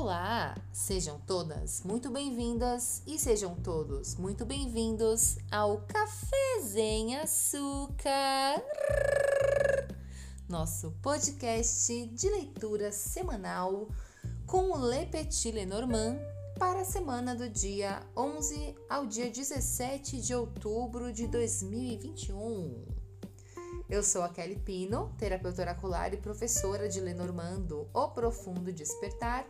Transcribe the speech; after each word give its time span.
Olá, 0.00 0.56
sejam 0.72 1.20
todas 1.26 1.82
muito 1.82 2.10
bem-vindas 2.10 3.02
e 3.06 3.18
sejam 3.18 3.54
todos 3.56 4.14
muito 4.14 4.46
bem-vindos 4.46 5.36
ao 5.50 5.82
Café 5.82 6.62
Sem 6.62 7.18
Açúcar, 7.18 8.64
nosso 10.48 10.90
podcast 11.02 12.06
de 12.06 12.30
leitura 12.30 12.90
semanal 12.90 13.90
com 14.46 14.70
o 14.70 14.88
Le 14.88 15.04
Petit 15.04 15.52
Lenormand 15.52 16.18
para 16.58 16.80
a 16.80 16.84
semana 16.86 17.34
do 17.34 17.50
dia 17.50 18.00
11 18.16 18.74
ao 18.88 19.04
dia 19.04 19.28
17 19.28 20.18
de 20.22 20.34
outubro 20.34 21.12
de 21.12 21.26
2021. 21.26 22.86
Eu 23.86 24.02
sou 24.02 24.22
a 24.22 24.30
Kelly 24.30 24.58
Pino, 24.60 25.14
terapeuta 25.18 25.60
oracular 25.60 26.14
e 26.14 26.16
professora 26.16 26.88
de 26.88 27.00
Lenormand 27.00 27.60
do 27.66 27.86
O 27.92 28.08
Profundo 28.08 28.72
Despertar 28.72 29.46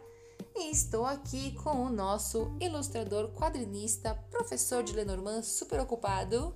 e 0.60 0.70
estou 0.70 1.06
aqui 1.06 1.52
com 1.52 1.86
o 1.86 1.88
nosso 1.88 2.54
ilustrador, 2.60 3.30
quadrinista, 3.30 4.14
professor 4.30 4.82
de 4.82 4.92
Lenormand 4.92 5.42
super 5.42 5.80
ocupado, 5.80 6.54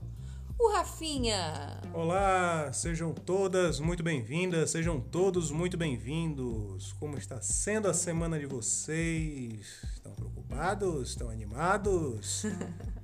o 0.58 0.72
Rafinha. 0.72 1.80
Olá, 1.90 2.70
sejam 2.70 3.14
todas 3.14 3.80
muito 3.80 4.02
bem-vindas, 4.02 4.70
sejam 4.70 5.00
todos 5.00 5.50
muito 5.50 5.78
bem-vindos. 5.78 6.92
Como 7.00 7.16
está 7.16 7.40
sendo 7.40 7.88
a 7.88 7.94
semana 7.94 8.38
de 8.38 8.44
vocês? 8.44 9.82
Estão 9.94 10.12
preocupados? 10.12 11.08
Estão 11.10 11.30
animados? 11.30 12.44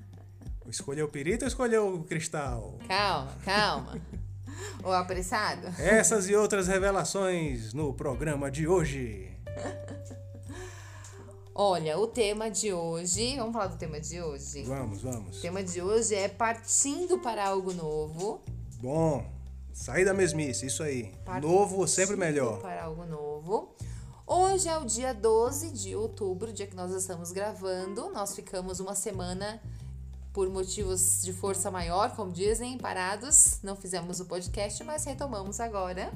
escolheu 0.68 1.06
o 1.06 1.10
perito 1.10 1.46
ou 1.46 1.48
escolheu 1.48 1.94
o 1.94 2.04
cristal? 2.04 2.78
Calma, 2.86 3.32
calma. 3.42 3.98
o 4.84 4.92
apressado? 4.92 5.66
Essas 5.78 6.28
e 6.28 6.34
outras 6.34 6.68
revelações 6.68 7.72
no 7.72 7.94
programa 7.94 8.50
de 8.50 8.68
hoje. 8.68 9.30
Olha, 11.54 11.98
o 11.98 12.06
tema 12.06 12.50
de 12.50 12.72
hoje. 12.72 13.36
Vamos 13.36 13.52
falar 13.52 13.66
do 13.66 13.76
tema 13.76 14.00
de 14.00 14.20
hoje? 14.20 14.62
Vamos, 14.62 15.02
vamos. 15.02 15.38
O 15.38 15.40
tema 15.42 15.62
de 15.62 15.82
hoje 15.82 16.14
é 16.14 16.28
partindo 16.28 17.18
para 17.18 17.46
algo 17.46 17.72
novo. 17.72 18.40
Bom, 18.80 19.28
sair 19.72 20.04
da 20.04 20.14
mesmice, 20.14 20.66
isso 20.66 20.82
aí. 20.82 21.12
Partindo 21.24 21.50
novo 21.50 21.86
sempre 21.88 22.16
melhor. 22.16 22.60
Para 22.60 22.84
algo 22.84 23.04
novo. 23.04 23.74
Hoje 24.26 24.68
é 24.68 24.78
o 24.78 24.84
dia 24.84 25.12
12 25.12 25.70
de 25.70 25.96
outubro, 25.96 26.52
dia 26.52 26.66
que 26.66 26.76
nós 26.76 26.92
estamos 26.92 27.32
gravando. 27.32 28.10
Nós 28.10 28.34
ficamos 28.34 28.78
uma 28.78 28.94
semana 28.94 29.60
por 30.32 30.48
motivos 30.48 31.20
de 31.22 31.32
força 31.32 31.68
maior, 31.68 32.14
como 32.14 32.30
dizem, 32.30 32.78
parados. 32.78 33.58
Não 33.60 33.74
fizemos 33.74 34.20
o 34.20 34.26
podcast, 34.26 34.84
mas 34.84 35.04
retomamos 35.04 35.58
agora. 35.58 36.12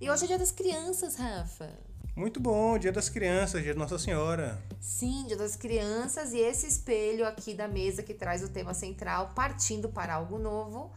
E 0.00 0.08
hoje 0.10 0.24
é 0.24 0.26
dia 0.28 0.38
das 0.38 0.50
crianças, 0.50 1.16
Rafa. 1.16 1.87
Muito 2.18 2.40
bom, 2.40 2.76
Dia 2.76 2.90
das 2.90 3.08
Crianças, 3.08 3.62
Dia 3.62 3.72
de 3.72 3.78
Nossa 3.78 3.96
Senhora. 3.96 4.60
Sim, 4.80 5.24
Dia 5.28 5.36
das 5.36 5.54
Crianças 5.54 6.32
e 6.32 6.38
esse 6.40 6.66
espelho 6.66 7.24
aqui 7.24 7.54
da 7.54 7.68
mesa 7.68 8.02
que 8.02 8.12
traz 8.12 8.42
o 8.42 8.48
tema 8.48 8.74
central, 8.74 9.30
partindo 9.36 9.88
para 9.88 10.14
algo 10.14 10.36
novo, 10.36 10.90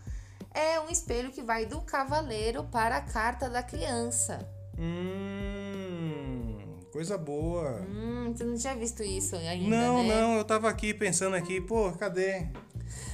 é 0.51 0.79
um 0.79 0.89
espelho 0.89 1.31
que 1.31 1.43
vai 1.43 1.67
do 1.67 1.79
cavaleiro 1.81 2.63
para 2.63 2.97
a 2.97 3.01
carta 3.01 3.47
da 3.47 3.61
criança. 3.61 4.39
Hum, 4.79 6.57
coisa 6.91 7.19
boa. 7.19 7.85
Hum, 7.87 8.33
você 8.35 8.43
não 8.43 8.57
tinha 8.57 8.75
visto 8.75 9.03
isso 9.03 9.35
ainda, 9.35 9.69
Não, 9.69 10.01
né? 10.01 10.21
não, 10.21 10.37
eu 10.37 10.43
tava 10.43 10.71
aqui 10.71 10.91
pensando 10.91 11.35
aqui, 11.35 11.61
pô, 11.61 11.91
cadê? 11.91 12.47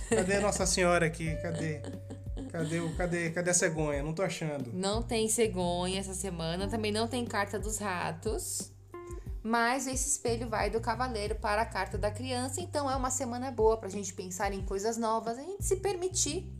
Cadê 0.09 0.39
Nossa 0.39 0.65
Senhora 0.65 1.05
aqui? 1.05 1.35
Cadê? 1.41 1.81
Cadê, 2.57 2.79
o, 2.79 2.95
cadê, 2.95 3.29
cadê 3.29 3.51
a 3.51 3.53
cegonha? 3.53 4.01
Não 4.01 4.13
tô 4.13 4.23
achando. 4.23 4.71
Não 4.73 5.03
tem 5.03 5.29
cegonha 5.29 5.99
essa 5.99 6.15
semana, 6.15 6.67
também 6.67 6.91
não 6.91 7.07
tem 7.07 7.23
carta 7.23 7.59
dos 7.59 7.77
ratos. 7.77 8.71
Mas 9.43 9.85
esse 9.85 10.09
espelho 10.09 10.49
vai 10.49 10.69
do 10.69 10.81
cavaleiro 10.81 11.35
para 11.35 11.61
a 11.61 11.65
carta 11.65 11.99
da 11.99 12.09
criança, 12.09 12.59
então 12.59 12.89
é 12.89 12.95
uma 12.95 13.11
semana 13.11 13.51
boa 13.51 13.77
para 13.77 13.87
a 13.87 13.91
gente 13.91 14.11
pensar 14.11 14.51
em 14.51 14.65
coisas 14.65 14.97
novas, 14.97 15.37
a 15.37 15.41
gente 15.41 15.63
se 15.63 15.75
permitir 15.75 16.51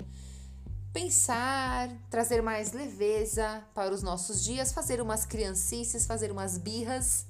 pensar, 0.94 1.90
trazer 2.10 2.42
mais 2.42 2.74
leveza 2.74 3.64
para 3.74 3.94
os 3.94 4.04
nossos 4.04 4.44
dias, 4.44 4.72
fazer 4.72 5.02
umas 5.02 5.26
criancices, 5.26 6.06
fazer 6.06 6.32
umas 6.32 6.58
birras. 6.58 7.26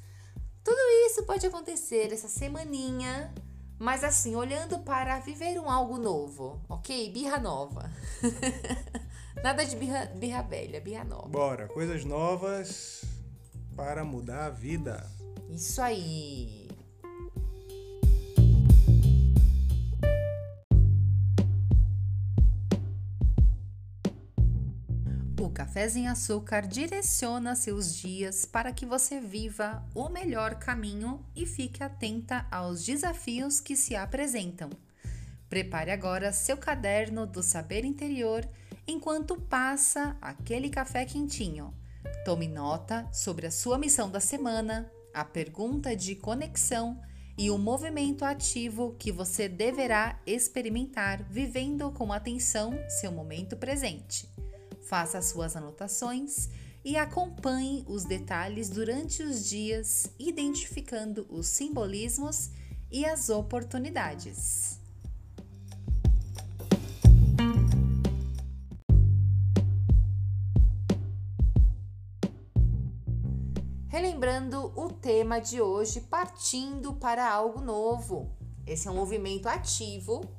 Tudo 0.64 0.80
isso 1.08 1.24
pode 1.24 1.46
acontecer 1.48 2.12
essa 2.12 2.28
semaninha 2.28 3.34
mas 3.80 4.04
assim, 4.04 4.36
olhando 4.36 4.80
para 4.80 5.20
viver 5.20 5.60
um 5.60 5.70
algo 5.70 5.98
novo, 5.98 6.62
ok? 6.68 7.12
Birra 7.12 7.40
nova. 7.40 7.92
Nada 9.44 9.64
de 9.66 9.76
birra, 9.76 10.06
birra 10.16 10.42
velha, 10.42 10.82
birra 10.82 11.04
nova. 11.04 11.28
Bora, 11.28 11.68
coisas 11.68 12.04
novas 12.04 13.04
para 13.76 14.04
mudar 14.04 14.46
a 14.46 14.50
vida. 14.50 15.06
Isso 15.50 15.82
aí. 15.82 16.67
O 25.48 25.50
Cafés 25.50 25.96
em 25.96 26.10
Açúcar 26.10 26.68
direciona 26.68 27.56
seus 27.56 27.96
dias 27.96 28.44
para 28.44 28.74
que 28.74 28.86
você 28.86 29.22
viva 29.22 29.82
o 29.96 30.10
melhor 30.10 30.56
caminho 30.56 31.26
e 31.34 31.46
fique 31.46 31.82
atenta 31.82 32.46
aos 32.52 32.84
desafios 32.84 33.62
que 33.62 33.74
se 33.74 33.96
apresentam. 33.96 34.70
Prepare 35.48 35.90
agora 35.92 36.34
seu 36.34 36.58
caderno 36.58 37.26
do 37.26 37.42
saber 37.42 37.86
interior 37.86 38.46
enquanto 38.86 39.40
passa 39.40 40.18
aquele 40.22 40.70
café 40.70 41.06
quentinho. 41.06 41.74
Tome 42.26 42.50
nota 42.50 43.08
sobre 43.14 43.48
a 43.48 43.52
sua 43.52 43.78
missão 43.78 44.12
da 44.12 44.20
semana, 44.20 44.92
a 45.14 45.24
pergunta 45.24 45.96
de 45.96 46.14
conexão 46.14 47.00
e 47.38 47.50
o 47.50 47.58
movimento 47.58 48.26
ativo 48.26 48.98
que 49.00 49.14
você 49.14 49.48
deverá 49.48 50.20
experimentar 50.26 51.24
vivendo 51.24 51.90
com 51.94 52.12
atenção 52.12 52.78
seu 52.90 53.14
momento 53.14 53.56
presente. 53.56 54.28
Faça 54.88 55.22
suas 55.22 55.54
anotações 55.54 56.48
e 56.82 56.96
acompanhe 56.96 57.84
os 57.90 58.06
detalhes 58.06 58.70
durante 58.70 59.22
os 59.22 59.46
dias, 59.46 60.10
identificando 60.18 61.28
os 61.30 61.48
simbolismos 61.48 62.52
e 62.90 63.06
as 63.06 63.28
oportunidades. 63.28 64.80
Relembrando 73.90 74.72
o 74.74 74.90
tema 74.94 75.40
de 75.40 75.60
hoje, 75.60 76.00
partindo 76.00 76.94
para 76.94 77.30
algo 77.30 77.60
novo. 77.60 78.32
Esse 78.66 78.88
é 78.88 78.92
um 78.92 78.96
movimento 78.96 79.50
ativo 79.50 80.37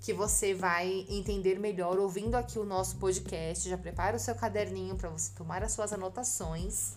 que 0.00 0.14
você 0.14 0.54
vai 0.54 1.04
entender 1.10 1.58
melhor 1.58 1.98
ouvindo 1.98 2.34
aqui 2.34 2.58
o 2.58 2.64
nosso 2.64 2.96
podcast. 2.96 3.68
Já 3.68 3.76
prepara 3.76 4.16
o 4.16 4.18
seu 4.18 4.34
caderninho 4.34 4.96
para 4.96 5.10
você 5.10 5.30
tomar 5.36 5.62
as 5.62 5.72
suas 5.72 5.92
anotações. 5.92 6.94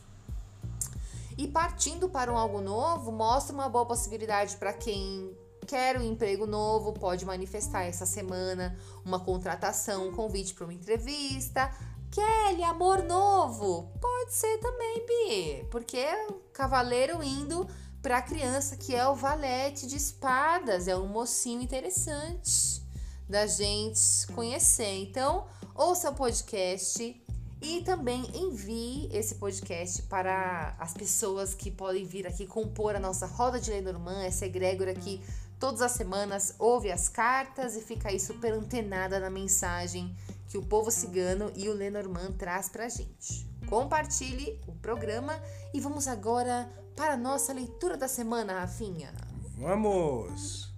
E 1.38 1.48
partindo 1.48 2.08
para 2.08 2.32
um 2.32 2.38
algo 2.38 2.62
novo, 2.62 3.12
mostra 3.12 3.54
uma 3.54 3.68
boa 3.68 3.86
possibilidade 3.86 4.56
para 4.56 4.72
quem 4.72 5.36
quer 5.68 5.98
um 5.98 6.02
emprego 6.02 6.46
novo, 6.46 6.94
pode 6.94 7.26
manifestar 7.26 7.84
essa 7.84 8.06
semana 8.06 8.78
uma 9.04 9.20
contratação, 9.20 10.08
um 10.08 10.12
convite 10.12 10.54
para 10.54 10.66
uma 10.66 10.74
entrevista. 10.74 11.72
Kelly, 12.12 12.64
amor 12.64 13.04
novo? 13.04 13.92
Pode 14.00 14.34
ser 14.34 14.60
também, 14.60 15.06
Bi, 15.06 15.68
porque 15.72 15.98
é 15.98 16.28
o 16.28 16.34
cavaleiro 16.54 17.24
indo 17.24 17.68
para 18.02 18.18
a 18.18 18.22
criança 18.22 18.78
que 18.78 18.94
é 18.94 19.08
o 19.08 19.16
valete 19.16 19.88
de 19.88 19.98
espadas, 19.98 20.88
é 20.88 20.96
um 20.96 21.08
mocinho 21.08 21.62
interessante 21.62 22.83
da 23.28 23.48
gente 23.48 24.28
conhecer. 24.34 25.02
Então, 25.02 25.46
ouça 25.76 26.10
o 26.10 26.16
podcast 26.16 27.22
e 27.62 27.82
também 27.82 28.26
envie 28.36 29.10
esse 29.12 29.36
podcast 29.36 30.02
para 30.04 30.76
as 30.78 30.94
pessoas 30.94 31.54
que 31.54 31.72
podem 31.72 32.06
vir 32.06 32.28
aqui 32.28 32.46
compor 32.46 32.96
a 32.96 33.00
nossa 33.00 33.26
roda 33.26 33.60
de 33.60 33.72
Lenormand, 33.72 34.24
essa 34.24 34.46
egrégora 34.46 34.94
que 34.94 35.22
todas 35.60 35.82
as 35.82 35.94
semanas 35.94 36.56
ouve 36.60 36.92
as 36.92 37.08
cartas 37.08 37.78
e 37.78 37.82
fica 37.82 38.10
aí 38.10 38.20
super 38.20 38.52
antenada 38.52 39.18
na 39.18 39.30
mensagem 39.30 40.14
que 40.50 40.58
o 40.58 40.62
povo 40.62 40.92
cigano 40.92 41.52
e 41.56 41.70
o 41.70 41.74
Lenormand 41.74 42.34
traz 42.38 42.68
pra 42.68 42.90
gente. 42.90 43.48
Compartilhe 43.68 44.60
o 44.68 44.74
programa 44.74 45.42
e 45.74 45.80
vamos 45.80 46.08
agora 46.08 46.70
para 46.96 47.14
a 47.14 47.18
nossa 47.18 47.54
leitura 47.54 47.96
da 47.96 48.08
semana, 48.08 48.60
Rafinha. 48.60 49.14
Vamos! 49.58 50.73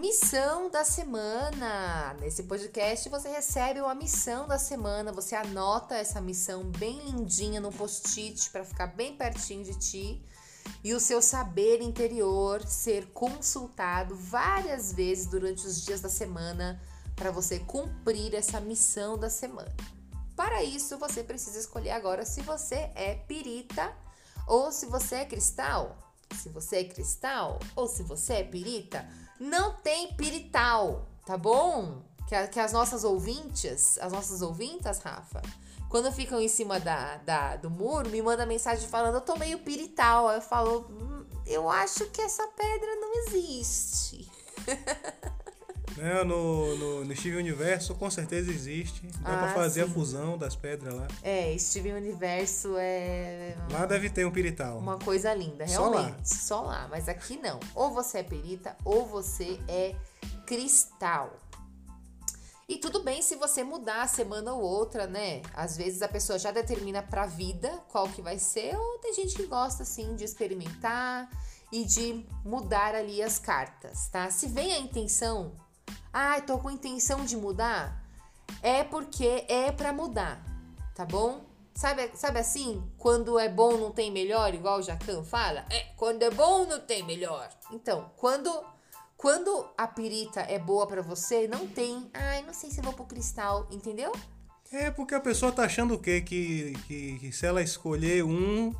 Missão 0.00 0.70
da 0.70 0.82
semana. 0.82 2.16
Nesse 2.22 2.44
podcast 2.44 3.06
você 3.10 3.28
recebe 3.28 3.82
uma 3.82 3.94
missão 3.94 4.48
da 4.48 4.58
semana, 4.58 5.12
você 5.12 5.36
anota 5.36 5.94
essa 5.94 6.22
missão 6.22 6.64
bem 6.64 6.98
lindinha 7.00 7.60
no 7.60 7.70
post-it 7.70 8.48
para 8.48 8.64
ficar 8.64 8.86
bem 8.86 9.14
pertinho 9.14 9.62
de 9.62 9.78
ti. 9.78 10.24
e 10.82 10.94
o 10.94 11.00
seu 11.00 11.20
saber 11.20 11.82
interior 11.82 12.66
ser 12.66 13.08
consultado 13.12 14.16
várias 14.16 14.90
vezes 14.90 15.26
durante 15.26 15.66
os 15.66 15.84
dias 15.84 16.00
da 16.00 16.08
semana 16.08 16.80
para 17.14 17.30
você 17.30 17.58
cumprir 17.58 18.34
essa 18.34 18.58
missão 18.58 19.18
da 19.18 19.28
semana. 19.28 19.74
Para 20.34 20.62
isso, 20.64 20.96
você 20.96 21.22
precisa 21.22 21.58
escolher 21.58 21.90
agora 21.90 22.24
se 22.24 22.40
você 22.40 22.90
é 22.94 23.16
pirita 23.28 23.94
ou 24.46 24.72
se 24.72 24.86
você 24.86 25.16
é 25.16 25.24
cristal. 25.26 25.98
Se 26.40 26.48
você 26.48 26.76
é 26.76 26.84
cristal 26.84 27.58
ou 27.76 27.86
se 27.86 28.02
você 28.02 28.34
é 28.34 28.44
pirita, 28.44 29.06
não 29.40 29.72
tem 29.72 30.12
pirital, 30.12 31.08
tá 31.24 31.36
bom? 31.36 32.02
Que, 32.28 32.46
que 32.48 32.60
as 32.60 32.72
nossas 32.72 33.02
ouvintes, 33.02 33.98
as 33.98 34.12
nossas 34.12 34.42
ouvintas, 34.42 34.98
Rafa, 34.98 35.40
quando 35.88 36.12
ficam 36.12 36.40
em 36.40 36.46
cima 36.46 36.78
da, 36.78 37.16
da, 37.16 37.56
do 37.56 37.70
muro, 37.70 38.10
me 38.10 38.22
manda 38.22 38.44
mensagem 38.44 38.86
falando: 38.86 39.14
Eu 39.14 39.20
tô 39.22 39.36
meio 39.36 39.58
pirital. 39.60 40.28
Aí 40.28 40.36
eu 40.36 40.42
falo: 40.42 40.86
hum, 40.90 41.26
Eu 41.46 41.68
acho 41.68 42.06
que 42.10 42.20
essa 42.20 42.46
pedra 42.48 42.94
não 42.96 43.14
existe. 43.24 44.30
É, 46.00 46.24
no, 46.24 46.76
no, 46.76 47.04
no 47.04 47.16
Steven 47.16 47.38
Universo 47.38 47.94
com 47.94 48.10
certeza 48.10 48.50
existe. 48.50 49.06
Dá 49.20 49.34
ah, 49.34 49.38
pra 49.38 49.54
fazer 49.54 49.84
sim. 49.84 49.90
a 49.90 49.94
fusão 49.94 50.38
das 50.38 50.56
pedras 50.56 50.94
lá. 50.94 51.06
É, 51.22 51.56
Steven 51.58 51.94
Universo 51.94 52.74
é. 52.78 53.54
Lá 53.70 53.84
deve 53.84 54.08
ter 54.08 54.24
um 54.24 54.30
pirital. 54.30 54.78
Uma 54.78 54.98
coisa 54.98 55.34
linda, 55.34 55.64
realmente. 55.64 56.28
Só 56.28 56.60
lá. 56.62 56.62
Só 56.62 56.62
lá. 56.62 56.88
Mas 56.90 57.08
aqui 57.08 57.36
não. 57.36 57.60
Ou 57.74 57.90
você 57.90 58.18
é 58.18 58.22
perita 58.22 58.74
ou 58.84 59.06
você 59.06 59.60
é 59.68 59.94
cristal. 60.46 61.38
E 62.70 62.78
tudo 62.78 63.02
bem 63.02 63.20
se 63.20 63.34
você 63.34 63.64
mudar 63.64 64.02
a 64.02 64.06
semana 64.06 64.52
ou 64.52 64.62
outra, 64.62 65.04
né? 65.04 65.42
Às 65.52 65.76
vezes 65.76 66.02
a 66.02 66.08
pessoa 66.08 66.38
já 66.38 66.52
determina 66.52 67.02
pra 67.02 67.26
vida 67.26 67.68
qual 67.88 68.08
que 68.08 68.22
vai 68.22 68.38
ser, 68.38 68.76
ou 68.76 68.98
tem 69.00 69.12
gente 69.12 69.34
que 69.34 69.44
gosta 69.46 69.82
assim 69.82 70.14
de 70.14 70.22
experimentar 70.22 71.28
e 71.72 71.84
de 71.84 72.24
mudar 72.44 72.94
ali 72.94 73.20
as 73.24 73.40
cartas, 73.40 74.08
tá? 74.08 74.30
Se 74.30 74.46
vem 74.46 74.72
a 74.72 74.78
intenção, 74.78 75.52
ah, 76.12 76.40
tô 76.40 76.58
com 76.58 76.70
intenção 76.70 77.24
de 77.24 77.36
mudar, 77.36 78.04
é 78.62 78.82
porque 78.84 79.44
é 79.48 79.70
para 79.70 79.92
mudar, 79.92 80.44
tá 80.94 81.04
bom? 81.04 81.44
Sabe, 81.74 82.10
sabe 82.14 82.38
assim, 82.38 82.82
quando 82.98 83.38
é 83.38 83.48
bom 83.48 83.76
não 83.76 83.90
tem 83.90 84.10
melhor, 84.10 84.52
igual 84.52 84.80
o 84.80 84.82
Jacan 84.82 85.22
fala? 85.22 85.64
É, 85.70 85.86
quando 85.96 86.22
é 86.22 86.30
bom 86.30 86.66
não 86.66 86.80
tem 86.80 87.02
melhor. 87.02 87.48
Então, 87.72 88.10
quando 88.16 88.50
quando 89.20 89.68
a 89.76 89.86
pirita 89.86 90.40
é 90.40 90.58
boa 90.58 90.86
para 90.86 91.02
você, 91.02 91.46
não 91.46 91.66
tem. 91.66 92.10
Ai, 92.14 92.42
não 92.42 92.54
sei 92.54 92.70
se 92.70 92.80
vou 92.80 92.94
pro 92.94 93.04
cristal, 93.04 93.68
entendeu? 93.70 94.12
É 94.72 94.90
porque 94.90 95.14
a 95.14 95.20
pessoa 95.20 95.52
tá 95.52 95.64
achando 95.64 95.92
o 95.92 95.98
quê? 95.98 96.22
Que, 96.22 96.72
que, 96.86 97.18
que 97.18 97.32
se 97.32 97.44
ela 97.44 97.60
escolher 97.60 98.24
um 98.24 98.74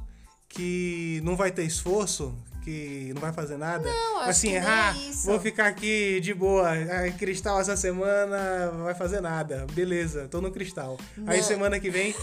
que 0.49 1.21
não 1.25 1.37
vai 1.37 1.51
ter 1.51 1.65
esforço, 1.65 2.35
que 2.63 3.13
não 3.15 3.21
vai 3.21 3.33
fazer 3.33 3.57
nada. 3.57 3.89
Não, 3.89 4.21
acho 4.21 4.31
assim, 4.31 4.51
que 4.51 4.57
ah, 4.57 4.95
é 4.95 5.11
isso. 5.11 5.27
vou 5.27 5.41
ficar 5.41 5.67
aqui 5.67 6.21
de 6.21 6.33
boa. 6.35 6.71
Ah, 6.71 7.11
cristal 7.13 7.61
essa 7.61 7.77
semana 7.77 8.71
não 8.73 8.85
vai 8.85 8.95
fazer 8.95 9.21
nada. 9.21 9.67
Beleza, 9.73 10.29
tô 10.29 10.41
no 10.41 10.51
cristal. 10.51 10.99
Não. 11.17 11.33
Aí 11.33 11.43
semana 11.43 11.79
que 11.81 11.91
vem, 11.91 12.15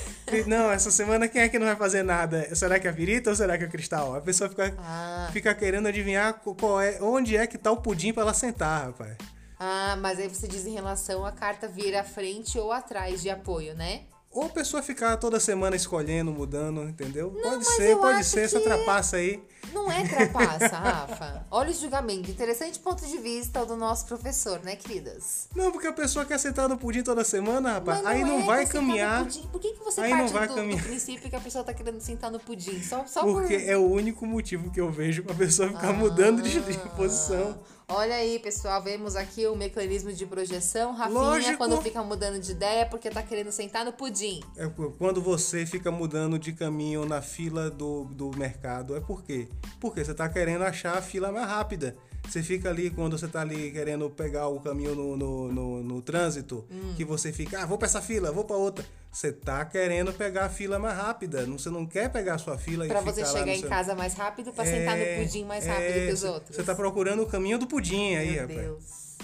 não, 0.46 0.72
essa 0.72 0.92
semana 0.92 1.28
quem 1.28 1.42
é 1.42 1.50
que 1.50 1.60
não 1.60 1.68
vai 1.68 1.76
fazer 1.76 2.04
nada? 2.04 2.54
Será 2.56 2.80
que 2.80 2.88
é 2.88 2.92
a 2.92 2.94
pirita 2.94 3.30
ou 3.30 3.36
será 3.36 3.58
que 3.58 3.64
é 3.64 3.68
o 3.68 3.72
cristal? 3.72 4.16
A 4.16 4.22
pessoa 4.22 4.50
fica, 4.50 4.74
ah. 4.80 5.30
fica 5.34 5.54
querendo 5.54 5.88
adivinhar 5.88 6.34
qual 6.34 6.80
é, 6.82 7.00
onde 7.02 7.36
é 7.36 7.46
que 7.48 7.58
tá 7.58 7.72
o 7.72 7.78
pudim 7.78 8.14
para 8.14 8.24
ela 8.24 8.34
sentar, 8.34 8.88
rapaz. 8.88 9.18
Ah, 9.60 9.98
mas 10.00 10.20
aí 10.20 10.28
você 10.28 10.48
diz 10.48 10.66
em 10.66 10.74
relação 10.74 11.26
à 11.26 11.32
carta 11.32 11.68
vir 11.68 11.96
à 11.96 12.04
frente 12.04 12.60
ou 12.60 12.72
atrás 12.72 13.22
de 13.22 13.30
apoio, 13.30 13.74
né? 13.74 14.02
Ou 14.38 14.46
a 14.46 14.50
pessoa 14.50 14.84
ficar 14.84 15.18
toda 15.18 15.40
semana 15.40 15.76
escolhendo, 15.76 16.32
mudando, 16.32 16.84
entendeu? 16.84 17.34
Não, 17.34 17.42
pode 17.42 17.66
ser, 17.66 17.98
pode 17.98 18.24
ser, 18.24 18.42
essa 18.42 18.60
trapaça 18.60 19.18
aí. 19.18 19.44
Não 19.74 19.92
é 19.92 20.08
trapaça, 20.08 20.78
Rafa. 20.78 21.48
Olha 21.50 21.72
o 21.72 21.74
julgamento. 21.74 22.30
Interessante 22.30 22.78
ponto 22.78 23.04
de 23.04 23.18
vista 23.18 23.66
do 23.66 23.76
nosso 23.76 24.06
professor, 24.06 24.60
né, 24.64 24.76
queridas? 24.76 25.48
Não, 25.56 25.72
porque 25.72 25.88
a 25.88 25.92
pessoa 25.92 26.24
quer 26.24 26.38
sentar 26.38 26.70
no 26.70 26.78
pudim 26.78 27.02
toda 27.02 27.24
semana, 27.24 27.74
rapaz. 27.74 28.04
Não 28.04 28.08
aí 28.08 28.24
não 28.24 28.42
é 28.42 28.44
vai 28.44 28.66
caminhar. 28.68 29.26
Por 29.52 29.60
que, 29.60 29.74
que 29.74 29.84
você 29.84 30.02
aí 30.02 30.12
parte 30.12 30.22
não 30.26 30.28
vai 30.32 30.48
do, 30.48 30.54
caminhar. 30.54 30.84
do 30.84 30.88
princípio 30.88 31.30
que 31.32 31.36
a 31.36 31.40
pessoa 31.40 31.64
tá 31.64 31.74
querendo 31.74 32.00
sentar 32.00 32.30
no 32.30 32.40
pudim? 32.40 32.80
Só, 32.84 33.08
só 33.08 33.24
porque 33.24 33.58
por... 33.58 33.70
é 33.70 33.76
o 33.76 33.90
único 33.90 34.24
motivo 34.28 34.70
que 34.70 34.80
eu 34.80 34.92
vejo 34.92 35.24
pra 35.24 35.34
pessoa 35.34 35.70
ficar 35.70 35.90
ah. 35.90 35.94
mudando 35.94 36.44
de, 36.44 36.62
de 36.62 36.78
posição. 36.90 37.58
Olha 37.90 38.16
aí, 38.16 38.38
pessoal, 38.38 38.84
vemos 38.84 39.16
aqui 39.16 39.48
o 39.48 39.56
mecanismo 39.56 40.12
de 40.12 40.26
projeção. 40.26 40.94
Rafinha, 40.94 41.22
Lógico. 41.22 41.58
quando 41.58 41.82
fica 41.82 42.04
mudando 42.04 42.38
de 42.38 42.52
ideia, 42.52 42.82
é 42.82 42.86
porque 42.86 43.10
tá 43.10 43.24
querendo 43.24 43.50
sentar 43.50 43.86
no 43.86 43.94
pudim. 43.94 44.42
É 44.58 44.70
quando 44.98 45.22
você 45.22 45.66
fica 45.66 45.90
mudando 45.90 46.38
de 46.38 46.52
caminho 46.52 47.06
na 47.06 47.22
fila 47.22 47.72
do, 47.72 48.04
do 48.04 48.30
mercado, 48.38 48.94
é 48.94 49.00
por 49.00 49.24
quê? 49.24 49.48
Porque 49.80 50.04
você 50.04 50.14
tá 50.14 50.28
querendo 50.28 50.66
achar 50.66 50.98
a 50.98 51.02
fila 51.02 51.32
mais 51.32 51.48
rápida. 51.48 51.96
Você 52.28 52.44
fica 52.44 52.68
ali, 52.68 52.90
quando 52.90 53.18
você 53.18 53.26
tá 53.26 53.40
ali 53.40 53.72
querendo 53.72 54.10
pegar 54.10 54.50
o 54.50 54.60
caminho 54.60 54.94
no, 54.94 55.16
no, 55.16 55.54
no, 55.54 55.84
no 55.84 56.02
trânsito, 56.02 56.66
hum. 56.70 56.94
que 56.98 57.06
você 57.06 57.32
fica, 57.32 57.62
ah, 57.62 57.66
vou 57.66 57.78
pra 57.78 57.86
essa 57.86 58.02
fila, 58.02 58.34
vou 58.34 58.44
pra 58.44 58.58
outra. 58.58 58.86
Você 59.18 59.32
tá 59.32 59.66
querendo 59.66 60.14
pegar 60.14 60.46
a 60.46 60.50
fila 60.50 60.78
mais 60.78 60.96
rápida. 60.96 61.44
Você 61.48 61.72
não 61.72 61.88
quer 61.88 62.08
pegar 62.08 62.36
a 62.36 62.38
sua 62.38 62.56
fila 62.56 62.86
pra 62.86 63.02
e 63.02 63.04
você 63.04 63.26
chegar 63.26 63.52
em 63.52 63.62
seu... 63.62 63.68
casa 63.68 63.96
mais 63.96 64.14
rápido 64.14 64.54
pra 64.54 64.64
é, 64.64 64.72
sentar 64.72 64.96
no 64.96 65.04
é, 65.04 65.24
pudim 65.24 65.44
mais 65.44 65.66
rápido 65.66 65.90
é, 65.90 66.06
que 66.06 66.14
os 66.14 66.24
outros. 66.24 66.56
Você 66.56 66.62
tá 66.62 66.76
procurando 66.76 67.24
o 67.24 67.26
caminho 67.26 67.58
do 67.58 67.66
pudim 67.66 68.14
aí, 68.14 68.34
Meu 68.34 68.42
rapaz. 68.42 68.60
Deus. 68.60 69.18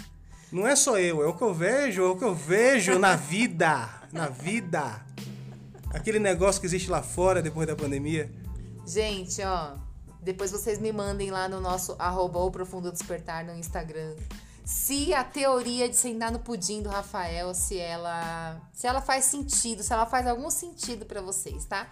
Não 0.52 0.68
é 0.68 0.76
só 0.76 0.98
eu, 0.98 1.22
é 1.22 1.28
o 1.28 1.34
que 1.36 1.44
eu 1.44 1.54
vejo, 1.54 2.02
é 2.02 2.08
o 2.08 2.18
que 2.18 2.24
eu 2.24 2.34
vejo 2.34 2.98
na 2.98 3.14
vida. 3.16 3.88
Na 4.12 4.30
vida. 4.30 5.06
Aquele 5.92 6.18
negócio 6.18 6.60
que 6.60 6.66
existe 6.66 6.90
lá 6.90 7.04
fora 7.04 7.40
depois 7.40 7.68
da 7.68 7.76
pandemia. 7.76 8.32
Gente, 8.88 9.44
ó. 9.44 9.76
Depois 10.24 10.50
vocês 10.50 10.80
me 10.80 10.92
mandem 10.92 11.30
lá 11.30 11.48
no 11.48 11.62
nosso 11.62 11.96
arroba 12.00 12.40
o 12.40 12.50
Profundo 12.50 12.92
Despertar 12.92 13.46
no 13.46 13.54
Instagram. 13.54 14.16
Se 14.66 15.14
a 15.14 15.24
teoria 15.24 15.90
de 15.90 15.96
sentar 15.96 16.32
no 16.32 16.40
pudim 16.40 16.82
do 16.82 16.90
Rafael, 16.90 17.54
se 17.54 17.78
ela, 17.78 18.62
se 18.72 18.88
ela 18.88 19.02
faz 19.02 19.26
sentido, 19.26 19.84
se 19.84 19.92
ela 19.92 20.06
faz 20.06 20.26
algum 20.26 20.50
sentido 20.50 21.06
para 21.06 21.22
vocês, 21.22 21.66
tá? 21.66 21.88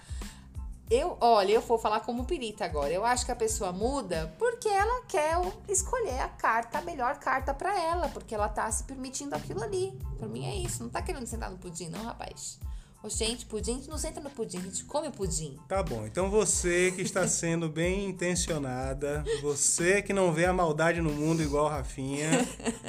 Eu, 0.90 1.18
olha, 1.22 1.54
eu 1.54 1.62
vou 1.62 1.78
falar 1.78 2.02
como 2.02 2.26
perita 2.26 2.66
agora. 2.66 2.92
Eu 2.92 3.06
acho 3.06 3.26
que 3.26 3.32
a 3.32 3.36
pessoa 3.36 3.72
muda 3.72 4.34
porque 4.38 4.68
ela 4.68 5.06
quer 5.06 5.38
escolher 5.70 6.20
a 6.20 6.28
carta, 6.28 6.80
a 6.80 6.82
melhor 6.82 7.18
carta 7.18 7.54
para 7.54 7.78
ela, 7.82 8.10
porque 8.10 8.36
ela 8.36 8.50
tá 8.50 8.70
se 8.70 8.84
permitindo 8.84 9.34
aquilo 9.34 9.64
ali. 9.64 9.98
Por 10.20 10.28
mim 10.28 10.46
é 10.46 10.56
isso. 10.56 10.84
Não 10.84 10.90
tá 10.90 11.02
querendo 11.02 11.26
sentar 11.26 11.50
no 11.50 11.58
pudim, 11.58 11.88
não, 11.88 12.04
rapaz. 12.04 12.60
Ô, 13.04 13.10
gente, 13.10 13.48
pudim, 13.48 13.72
a 13.72 13.76
gente 13.76 13.90
não 13.90 13.98
senta 13.98 14.20
no 14.22 14.30
pudim, 14.30 14.60
a 14.60 14.62
gente 14.62 14.84
come 14.84 15.10
pudim. 15.10 15.58
Tá 15.68 15.82
bom, 15.82 16.06
então 16.06 16.30
você 16.30 16.92
que 16.92 17.02
está 17.02 17.26
sendo 17.28 17.68
bem 17.68 18.06
intencionada, 18.06 19.24
você 19.42 20.04
que 20.04 20.14
não 20.14 20.32
vê 20.32 20.46
a 20.46 20.54
maldade 20.54 21.02
no 21.02 21.12
mundo 21.12 21.42
igual 21.42 21.66
a 21.66 21.78
Rafinha, 21.78 22.30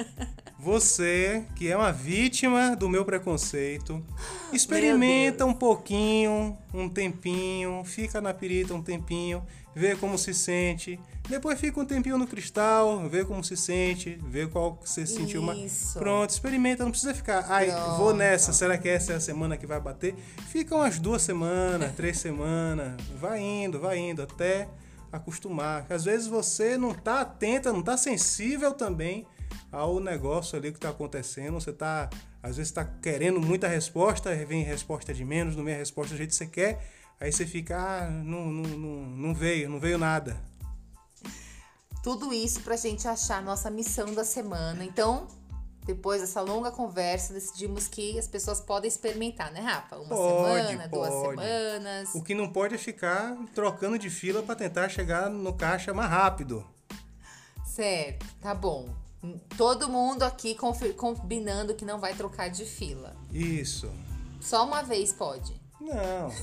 você 0.63 1.43
que 1.55 1.69
é 1.69 1.75
uma 1.75 1.91
vítima 1.91 2.73
do 2.73 2.87
meu 2.87 3.03
preconceito, 3.03 4.01
experimenta 4.53 5.45
um 5.45 5.53
pouquinho, 5.53 6.57
um 6.73 6.87
tempinho, 6.87 7.83
fica 7.83 8.21
na 8.21 8.33
pirita 8.33 8.73
um 8.73 8.81
tempinho, 8.81 9.45
vê 9.75 9.93
como 9.95 10.17
se 10.17 10.33
sente. 10.33 10.97
Depois 11.27 11.59
fica 11.59 11.79
um 11.79 11.85
tempinho 11.85 12.17
no 12.17 12.25
cristal, 12.25 13.09
vê 13.09 13.25
como 13.25 13.43
se 13.43 13.57
sente, 13.57 14.17
vê 14.23 14.47
qual 14.47 14.79
você 14.83 15.05
sentiu 15.05 15.41
mais. 15.41 15.93
Pronto, 15.93 16.29
experimenta, 16.29 16.83
não 16.83 16.91
precisa 16.91 17.13
ficar. 17.13 17.45
Ai, 17.49 17.69
Pronto. 17.69 17.97
vou 17.97 18.13
nessa, 18.13 18.53
será 18.53 18.77
que 18.77 18.87
essa 18.87 19.13
é 19.13 19.15
a 19.17 19.19
semana 19.19 19.57
que 19.57 19.67
vai 19.67 19.79
bater? 19.81 20.15
Fica 20.49 20.75
umas 20.75 20.97
duas 20.97 21.21
semanas, 21.21 21.91
três 21.95 22.19
semanas, 22.19 23.01
vai 23.19 23.39
indo, 23.41 23.79
vai 23.79 23.97
indo, 23.97 24.21
até 24.21 24.67
acostumar. 25.11 25.85
Às 25.89 26.05
vezes 26.05 26.27
você 26.27 26.77
não 26.77 26.93
tá 26.93 27.21
atenta, 27.21 27.71
não 27.71 27.81
tá 27.81 27.97
sensível 27.97 28.73
também 28.73 29.27
ao 29.71 29.99
negócio 29.99 30.57
ali 30.57 30.71
que 30.71 30.79
tá 30.79 30.89
acontecendo. 30.89 31.53
Você 31.53 31.73
tá, 31.73 32.09
às 32.41 32.57
vezes 32.57 32.71
tá 32.71 32.85
querendo 32.85 33.39
muita 33.39 33.67
resposta, 33.67 34.33
vem 34.45 34.63
resposta 34.63 35.13
de 35.13 35.23
menos, 35.25 35.55
não 35.55 35.63
vem 35.63 35.75
a 35.75 35.77
resposta 35.77 36.13
do 36.13 36.17
jeito 36.17 36.29
que 36.31 36.35
você 36.35 36.47
quer. 36.47 36.87
Aí 37.19 37.31
você 37.31 37.45
fica, 37.45 37.77
ah, 37.77 38.09
não, 38.09 38.45
não, 38.47 38.69
não, 38.77 39.05
não 39.05 39.33
veio, 39.33 39.69
não 39.69 39.79
veio 39.79 39.97
nada. 39.97 40.37
Tudo 42.03 42.33
isso 42.33 42.59
pra 42.61 42.75
gente 42.75 43.07
achar 43.07 43.37
a 43.37 43.41
nossa 43.41 43.71
missão 43.71 44.13
da 44.13 44.25
semana. 44.25 44.83
Então, 44.83 45.25
depois 45.85 46.21
dessa 46.21 46.41
longa 46.41 46.71
conversa, 46.71 47.33
decidimos 47.33 47.87
que 47.87 48.17
as 48.17 48.27
pessoas 48.27 48.59
podem 48.59 48.87
experimentar, 48.87 49.51
né, 49.51 49.59
Rafa? 49.59 49.97
Uma 49.97 50.09
pode, 50.09 50.67
semana, 50.67 50.89
pode. 50.89 50.89
duas 50.89 51.29
semanas. 51.29 52.15
O 52.15 52.21
que 52.21 52.33
não 52.33 52.51
pode 52.51 52.75
é 52.75 52.77
ficar 52.77 53.35
trocando 53.53 53.97
de 53.97 54.09
fila 54.09 54.41
para 54.43 54.55
tentar 54.55 54.89
chegar 54.89 55.29
no 55.29 55.53
caixa 55.53 55.93
mais 55.93 56.09
rápido. 56.09 56.65
Certo, 57.65 58.25
tá 58.41 58.53
bom. 58.53 59.02
Todo 59.57 59.89
mundo 59.89 60.23
aqui 60.23 60.57
combinando 60.97 61.75
que 61.75 61.85
não 61.85 61.99
vai 61.99 62.13
trocar 62.13 62.49
de 62.49 62.65
fila. 62.65 63.15
Isso. 63.31 63.89
Só 64.41 64.65
uma 64.65 64.83
vez 64.83 65.13
pode. 65.13 65.61
Não. 65.79 66.29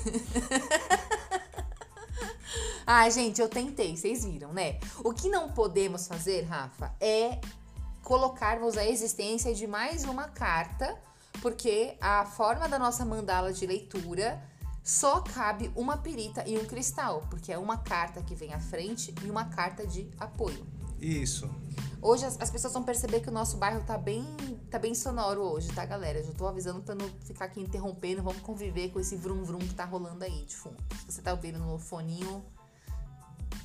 Ai, 2.87 3.11
gente, 3.11 3.41
eu 3.41 3.49
tentei, 3.49 3.97
vocês 3.97 4.25
viram, 4.25 4.53
né? 4.53 4.81
O 5.05 5.13
que 5.13 5.29
não 5.29 5.53
podemos 5.53 6.09
fazer, 6.09 6.43
Rafa, 6.43 6.95
é 7.01 7.41
colocarmos 8.03 8.77
a 8.77 8.85
existência 8.85 9.55
de 9.55 9.67
mais 9.67 10.05
uma 10.05 10.29
carta, 10.29 10.99
porque 11.41 11.97
a 12.01 12.25
forma 12.25 12.69
da 12.69 12.79
nossa 12.79 13.05
mandala 13.05 13.53
de 13.53 13.67
leitura 13.67 14.43
só 14.83 15.21
cabe 15.21 15.71
uma 15.77 15.99
pirita 15.99 16.43
e 16.47 16.59
um 16.59 16.65
cristal, 16.65 17.23
porque 17.31 17.53
é 17.53 17.59
uma 17.59 17.79
carta 17.79 18.23
que 18.23 18.35
vem 18.35 18.53
à 18.53 18.59
frente 18.59 19.15
e 19.23 19.31
uma 19.31 19.45
carta 19.45 19.87
de 19.87 20.11
apoio. 20.19 20.67
Isso. 21.01 21.51
Hoje 22.03 22.25
as, 22.25 22.41
as 22.41 22.51
pessoas 22.51 22.73
vão 22.73 22.83
perceber 22.83 23.21
que 23.21 23.29
o 23.29 23.33
nosso 23.33 23.57
bairro 23.57 23.83
tá 23.85 23.99
bem, 23.99 24.25
tá 24.71 24.79
bem 24.79 24.95
sonoro 24.95 25.43
hoje, 25.43 25.69
tá, 25.73 25.85
galera? 25.85 26.23
Já 26.23 26.33
tô 26.33 26.47
avisando 26.47 26.81
pra 26.81 26.95
não 26.95 27.09
ficar 27.25 27.47
aqui 27.47 27.61
interrompendo, 27.61 28.23
vamos 28.23 28.41
conviver 28.43 28.91
com 28.91 28.99
esse 29.01 29.17
vrum 29.17 29.43
vrum 29.43 29.59
que 29.59 29.75
tá 29.75 29.85
rolando 29.85 30.25
aí 30.25 30.45
de 30.45 30.57
fundo. 30.57 30.77
Se 31.01 31.13
você 31.13 31.23
tá 31.23 31.33
ouvindo 31.33 31.59
no 31.59 31.79
foninho, 31.79 32.45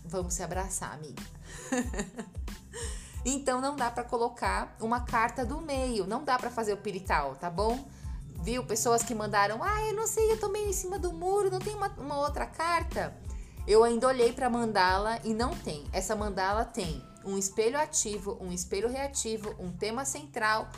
vamos 0.04 0.34
se 0.34 0.44
abraçar, 0.44 0.94
amiga. 0.94 1.24
então 3.24 3.62
não 3.62 3.76
dá 3.76 3.90
para 3.90 4.04
colocar 4.04 4.76
uma 4.82 5.02
carta 5.02 5.46
do 5.46 5.62
meio, 5.62 6.06
não 6.06 6.24
dá 6.24 6.38
para 6.38 6.50
fazer 6.50 6.74
o 6.74 6.78
pirital, 6.78 7.36
tá 7.36 7.50
bom? 7.50 7.88
Viu? 8.42 8.66
Pessoas 8.66 9.02
que 9.02 9.16
mandaram, 9.16 9.64
ah, 9.64 9.82
eu 9.84 9.96
não 9.96 10.08
sei, 10.08 10.32
eu 10.32 10.40
tô 10.40 10.50
meio 10.50 10.70
em 10.70 10.74
cima 10.74 11.00
do 11.00 11.14
muro, 11.14 11.50
não 11.50 11.60
tem 11.60 11.74
uma, 11.74 11.88
uma 11.98 12.18
outra 12.20 12.46
carta? 12.46 13.16
Eu 13.66 13.84
ainda 13.84 14.08
olhei 14.08 14.32
para 14.32 14.50
mandala 14.50 15.20
e 15.24 15.34
não 15.34 15.56
tem. 15.56 15.86
Essa 15.92 16.16
mandala 16.16 16.66
tem 16.66 17.02
um 17.26 17.38
espelho 17.38 17.78
ativo, 17.80 18.38
um 18.40 18.52
espelho 18.52 18.88
reativo, 18.88 19.56
um 19.60 19.72
tema 19.72 20.06
central, 20.06 20.70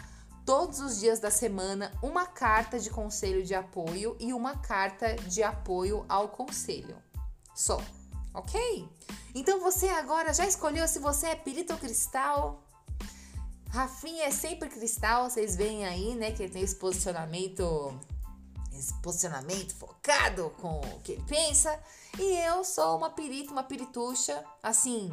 todos 0.46 0.80
os 0.80 1.00
dias 1.00 1.20
da 1.20 1.30
semana, 1.30 1.92
uma 2.02 2.26
carta 2.26 2.80
de 2.80 2.90
conselho 2.90 3.44
de 3.44 3.54
apoio 3.54 4.16
e 4.20 4.34
uma 4.34 4.58
carta 4.58 5.14
de 5.16 5.44
apoio 5.44 6.06
ao 6.08 6.30
conselho. 6.30 6.96
Só, 7.54 7.82
ok? 8.34 8.88
Então 9.36 9.60
você 9.60 9.90
agora 9.90 10.34
já 10.34 10.48
escolheu 10.48 10.88
se 10.88 11.00
você 11.00 11.28
é 11.28 11.36
pirito 11.36 11.74
ou 11.74 11.80
cristal? 11.80 12.64
Rafinha 13.70 14.26
é 14.26 14.32
sempre 14.32 14.70
cristal, 14.70 15.30
vocês 15.30 15.56
veem 15.56 15.86
aí, 15.86 16.16
né, 16.16 16.32
que 16.32 16.44
ele 16.44 16.54
tem 16.54 16.64
esse 16.64 16.76
posicionamento, 16.76 17.94
esse 18.72 18.94
posicionamento 19.02 19.76
focado 19.76 20.50
com 20.62 20.80
o 20.80 21.02
que 21.02 21.12
ele 21.14 21.24
pensa. 21.28 21.78
E 22.18 22.38
eu 22.48 22.64
sou 22.64 22.98
uma 22.98 23.10
pirita, 23.10 23.52
uma 23.52 23.64
pirituxa, 23.64 24.44
assim, 24.64 25.12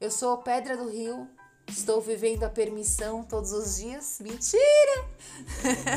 eu 0.00 0.10
sou 0.10 0.38
pedra 0.38 0.78
do 0.78 0.88
rio, 0.88 1.28
estou 1.68 2.00
vivendo 2.00 2.44
a 2.44 2.48
permissão 2.48 3.22
todos 3.22 3.52
os 3.52 3.76
dias. 3.76 4.18
Mentira! 4.18 5.04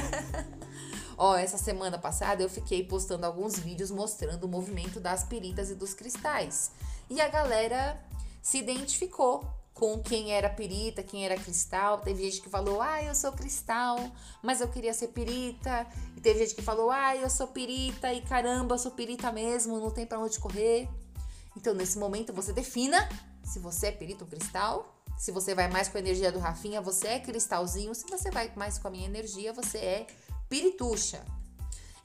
Ó, 1.17 1.38
essa 1.38 1.57
semana 1.57 1.98
passada 1.98 2.43
eu 2.43 2.50
fiquei 2.50 2.83
postando 2.86 3.25
alguns 3.25 3.57
vídeos 3.57 3.89
mostrando 3.89 4.43
o 4.43 4.48
movimento 4.48 5.00
das 5.00 5.24
piritas 5.24 5.72
e 5.72 5.75
dos 5.75 5.93
cristais. 5.93 6.72
E 7.10 7.22
a 7.22 7.29
galera 7.29 7.98
se 8.41 8.57
identificou 8.57 9.48
com 9.74 9.98
quem 10.03 10.33
era 10.33 10.50
pirita, 10.50 11.01
quem 11.01 11.25
era 11.25 11.38
cristal. 11.38 12.00
Teve 12.00 12.24
gente 12.24 12.41
que 12.41 12.50
falou, 12.50 12.81
ah, 12.81 13.01
eu 13.01 13.15
sou 13.15 13.31
cristal, 13.31 13.98
mas 14.41 14.60
eu 14.60 14.67
queria 14.67 14.93
ser 14.93 15.10
pirita. 15.10 15.88
E 16.17 16.19
teve 16.19 16.39
gente 16.39 16.55
que 16.55 16.62
falou, 16.62 16.91
ah, 16.91 17.15
eu 17.15 17.29
sou 17.29 17.48
pirita 17.48 18.12
e 18.13 18.22
caramba, 18.22 18.75
eu 18.75 18.79
sou 18.79 18.91
pirita 18.91 19.31
mesmo, 19.31 19.79
não 19.79 19.91
tem 19.91 20.05
pra 20.05 20.19
onde 20.19 20.38
correr. 20.39 20.89
Então, 21.55 21.74
nesse 21.74 21.98
momento, 21.98 22.33
você 22.33 22.51
defina 22.51 23.07
se 23.44 23.60
você 23.60 23.88
é 23.88 23.92
pirita 23.92 24.24
ou 24.24 24.30
cristal. 24.30 24.94
Se 25.18 25.32
você 25.32 25.54
vai 25.54 25.70
mais 25.70 25.88
com 25.88 25.98
a 25.98 26.00
energia 26.00 26.32
do 26.32 26.40
Rafinha, 26.40 26.82
você 26.82 27.08
é 27.08 27.20
cristalzinho. 27.20 27.94
Se 27.94 28.06
você 28.08 28.32
vai 28.32 28.52
mais 28.56 28.78
com 28.78 28.88
a 28.88 28.92
minha 28.92 29.06
energia, 29.06 29.54
você 29.54 29.78
é 29.78 30.08
pirituxa. 30.50 31.24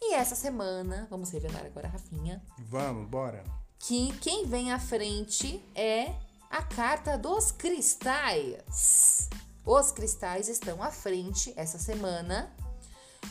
E 0.01 0.15
essa 0.15 0.35
semana, 0.35 1.07
vamos 1.11 1.31
revelar 1.31 1.65
agora 1.67 1.89
a 1.89 1.91
Rafinha. 1.91 2.43
Vamos, 2.59 3.09
bora. 3.09 3.43
Que 3.79 4.13
quem 4.19 4.47
vem 4.47 4.73
à 4.73 4.79
frente 4.79 5.63
é 5.75 6.15
a 6.51 6.63
carta 6.63 7.17
dos 7.17 7.51
cristais. 7.51 9.29
Os 9.65 9.91
cristais 9.91 10.49
estão 10.49 10.83
à 10.83 10.91
frente 10.91 11.53
essa 11.57 11.79
semana, 11.79 12.51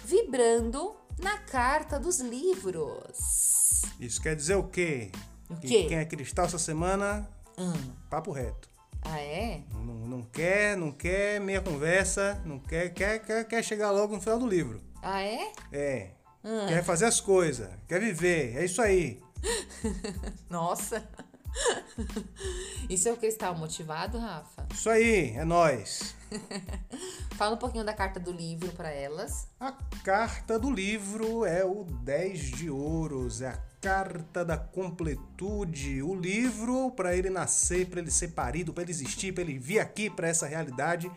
vibrando 0.04 0.96
na 1.20 1.38
carta 1.40 2.00
dos 2.00 2.20
livros. 2.20 3.82
Isso 4.00 4.22
quer 4.22 4.36
dizer 4.36 4.56
o 4.56 4.68
quê? 4.68 5.12
O 5.50 5.56
Que 5.56 5.68
quê? 5.68 5.86
Quem 5.86 5.98
é 5.98 6.06
cristal 6.06 6.46
essa 6.46 6.60
semana, 6.60 7.28
Hum. 7.58 7.74
papo 8.10 8.32
reto. 8.32 8.70
Ah, 9.02 9.20
é? 9.20 9.62
Não, 9.74 10.08
não 10.08 10.22
quer, 10.22 10.76
não 10.76 10.92
quer 10.92 11.40
meia 11.40 11.62
conversa, 11.62 12.42
não 12.46 12.60
quer, 12.60 12.94
quer, 12.94 13.20
quer, 13.20 13.48
quer 13.48 13.64
chegar 13.64 13.92
logo 13.92 14.14
no 14.14 14.22
final 14.22 14.38
do 14.40 14.48
livro. 14.48 14.82
Ah, 15.02 15.22
é? 15.22 15.52
É. 15.72 16.12
Hum. 16.44 16.68
Quer 16.68 16.84
fazer 16.84 17.06
as 17.06 17.20
coisas, 17.20 17.70
quer 17.88 18.00
viver, 18.00 18.56
é 18.58 18.66
isso 18.66 18.82
aí. 18.82 19.22
Nossa! 20.50 21.08
Isso 22.90 23.10
é 23.10 23.12
o 23.12 23.18
cristal 23.18 23.56
motivado, 23.56 24.18
Rafa? 24.18 24.68
Isso 24.72 24.90
aí, 24.90 25.32
é 25.32 25.44
nós. 25.44 26.16
Fala 27.36 27.56
um 27.56 27.60
pouquinho 27.60 27.84
da 27.84 27.94
carta 27.94 28.20
do 28.20 28.32
livro 28.32 28.72
para 28.74 28.90
elas. 28.90 29.48
A 29.60 29.72
carta 30.04 30.60
do 30.60 30.72
livro 30.72 31.46
é 31.46 31.66
o 31.66 31.84
10 31.84 32.40
de 32.52 32.70
ouros, 32.70 33.42
é 33.42 33.50
a 33.50 33.60
carta 33.82 34.44
da 34.44 34.58
completude. 34.58 36.02
O 36.02 36.16
livro, 36.16 36.92
para 36.92 37.16
ele 37.16 37.30
nascer, 37.30 37.88
para 37.88 38.00
ele 38.00 38.12
ser 38.12 38.30
parido, 38.30 38.74
para 38.74 38.84
ele 38.84 38.92
existir, 38.92 39.34
para 39.34 39.44
ele 39.44 39.58
vir 39.58 39.80
aqui 39.80 40.10
para 40.10 40.28
essa 40.28 40.48
realidade, 40.48 41.12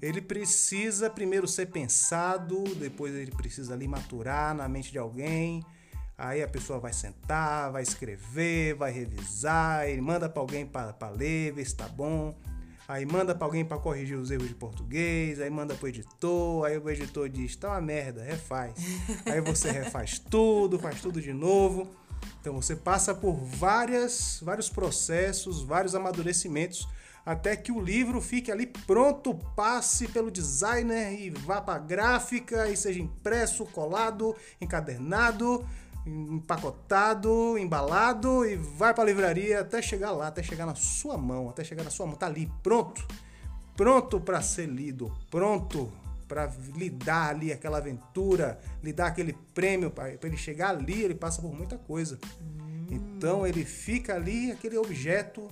ele 0.00 0.20
precisa 0.20 1.10
primeiro 1.10 1.46
ser 1.46 1.66
pensado, 1.66 2.62
depois 2.76 3.14
ele 3.14 3.30
precisa 3.30 3.74
ali 3.74 3.86
maturar 3.86 4.54
na 4.54 4.68
mente 4.68 4.90
de 4.90 4.98
alguém. 4.98 5.64
Aí 6.18 6.42
a 6.42 6.48
pessoa 6.48 6.78
vai 6.78 6.94
sentar, 6.94 7.70
vai 7.70 7.82
escrever, 7.82 8.74
vai 8.74 8.90
revisar, 8.90 9.86
ele 9.86 10.00
manda 10.00 10.28
para 10.28 10.40
alguém 10.40 10.64
para 10.64 11.10
ler, 11.10 11.52
ver 11.52 11.66
se 11.66 11.76
tá 11.76 11.86
bom. 11.86 12.34
Aí 12.88 13.04
manda 13.04 13.34
para 13.34 13.46
alguém 13.46 13.64
para 13.64 13.78
corrigir 13.78 14.16
os 14.16 14.30
erros 14.30 14.48
de 14.48 14.54
português, 14.54 15.40
aí 15.40 15.50
manda 15.50 15.74
pro 15.74 15.88
editor, 15.88 16.64
aí 16.64 16.78
o 16.78 16.88
editor 16.88 17.28
diz: 17.28 17.56
"Tá 17.56 17.70
uma 17.70 17.80
merda, 17.80 18.22
refaz". 18.22 18.74
Aí 19.26 19.40
você 19.40 19.72
refaz 19.72 20.20
tudo, 20.20 20.78
faz 20.78 21.00
tudo 21.00 21.20
de 21.20 21.32
novo. 21.32 21.90
Então 22.40 22.54
você 22.54 22.76
passa 22.76 23.14
por 23.14 23.34
várias, 23.34 24.40
vários 24.42 24.68
processos, 24.68 25.62
vários 25.62 25.94
amadurecimentos 25.94 26.88
até 27.26 27.56
que 27.56 27.72
o 27.72 27.80
livro 27.80 28.20
fique 28.20 28.52
ali 28.52 28.68
pronto, 28.86 29.34
passe 29.56 30.06
pelo 30.06 30.30
designer 30.30 31.12
e 31.20 31.28
vá 31.28 31.60
para 31.60 31.80
gráfica 31.80 32.68
e 32.68 32.76
seja 32.76 33.00
impresso, 33.00 33.66
colado, 33.66 34.36
encadernado, 34.60 35.66
empacotado, 36.06 37.58
embalado 37.58 38.46
e 38.46 38.54
vai 38.54 38.94
para 38.94 39.02
a 39.02 39.06
livraria 39.06 39.60
até 39.60 39.82
chegar 39.82 40.12
lá, 40.12 40.28
até 40.28 40.40
chegar 40.40 40.66
na 40.66 40.76
sua 40.76 41.18
mão, 41.18 41.50
até 41.50 41.64
chegar 41.64 41.82
na 41.82 41.90
sua 41.90 42.06
mão, 42.06 42.14
tá 42.14 42.26
ali 42.26 42.48
pronto, 42.62 43.04
pronto 43.76 44.20
para 44.20 44.40
ser 44.40 44.68
lido, 44.68 45.12
pronto 45.28 45.92
para 46.26 46.50
lhe 46.74 46.90
dar 46.90 47.30
ali 47.30 47.52
aquela 47.52 47.78
aventura, 47.78 48.58
lhe 48.82 48.92
dar 48.92 49.06
aquele 49.06 49.32
prêmio 49.54 49.90
para 49.90 50.10
ele 50.22 50.36
chegar 50.36 50.70
ali, 50.70 51.02
ele 51.02 51.14
passa 51.14 51.40
por 51.40 51.52
muita 51.52 51.78
coisa. 51.78 52.18
Então 52.90 53.46
ele 53.46 53.64
fica 53.64 54.14
ali 54.14 54.50
aquele 54.50 54.76
objeto 54.78 55.48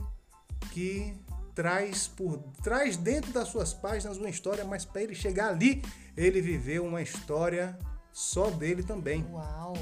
que 0.72 1.14
traz 1.54 2.08
por 2.08 2.38
traz 2.62 2.96
dentro 2.96 3.32
das 3.32 3.48
suas 3.48 3.72
páginas 3.72 4.16
uma 4.16 4.28
história, 4.28 4.64
mas 4.64 4.84
para 4.84 5.02
ele 5.02 5.14
chegar 5.14 5.48
ali, 5.48 5.82
ele 6.16 6.40
viveu 6.40 6.84
uma 6.84 7.02
história 7.02 7.78
só 8.12 8.50
dele 8.50 8.82
também. 8.82 9.24
Uau! 9.30 9.74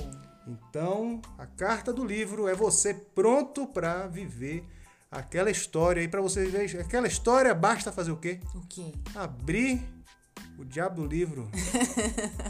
Então, 0.47 1.23
a 1.39 1.47
carta 1.47 1.93
do 1.93 2.05
livro 2.05 2.49
é 2.49 2.55
você 2.55 2.93
pronto 2.93 3.67
para 3.67 4.07
viver 4.09 4.65
aquela 5.11 5.51
história. 5.51 6.03
E 6.03 6.09
para 6.09 6.21
você 6.21 6.45
viver 6.45 6.81
aquela 6.81 7.07
história, 7.07 7.55
basta 7.55 7.93
fazer 7.93 8.11
o 8.11 8.17
quê? 8.17 8.41
O 8.55 8.61
quê? 8.67 8.93
Abrir 9.15 9.83
o 10.59 10.65
diabo 10.65 11.03
do 11.03 11.07
livro 11.07 11.51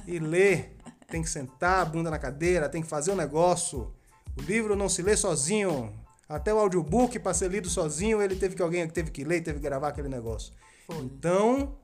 e 0.07 0.19
ler. 0.19 0.77
Tem 1.09 1.23
que 1.23 1.29
sentar 1.29 1.83
a 1.83 1.85
bunda 1.85 2.11
na 2.11 2.19
cadeira, 2.19 2.69
tem 2.69 2.83
que 2.83 2.89
fazer 2.89 3.11
o 3.11 3.17
negócio. 3.17 3.93
O 4.37 4.41
livro 4.43 4.75
não 4.75 4.89
se 4.89 5.03
lê 5.03 5.17
sozinho. 5.17 5.93
Até 6.29 6.55
o 6.55 6.59
audiobook, 6.59 7.19
para 7.19 7.35
ser 7.35 7.51
lido 7.51 7.69
sozinho, 7.69 8.23
ele 8.23 8.37
teve 8.37 8.55
que 8.55 8.63
alguém 8.63 8.89
teve 8.89 9.11
que 9.11 9.23
ler, 9.23 9.43
teve 9.43 9.59
que 9.59 9.65
gravar 9.65 9.89
aquele 9.89 10.09
negócio. 10.09 10.55
Foi. 10.87 10.97
Então, 10.97 11.77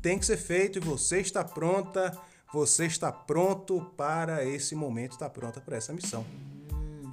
tem 0.00 0.18
que 0.18 0.26
ser 0.26 0.36
feito 0.36 0.78
e 0.78 0.80
você 0.80 1.20
está 1.20 1.44
pronta, 1.44 2.18
você 2.52 2.86
está 2.86 3.12
pronto 3.12 3.80
para 3.96 4.44
esse 4.44 4.74
momento, 4.74 5.12
está 5.12 5.30
pronta 5.30 5.60
para 5.60 5.76
essa 5.76 5.92
missão. 5.92 6.26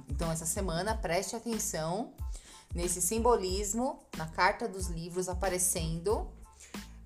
Então, 0.08 0.30
essa 0.32 0.44
semana, 0.44 0.96
preste 0.96 1.36
atenção 1.36 2.12
nesse 2.74 3.00
simbolismo, 3.00 4.00
na 4.16 4.26
carta 4.26 4.68
dos 4.68 4.88
livros 4.88 5.28
aparecendo. 5.28 6.28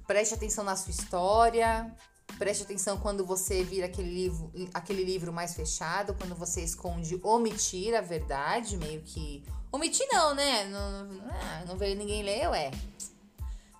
Preste 0.06 0.34
atenção 0.34 0.64
na 0.64 0.76
sua 0.76 0.90
história. 0.90 1.94
Preste 2.38 2.64
atenção 2.64 2.98
quando 2.98 3.24
você 3.24 3.62
vira 3.62 3.86
aquele 3.86 4.10
livro, 4.10 4.52
aquele 4.72 5.04
livro 5.04 5.32
mais 5.32 5.54
fechado, 5.54 6.14
quando 6.14 6.34
você 6.34 6.62
esconde 6.62 7.20
omitir 7.22 7.94
a 7.94 8.00
verdade, 8.00 8.76
meio 8.76 9.02
que. 9.02 9.44
Omitir 9.70 10.06
não, 10.10 10.34
né? 10.34 10.64
Não, 10.64 11.30
ah, 11.30 11.64
não 11.66 11.76
veio 11.76 11.96
ninguém 11.96 12.22
ler, 12.22 12.48
ué. 12.48 12.70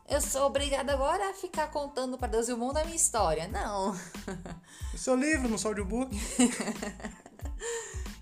Eu 0.08 0.20
sou 0.20 0.46
obrigada 0.46 0.92
agora 0.92 1.30
a 1.30 1.34
ficar 1.34 1.68
contando 1.70 2.18
para 2.18 2.28
Deus 2.28 2.48
e 2.48 2.52
o 2.52 2.58
mundo 2.58 2.76
a 2.76 2.84
minha 2.84 2.96
história. 2.96 3.48
Não. 3.48 3.94
O 4.92 4.98
seu 4.98 5.16
livro, 5.16 5.48
no 5.48 5.58
seu 5.58 5.70
audiobook. 5.70 6.16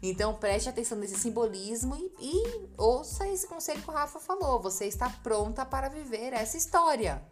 Então 0.03 0.35
preste 0.35 0.69
atenção 0.69 0.99
nesse 0.99 1.17
simbolismo 1.17 1.95
e, 1.95 2.27
e 2.27 2.69
ouça 2.77 3.29
esse 3.29 3.47
conselho 3.47 3.81
que 3.81 3.89
o 3.89 3.93
Rafa 3.93 4.19
falou. 4.19 4.61
Você 4.61 4.87
está 4.87 5.09
pronta 5.09 5.65
para 5.65 5.89
viver 5.89 6.33
essa 6.33 6.57
história. 6.57 7.23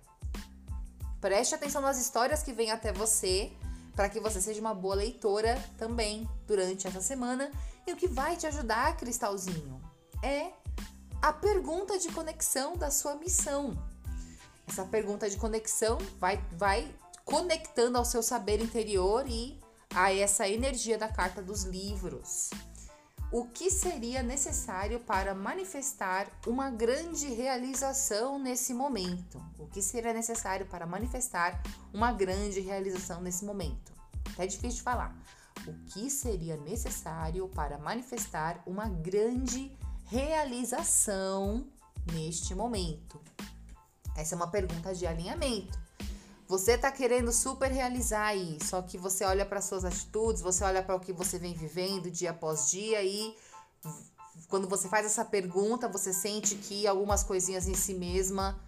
Preste 1.21 1.55
atenção 1.55 1.83
nas 1.83 1.99
histórias 1.99 2.43
que 2.43 2.53
vêm 2.53 2.71
até 2.71 2.93
você. 2.93 3.53
para 3.95 4.09
que 4.09 4.21
você 4.21 4.41
seja 4.41 4.61
uma 4.61 4.73
boa 4.73 4.95
leitora 4.95 5.62
também 5.77 6.27
durante 6.47 6.87
essa 6.87 7.03
semana. 7.03 7.50
E 7.87 7.93
o 7.93 7.97
que 7.97 8.09
vai 8.09 8.35
te 8.37 8.47
ajudar, 8.47 8.97
Cristalzinho, 8.97 9.79
é 10.23 10.53
a 11.21 11.33
pergunta 11.33 11.99
de 11.99 12.09
conexão 12.09 12.77
da 12.77 12.91
sua 12.91 13.17
missão. 13.17 13.77
Essa 14.67 14.85
pergunta 14.85 15.29
de 15.29 15.37
conexão 15.37 15.99
vai, 16.19 16.43
vai 16.53 16.89
conectando 17.25 17.99
ao 17.99 18.05
seu 18.05 18.23
saber 18.23 18.62
interior 18.62 19.29
e 19.29 19.61
a 19.95 20.15
essa 20.15 20.49
energia 20.49 20.97
da 20.97 21.09
carta 21.09 21.43
dos 21.43 21.65
livros. 21.65 22.50
O 23.33 23.45
que 23.45 23.71
seria 23.71 24.25
necessário 24.25 24.99
para 24.99 25.33
manifestar 25.37 26.27
uma 26.49 26.69
grande 26.69 27.29
realização 27.29 28.41
nesse 28.41 28.75
momento? 28.75 29.41
O 29.57 29.69
que 29.69 29.81
seria 29.81 30.13
necessário 30.13 30.67
para 30.67 30.85
manifestar 30.85 31.63
uma 31.95 32.13
grande 32.13 32.59
realização 32.59 33.21
nesse 33.21 33.45
momento? 33.45 33.93
É 34.37 34.49
difícil 34.49 34.79
de 34.79 34.83
falar. 34.83 35.17
O 35.65 35.73
que 35.91 36.11
seria 36.11 36.57
necessário 36.57 37.49
para 37.51 37.79
manifestar 37.79 38.65
uma 38.67 38.89
grande 38.89 39.79
realização 40.07 41.65
neste 42.13 42.53
momento? 42.53 43.21
Essa 44.17 44.35
é 44.35 44.37
uma 44.37 44.51
pergunta 44.51 44.93
de 44.93 45.07
alinhamento. 45.07 45.79
Você 46.50 46.76
tá 46.76 46.90
querendo 46.90 47.30
super 47.30 47.71
realizar 47.71 48.26
aí, 48.26 48.59
só 48.61 48.83
que 48.83 48.99
você 48.99 49.25
olha 49.25 49.47
para 49.47 49.61
suas 49.61 49.85
atitudes, 49.85 50.42
você 50.42 50.64
olha 50.64 50.83
para 50.83 50.97
o 50.97 50.99
que 50.99 51.12
você 51.12 51.38
vem 51.38 51.54
vivendo 51.54 52.11
dia 52.11 52.33
após 52.33 52.73
dia 52.73 53.00
e 53.04 53.37
quando 54.49 54.69
você 54.69 54.88
faz 54.88 55.07
essa 55.07 55.25
pergunta, 55.25 55.87
você 55.87 56.12
sente 56.12 56.57
que 56.57 56.88
algumas 56.88 57.23
coisinhas 57.23 57.69
em 57.69 57.75
si 57.75 57.95
mesma 57.95 58.59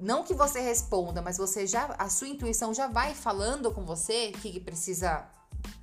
não 0.00 0.24
que 0.24 0.34
você 0.34 0.58
responda, 0.58 1.22
mas 1.22 1.36
você 1.36 1.64
já 1.64 1.94
a 1.96 2.10
sua 2.10 2.26
intuição 2.26 2.74
já 2.74 2.88
vai 2.88 3.14
falando 3.14 3.70
com 3.70 3.84
você 3.84 4.32
que 4.32 4.58
precisa 4.58 5.30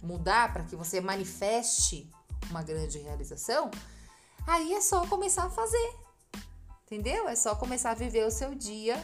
mudar 0.04 0.52
para 0.52 0.66
que 0.66 0.76
você 0.76 1.00
manifeste 1.00 2.12
uma 2.50 2.62
grande 2.62 3.00
realização. 3.00 3.72
Aí 4.46 4.74
é 4.74 4.82
só 4.82 5.08
começar 5.08 5.46
a 5.46 5.50
fazer. 5.50 5.96
Entendeu? 6.84 7.30
É 7.30 7.36
só 7.38 7.56
começar 7.56 7.92
a 7.92 7.96
viver 7.96 8.28
o 8.28 8.32
seu 8.32 8.54
dia 8.54 9.02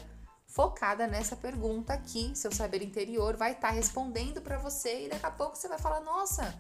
focada 0.52 1.08
nessa 1.08 1.36
pergunta 1.36 1.94
aqui. 1.94 2.32
Seu 2.36 2.52
saber 2.52 2.82
interior 2.84 3.36
vai 3.36 3.54
estar 3.54 3.70
tá 3.70 3.74
respondendo 3.74 4.42
para 4.42 4.58
você 4.58 5.06
e 5.06 5.10
daqui 5.10 5.26
a 5.26 5.32
pouco 5.32 5.56
você 5.56 5.68
vai 5.68 5.80
falar: 5.80 6.02
"Nossa, 6.02 6.54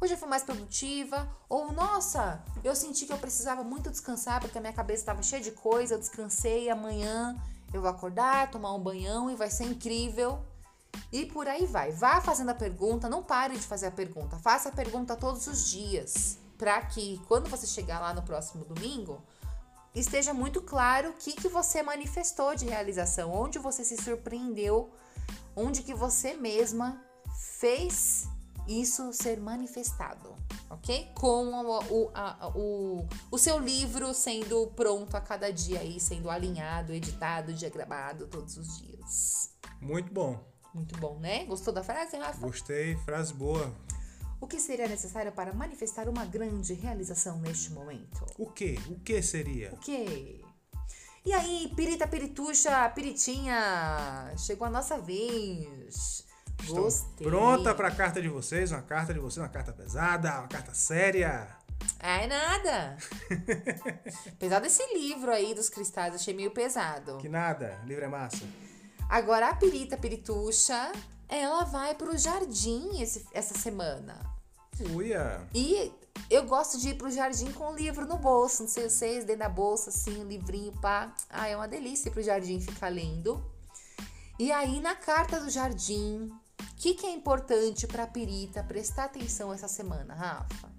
hoje 0.00 0.14
eu 0.14 0.18
fui 0.18 0.28
mais 0.28 0.42
produtiva", 0.42 1.28
ou 1.48 1.72
"Nossa, 1.72 2.42
eu 2.64 2.74
senti 2.74 3.06
que 3.06 3.12
eu 3.12 3.18
precisava 3.18 3.62
muito 3.62 3.90
descansar 3.90 4.40
porque 4.40 4.58
a 4.58 4.60
minha 4.60 4.72
cabeça 4.72 5.02
estava 5.02 5.22
cheia 5.22 5.42
de 5.42 5.52
coisa, 5.52 5.94
eu 5.94 5.98
descansei, 5.98 6.70
amanhã 6.70 7.36
eu 7.72 7.82
vou 7.82 7.90
acordar, 7.90 8.50
tomar 8.50 8.74
um 8.74 8.80
banhão 8.80 9.30
e 9.30 9.36
vai 9.36 9.50
ser 9.50 9.64
incrível". 9.64 10.38
E 11.12 11.26
por 11.26 11.46
aí 11.46 11.64
vai. 11.66 11.92
Vá 11.92 12.20
fazendo 12.20 12.50
a 12.50 12.54
pergunta, 12.54 13.08
não 13.08 13.22
pare 13.22 13.54
de 13.54 13.66
fazer 13.66 13.86
a 13.86 13.90
pergunta. 13.90 14.36
Faça 14.38 14.68
a 14.68 14.72
pergunta 14.72 15.16
todos 15.16 15.46
os 15.46 15.68
dias, 15.68 16.38
para 16.56 16.80
que 16.82 17.20
quando 17.28 17.48
você 17.48 17.66
chegar 17.66 18.00
lá 18.00 18.12
no 18.12 18.22
próximo 18.22 18.64
domingo, 18.64 19.22
esteja 20.00 20.32
muito 20.32 20.60
claro 20.62 21.10
o 21.10 21.12
que, 21.14 21.32
que 21.32 21.48
você 21.48 21.82
manifestou 21.82 22.54
de 22.54 22.66
realização, 22.66 23.32
onde 23.32 23.58
você 23.58 23.84
se 23.84 23.96
surpreendeu, 23.96 24.90
onde 25.56 25.82
que 25.82 25.94
você 25.94 26.34
mesma 26.34 27.02
fez 27.58 28.28
isso 28.66 29.12
ser 29.12 29.40
manifestado, 29.40 30.34
ok? 30.68 31.10
Com 31.14 31.46
o, 31.46 31.78
o, 31.78 32.10
a, 32.14 32.48
o, 32.54 33.06
o 33.30 33.38
seu 33.38 33.58
livro 33.58 34.12
sendo 34.12 34.66
pronto 34.76 35.16
a 35.16 35.20
cada 35.20 35.50
dia 35.50 35.80
aí, 35.80 35.98
sendo 35.98 36.28
alinhado, 36.30 36.92
editado, 36.92 37.52
diagramado 37.52 38.26
todos 38.26 38.56
os 38.58 38.78
dias. 38.78 39.54
Muito 39.80 40.12
bom. 40.12 40.38
Muito 40.74 40.98
bom, 40.98 41.18
né? 41.18 41.46
Gostou 41.46 41.72
da 41.72 41.82
frase, 41.82 42.16
Rafa? 42.18 42.40
Gostei, 42.40 42.94
frase 42.98 43.32
boa. 43.32 43.74
O 44.40 44.46
que 44.46 44.60
seria 44.60 44.86
necessário 44.86 45.32
para 45.32 45.52
manifestar 45.52 46.08
uma 46.08 46.24
grande 46.24 46.72
realização 46.72 47.40
neste 47.40 47.72
momento? 47.72 48.24
O 48.38 48.46
que? 48.46 48.78
O 48.88 49.00
que 49.00 49.20
seria? 49.20 49.72
O 49.72 49.78
que? 49.78 50.44
E 51.24 51.32
aí, 51.32 51.72
pirita, 51.74 52.06
pirituxa, 52.06 52.88
piritinha, 52.90 54.32
chegou 54.36 54.66
a 54.66 54.70
nossa 54.70 54.98
vez. 54.98 56.24
Estou 56.60 56.84
Gostei. 56.84 57.26
pronta 57.26 57.74
para 57.74 57.88
a 57.88 57.94
carta 57.94 58.22
de 58.22 58.28
vocês, 58.28 58.72
uma 58.72 58.82
carta 58.82 59.12
de 59.12 59.20
vocês, 59.20 59.38
uma 59.38 59.48
carta 59.48 59.72
pesada, 59.72 60.38
uma 60.38 60.48
carta 60.48 60.72
séria. 60.72 61.48
É 61.98 62.26
nada. 62.26 62.96
pesado 64.38 64.66
esse 64.66 64.82
livro 64.94 65.32
aí 65.32 65.54
dos 65.54 65.68
cristais, 65.68 66.14
achei 66.14 66.34
meio 66.34 66.50
pesado. 66.50 67.18
Que 67.18 67.28
nada, 67.28 67.80
o 67.82 67.86
livro 67.86 68.04
é 68.04 68.08
massa. 68.08 68.44
Agora 69.08 69.48
a 69.48 69.54
pirita 69.54 69.96
pirituxa, 69.96 70.92
ela 71.28 71.64
vai 71.64 71.94
pro 71.94 72.16
jardim 72.16 73.00
esse, 73.00 73.26
essa 73.32 73.56
semana. 73.58 74.18
Uia. 74.94 75.46
E 75.54 75.92
eu 76.30 76.44
gosto 76.46 76.78
de 76.78 76.90
ir 76.90 76.94
pro 76.94 77.10
jardim 77.10 77.52
com 77.52 77.72
o 77.72 77.76
livro 77.76 78.06
no 78.06 78.16
bolso, 78.16 78.62
não 78.62 78.68
sei 78.68 78.88
vocês, 78.88 79.24
dentro 79.24 79.40
da 79.40 79.48
bolsa, 79.48 79.90
assim, 79.90 80.22
um 80.22 80.26
livrinho, 80.26 80.72
pá. 80.80 81.12
Ah, 81.28 81.48
é 81.48 81.56
uma 81.56 81.68
delícia 81.68 82.08
ir 82.08 82.12
pro 82.12 82.22
jardim 82.22 82.60
ficar 82.60 82.88
lendo. 82.88 83.44
E 84.38 84.52
aí, 84.52 84.80
na 84.80 84.94
carta 84.94 85.40
do 85.40 85.50
jardim, 85.50 86.30
o 86.60 86.76
que, 86.76 86.94
que 86.94 87.06
é 87.06 87.12
importante 87.12 87.86
pra 87.86 88.06
perita 88.06 88.62
prestar 88.62 89.04
atenção 89.04 89.52
essa 89.52 89.66
semana, 89.66 90.14
Rafa? 90.14 90.70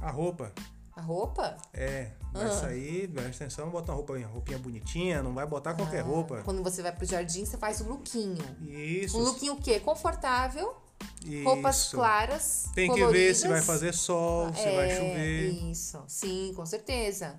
A 0.00 0.10
roupa. 0.10 0.52
A 0.96 1.00
roupa? 1.00 1.56
É, 1.72 2.12
vai 2.32 2.46
ah. 2.46 2.52
sair, 2.52 3.08
presta 3.08 3.44
atenção, 3.44 3.68
bota 3.68 3.90
uma 3.90 3.96
roupa, 3.96 4.12
uma 4.12 4.26
roupinha 4.28 4.58
bonitinha, 4.58 5.22
não 5.22 5.34
vai 5.34 5.44
botar 5.44 5.74
qualquer 5.74 6.00
ah, 6.00 6.04
roupa. 6.04 6.42
Quando 6.44 6.62
você 6.62 6.82
vai 6.82 6.92
pro 6.92 7.04
jardim, 7.04 7.44
você 7.44 7.56
faz 7.56 7.80
um 7.80 7.88
lookinho. 7.88 8.44
Isso. 8.62 9.18
Um 9.18 9.22
lookinho 9.22 9.54
o 9.54 9.56
quê? 9.60 9.80
Confortável, 9.80 10.76
isso. 11.24 11.44
roupas 11.44 11.88
claras, 11.88 12.70
Tem 12.74 12.88
coloridas. 12.88 13.12
que 13.12 13.18
ver 13.18 13.34
se 13.34 13.48
vai 13.48 13.60
fazer 13.60 13.92
sol, 13.92 14.54
se 14.54 14.60
é, 14.60 14.76
vai 14.76 14.90
chover. 14.90 15.70
Isso, 15.70 16.04
sim, 16.06 16.52
com 16.54 16.64
certeza. 16.64 17.36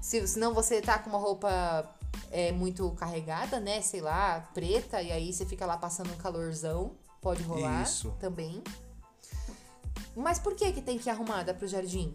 Se, 0.00 0.26
senão 0.28 0.54
você 0.54 0.80
tá 0.80 0.96
com 0.98 1.10
uma 1.10 1.18
roupa 1.18 1.90
é, 2.30 2.52
muito 2.52 2.90
carregada, 2.92 3.58
né? 3.58 3.80
Sei 3.80 4.00
lá, 4.00 4.40
preta, 4.54 5.02
e 5.02 5.10
aí 5.10 5.32
você 5.32 5.44
fica 5.44 5.66
lá 5.66 5.76
passando 5.76 6.12
um 6.12 6.16
calorzão. 6.16 6.92
Pode 7.20 7.42
rolar 7.42 7.82
isso. 7.82 8.14
também. 8.20 8.62
Mas 10.14 10.38
por 10.38 10.54
que 10.54 10.70
que 10.72 10.82
tem 10.82 10.98
que 10.98 11.08
ir 11.08 11.10
arrumada 11.10 11.54
pro 11.54 11.66
jardim? 11.66 12.14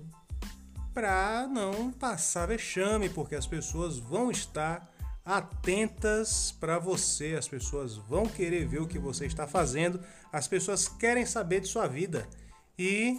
Para 1.00 1.48
não 1.48 1.94
passar 1.94 2.48
vexame, 2.48 3.08
porque 3.08 3.34
as 3.34 3.48
pessoas 3.48 3.98
vão 3.98 4.30
estar 4.30 4.86
atentas 5.24 6.52
para 6.52 6.78
você, 6.78 7.36
as 7.40 7.48
pessoas 7.48 7.96
vão 7.96 8.26
querer 8.26 8.68
ver 8.68 8.82
o 8.82 8.88
que 8.88 9.00
você 9.00 9.26
está 9.26 9.48
fazendo, 9.48 10.02
as 10.30 10.46
pessoas 10.46 10.90
querem 10.90 11.26
saber 11.26 11.62
de 11.62 11.70
sua 11.70 11.88
vida 11.88 12.28
e 12.78 13.18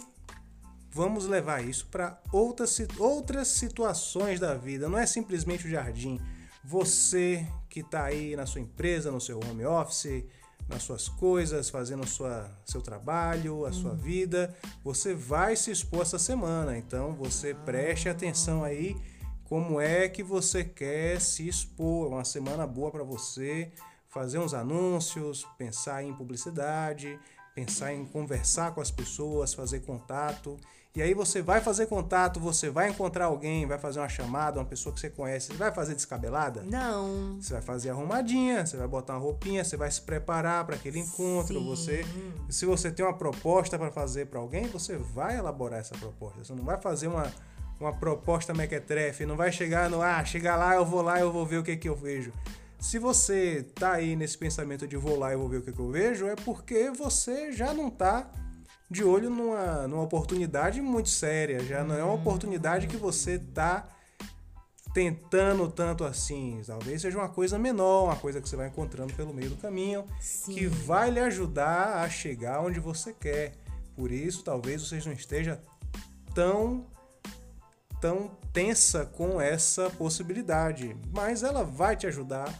vamos 0.91 1.25
levar 1.25 1.67
isso 1.67 1.87
para 1.87 2.21
outras, 2.31 2.77
outras 2.99 3.47
situações 3.47 4.39
da 4.39 4.53
vida. 4.53 4.87
Não 4.87 4.99
é 4.99 5.07
simplesmente 5.07 5.65
o 5.65 5.71
jardim. 5.71 6.21
Você 6.63 7.47
que 7.67 7.79
está 7.79 8.03
aí 8.03 8.35
na 8.35 8.45
sua 8.45 8.61
empresa, 8.61 9.09
no 9.09 9.19
seu 9.19 9.39
home 9.39 9.65
office, 9.65 10.23
nas 10.71 10.83
suas 10.83 11.07
coisas, 11.07 11.69
fazendo 11.69 12.07
sua, 12.07 12.49
seu 12.65 12.81
trabalho, 12.81 13.65
a 13.65 13.69
hum. 13.69 13.73
sua 13.73 13.93
vida, 13.93 14.55
você 14.83 15.13
vai 15.13 15.55
se 15.55 15.71
expor 15.71 16.01
essa 16.01 16.17
semana. 16.17 16.77
Então 16.77 17.13
você 17.13 17.53
preste 17.53 18.09
atenção 18.09 18.63
aí 18.63 18.95
como 19.43 19.81
é 19.81 20.07
que 20.07 20.23
você 20.23 20.63
quer 20.63 21.19
se 21.19 21.47
expor. 21.47 22.07
É 22.11 22.15
uma 22.15 22.23
semana 22.23 22.65
boa 22.65 22.89
para 22.89 23.03
você 23.03 23.71
fazer 24.07 24.39
uns 24.39 24.53
anúncios, 24.53 25.45
pensar 25.57 26.03
em 26.03 26.13
publicidade, 26.13 27.19
pensar 27.53 27.93
em 27.93 28.05
conversar 28.05 28.73
com 28.73 28.81
as 28.81 28.91
pessoas, 28.91 29.53
fazer 29.53 29.81
contato. 29.81 30.57
E 30.93 31.01
aí 31.01 31.13
você 31.13 31.41
vai 31.41 31.61
fazer 31.61 31.85
contato, 31.85 32.37
você 32.37 32.69
vai 32.69 32.89
encontrar 32.89 33.25
alguém, 33.25 33.65
vai 33.65 33.79
fazer 33.79 33.99
uma 33.99 34.09
chamada, 34.09 34.59
uma 34.59 34.65
pessoa 34.65 34.93
que 34.93 34.99
você 34.99 35.09
conhece, 35.09 35.47
você 35.47 35.53
vai 35.53 35.71
fazer 35.71 35.95
descabelada? 35.95 36.63
Não. 36.63 37.41
Você 37.41 37.53
vai 37.53 37.61
fazer 37.61 37.91
arrumadinha, 37.91 38.65
você 38.65 38.75
vai 38.75 38.87
botar 38.89 39.13
uma 39.13 39.19
roupinha, 39.19 39.63
você 39.63 39.77
vai 39.77 39.89
se 39.89 40.01
preparar 40.01 40.65
para 40.65 40.75
aquele 40.75 40.99
encontro, 40.99 41.59
Sim. 41.59 41.65
você 41.65 42.05
se 42.49 42.65
você 42.65 42.91
tem 42.91 43.05
uma 43.05 43.13
proposta 43.13 43.79
para 43.79 43.89
fazer 43.89 44.25
para 44.25 44.39
alguém, 44.39 44.67
você 44.67 44.97
vai 44.97 45.37
elaborar 45.37 45.79
essa 45.79 45.95
proposta. 45.97 46.43
Você 46.43 46.53
não 46.53 46.65
vai 46.65 46.77
fazer 46.77 47.07
uma 47.07 47.31
uma 47.79 47.93
proposta 47.93 48.53
mequetrefe, 48.53 49.25
não 49.25 49.35
vai 49.35 49.51
chegar 49.51 49.89
no 49.89 50.01
ah, 50.01 50.23
chegar 50.23 50.55
lá, 50.55 50.75
eu 50.75 50.85
vou 50.85 51.01
lá, 51.01 51.19
eu 51.19 51.31
vou 51.31 51.45
ver 51.45 51.57
o 51.57 51.63
que 51.63 51.75
que 51.77 51.89
eu 51.89 51.95
vejo. 51.95 52.31
Se 52.79 52.99
você 52.99 53.65
tá 53.75 53.93
aí 53.93 54.15
nesse 54.15 54.37
pensamento 54.37 54.87
de 54.87 54.97
vou 54.97 55.17
lá 55.17 55.31
e 55.31 55.37
vou 55.37 55.47
ver 55.47 55.57
o 55.57 55.61
que, 55.61 55.71
que 55.71 55.79
eu 55.79 55.89
vejo, 55.89 56.27
é 56.27 56.35
porque 56.35 56.89
você 56.89 57.51
já 57.51 57.73
não 57.73 57.89
tá 57.89 58.27
de 58.91 59.05
olho 59.05 59.29
numa, 59.29 59.87
numa 59.87 60.03
oportunidade 60.03 60.81
muito 60.81 61.07
séria. 61.07 61.61
Já 61.61 61.81
não 61.81 61.95
é 61.95 62.03
uma 62.03 62.13
oportunidade 62.13 62.87
que 62.87 62.97
você 62.97 63.39
tá 63.39 63.87
tentando 64.93 65.71
tanto 65.71 66.03
assim. 66.03 66.61
Talvez 66.67 67.01
seja 67.01 67.17
uma 67.17 67.29
coisa 67.29 67.57
menor, 67.57 68.03
uma 68.03 68.17
coisa 68.17 68.41
que 68.41 68.49
você 68.49 68.57
vai 68.57 68.67
encontrando 68.67 69.13
pelo 69.13 69.33
meio 69.33 69.49
do 69.49 69.55
caminho, 69.55 70.05
Sim. 70.19 70.53
que 70.53 70.67
vai 70.67 71.09
lhe 71.09 71.21
ajudar 71.21 72.03
a 72.03 72.09
chegar 72.09 72.59
onde 72.59 72.81
você 72.81 73.13
quer. 73.13 73.53
Por 73.95 74.11
isso, 74.11 74.43
talvez 74.43 74.85
você 74.85 75.01
não 75.05 75.13
esteja 75.13 75.61
tão 76.35 76.85
tão 78.01 78.31
tensa 78.51 79.05
com 79.05 79.39
essa 79.39 79.89
possibilidade, 79.91 80.97
mas 81.13 81.43
ela 81.43 81.63
vai 81.63 81.95
te 81.95 82.07
ajudar 82.07 82.51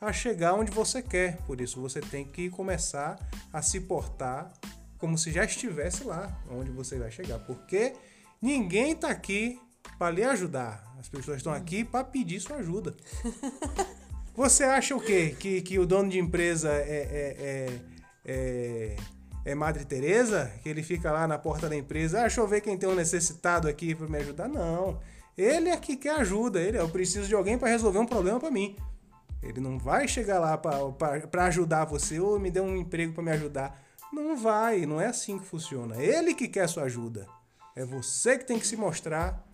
a 0.00 0.12
chegar 0.12 0.54
onde 0.54 0.72
você 0.72 1.00
quer. 1.00 1.36
Por 1.46 1.60
isso 1.60 1.80
você 1.80 2.00
tem 2.00 2.24
que 2.24 2.50
começar 2.50 3.18
a 3.52 3.62
se 3.62 3.78
portar 3.78 4.50
como 4.98 5.16
se 5.16 5.30
já 5.30 5.44
estivesse 5.44 6.04
lá 6.04 6.40
onde 6.50 6.70
você 6.70 6.98
vai 6.98 7.10
chegar, 7.10 7.38
porque 7.40 7.94
ninguém 8.40 8.92
está 8.92 9.08
aqui 9.08 9.60
para 9.98 10.10
lhe 10.10 10.22
ajudar. 10.22 10.84
As 10.98 11.08
pessoas 11.08 11.38
estão 11.38 11.52
aqui 11.52 11.84
para 11.84 12.04
pedir 12.04 12.40
sua 12.40 12.56
ajuda. 12.56 12.94
Você 14.36 14.64
acha 14.64 14.94
o 14.94 15.00
quê? 15.00 15.34
Que, 15.38 15.62
que 15.62 15.78
o 15.78 15.86
dono 15.86 16.10
de 16.10 16.18
empresa 16.18 16.70
é, 16.70 16.76
é, 16.82 17.36
é, 17.38 17.80
é, 18.26 18.96
é 19.46 19.54
Madre 19.54 19.84
Teresa? 19.86 20.52
Que 20.62 20.68
ele 20.68 20.82
fica 20.82 21.10
lá 21.10 21.26
na 21.26 21.38
porta 21.38 21.70
da 21.70 21.74
empresa, 21.74 22.18
ah, 22.18 22.20
deixa 22.22 22.42
eu 22.42 22.46
ver 22.46 22.60
quem 22.60 22.76
tem 22.76 22.86
um 22.86 22.94
necessitado 22.94 23.66
aqui 23.66 23.94
para 23.94 24.06
me 24.06 24.18
ajudar? 24.18 24.46
Não. 24.46 25.00
Ele 25.38 25.70
é 25.70 25.76
que 25.78 25.96
quer 25.96 26.20
ajuda, 26.20 26.60
ele, 26.60 26.78
eu 26.78 26.88
preciso 26.88 27.28
de 27.28 27.34
alguém 27.34 27.56
para 27.56 27.68
resolver 27.68 27.98
um 27.98 28.06
problema 28.06 28.38
para 28.38 28.50
mim. 28.50 28.76
Ele 29.42 29.60
não 29.60 29.78
vai 29.78 30.06
chegar 30.06 30.38
lá 30.38 30.58
para 30.58 31.44
ajudar 31.46 31.86
você 31.86 32.20
ou 32.20 32.38
me 32.38 32.50
dê 32.50 32.60
um 32.60 32.76
emprego 32.76 33.14
para 33.14 33.22
me 33.22 33.30
ajudar. 33.30 33.85
Não 34.12 34.36
vai, 34.36 34.86
não 34.86 35.00
é 35.00 35.06
assim 35.06 35.38
que 35.38 35.44
funciona. 35.44 36.02
Ele 36.02 36.34
que 36.34 36.48
quer 36.48 36.68
sua 36.68 36.84
ajuda. 36.84 37.26
É 37.74 37.84
você 37.84 38.38
que 38.38 38.44
tem 38.44 38.58
que 38.58 38.66
se 38.66 38.76
mostrar 38.76 39.44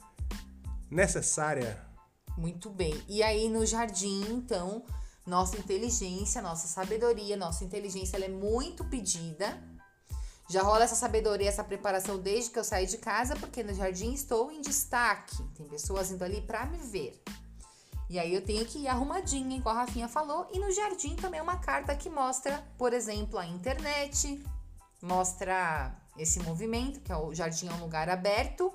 necessária. 0.90 1.84
Muito 2.36 2.70
bem. 2.70 3.02
E 3.08 3.22
aí 3.22 3.48
no 3.48 3.64
jardim, 3.66 4.24
então, 4.30 4.84
nossa 5.26 5.56
inteligência, 5.56 6.40
nossa 6.40 6.68
sabedoria, 6.68 7.36
nossa 7.36 7.64
inteligência 7.64 8.16
ela 8.16 8.26
é 8.26 8.28
muito 8.28 8.84
pedida. 8.84 9.62
Já 10.48 10.62
rola 10.62 10.84
essa 10.84 10.94
sabedoria, 10.94 11.48
essa 11.48 11.64
preparação 11.64 12.18
desde 12.18 12.50
que 12.50 12.58
eu 12.58 12.64
saí 12.64 12.86
de 12.86 12.98
casa, 12.98 13.34
porque 13.36 13.62
no 13.62 13.72
jardim 13.72 14.12
estou 14.12 14.50
em 14.52 14.60
destaque. 14.60 15.42
Tem 15.54 15.66
pessoas 15.66 16.10
indo 16.10 16.22
ali 16.22 16.42
para 16.42 16.66
me 16.66 16.78
ver. 16.78 17.22
E 18.08 18.18
aí 18.18 18.34
eu 18.34 18.44
tenho 18.44 18.64
que 18.66 18.80
ir 18.80 18.88
arrumadinha, 18.88 19.56
igual 19.56 19.76
a 19.76 19.80
Rafinha 19.80 20.08
falou. 20.08 20.48
E 20.52 20.58
no 20.58 20.70
jardim 20.70 21.16
também 21.16 21.40
é 21.40 21.42
uma 21.42 21.56
carta 21.56 21.96
que 21.96 22.10
mostra, 22.10 22.62
por 22.76 22.92
exemplo, 22.92 23.38
a 23.38 23.46
internet, 23.46 24.42
mostra 25.00 25.94
esse 26.16 26.40
movimento, 26.40 27.00
que 27.00 27.10
é 27.10 27.16
o 27.16 27.34
jardim 27.34 27.68
é 27.68 27.72
um 27.72 27.80
lugar 27.80 28.08
aberto, 28.08 28.72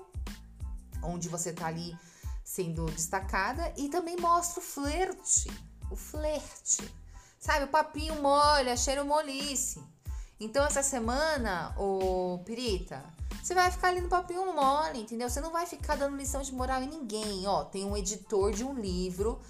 onde 1.02 1.28
você 1.28 1.52
tá 1.52 1.66
ali 1.66 1.96
sendo 2.42 2.86
destacada, 2.86 3.72
e 3.76 3.88
também 3.88 4.16
mostra 4.16 4.60
o 4.60 4.64
flerte, 4.64 5.50
o 5.90 5.96
flerte. 5.96 6.92
Sabe, 7.38 7.66
o 7.66 7.68
papinho 7.68 8.20
molha, 8.20 8.76
cheiro 8.76 9.04
molice. 9.04 9.80
Então 10.40 10.64
essa 10.64 10.82
semana, 10.82 11.74
ô 11.76 12.40
Pirita, 12.44 13.04
você 13.42 13.54
vai 13.54 13.70
ficar 13.70 13.88
ali 13.88 14.00
no 14.00 14.08
papinho 14.08 14.54
mole, 14.54 15.00
entendeu? 15.00 15.28
Você 15.28 15.40
não 15.40 15.50
vai 15.50 15.66
ficar 15.66 15.96
dando 15.96 16.16
lição 16.16 16.42
de 16.42 16.52
moral 16.52 16.82
em 16.82 16.88
ninguém. 16.88 17.46
Ó, 17.46 17.64
tem 17.64 17.84
um 17.84 17.96
editor 17.96 18.52
de 18.52 18.64
um 18.64 18.74
livro 18.74 19.40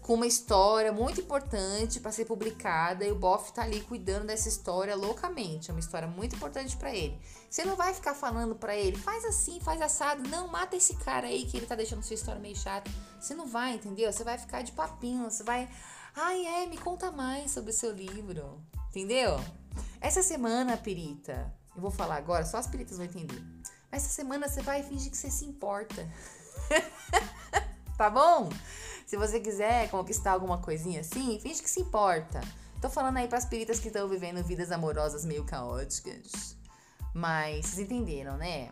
com 0.00 0.14
uma 0.14 0.26
história 0.26 0.92
muito 0.92 1.20
importante 1.20 1.98
para 1.98 2.12
ser 2.12 2.24
publicada 2.26 3.04
e 3.04 3.10
o 3.10 3.16
Boff 3.16 3.52
tá 3.52 3.62
ali 3.62 3.80
cuidando 3.80 4.26
dessa 4.26 4.48
história 4.48 4.94
loucamente. 4.94 5.70
É 5.70 5.74
uma 5.74 5.80
história 5.80 6.06
muito 6.06 6.36
importante 6.36 6.76
para 6.76 6.94
ele. 6.94 7.18
Você 7.50 7.64
não 7.64 7.74
vai 7.74 7.92
ficar 7.92 8.14
falando 8.14 8.54
para 8.54 8.76
ele, 8.76 8.96
faz 8.96 9.24
assim, 9.24 9.58
faz 9.60 9.82
assado, 9.82 10.28
não 10.28 10.46
mata 10.46 10.76
esse 10.76 10.94
cara 10.96 11.26
aí 11.26 11.44
que 11.46 11.56
ele 11.56 11.66
tá 11.66 11.74
deixando 11.74 12.04
sua 12.04 12.14
história 12.14 12.40
meio 12.40 12.56
chata. 12.56 12.90
Você 13.20 13.34
não 13.34 13.46
vai, 13.46 13.74
entendeu? 13.74 14.12
Você 14.12 14.22
vai 14.22 14.38
ficar 14.38 14.62
de 14.62 14.72
papinho, 14.72 15.28
você 15.28 15.42
vai, 15.42 15.68
ai 16.14 16.46
é, 16.46 16.66
me 16.66 16.78
conta 16.78 17.10
mais 17.10 17.50
sobre 17.50 17.72
o 17.72 17.74
seu 17.74 17.90
livro, 17.90 18.60
entendeu? 18.90 19.40
Essa 20.00 20.22
semana, 20.22 20.76
Pirita, 20.76 21.52
eu 21.76 21.82
vou 21.82 21.90
falar 21.90 22.16
agora, 22.16 22.44
só 22.44 22.56
as 22.56 22.66
peritas 22.66 22.96
vão 22.96 23.06
entender. 23.06 23.42
Essa 23.92 24.08
semana 24.08 24.48
você 24.48 24.62
vai 24.62 24.82
fingir 24.82 25.10
que 25.10 25.16
você 25.16 25.30
se 25.30 25.44
importa. 25.44 26.08
tá 27.96 28.10
bom? 28.10 28.48
Se 29.06 29.16
você 29.16 29.38
quiser 29.38 29.88
conquistar 29.90 30.32
alguma 30.32 30.58
coisinha 30.58 31.00
assim, 31.00 31.38
finge 31.40 31.62
que 31.62 31.70
se 31.70 31.80
importa. 31.80 32.40
Tô 32.80 32.90
falando 32.90 33.18
aí 33.18 33.28
para 33.28 33.38
as 33.38 33.44
peritas 33.44 33.78
que 33.78 33.88
estão 33.88 34.08
vivendo 34.08 34.42
vidas 34.42 34.72
amorosas 34.72 35.24
meio 35.24 35.44
caóticas. 35.44 36.56
Mas 37.14 37.66
vocês 37.66 37.78
entenderam, 37.78 38.36
né? 38.36 38.70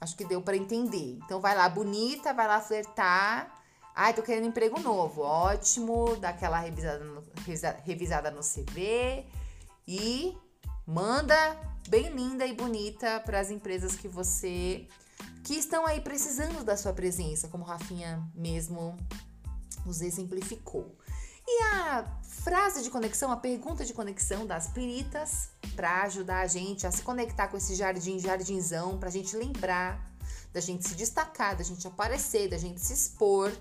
Acho 0.00 0.16
que 0.16 0.24
deu 0.24 0.40
para 0.40 0.56
entender. 0.56 1.18
Então 1.24 1.40
vai 1.40 1.56
lá, 1.56 1.68
bonita, 1.68 2.32
vai 2.32 2.46
lá 2.46 2.60
flertar. 2.60 3.50
Ai, 3.94 4.14
tô 4.14 4.22
querendo 4.22 4.46
emprego 4.46 4.78
novo. 4.80 5.22
Ótimo, 5.22 6.16
dá 6.16 6.28
aquela 6.30 6.58
revisada 6.58 7.02
no, 7.04 7.22
revisada 7.84 8.30
no 8.30 8.40
CV 8.40 9.26
e 9.88 10.36
manda 10.86 11.56
bem 11.88 12.08
linda 12.10 12.46
e 12.46 12.52
bonita 12.52 13.20
para 13.20 13.40
as 13.40 13.50
empresas 13.50 13.96
que 13.96 14.08
você 14.08 14.86
que 15.42 15.54
estão 15.54 15.86
aí 15.86 16.00
precisando 16.00 16.64
da 16.64 16.76
sua 16.76 16.92
presença, 16.92 17.48
como 17.48 17.64
Rafinha 17.64 18.28
mesmo 18.34 18.96
nos 19.84 20.00
exemplificou. 20.00 20.96
E 21.46 21.62
a 21.62 22.04
frase 22.24 22.82
de 22.82 22.90
conexão, 22.90 23.30
a 23.30 23.36
pergunta 23.36 23.84
de 23.84 23.94
conexão 23.94 24.44
das 24.44 24.66
peritas 24.66 25.50
para 25.76 26.02
ajudar 26.02 26.40
a 26.40 26.46
gente 26.48 26.86
a 26.86 26.90
se 26.90 27.02
conectar 27.02 27.46
com 27.46 27.56
esse 27.56 27.76
jardim, 27.76 28.18
jardinzão, 28.18 28.98
para 28.98 29.08
a 29.08 29.12
gente 29.12 29.36
lembrar 29.36 30.04
da 30.52 30.60
gente 30.60 30.88
se 30.88 30.94
destacar, 30.96 31.56
da 31.56 31.62
gente 31.62 31.86
aparecer, 31.86 32.48
da 32.48 32.58
gente 32.58 32.80
se 32.80 32.92
expor. 32.92 33.52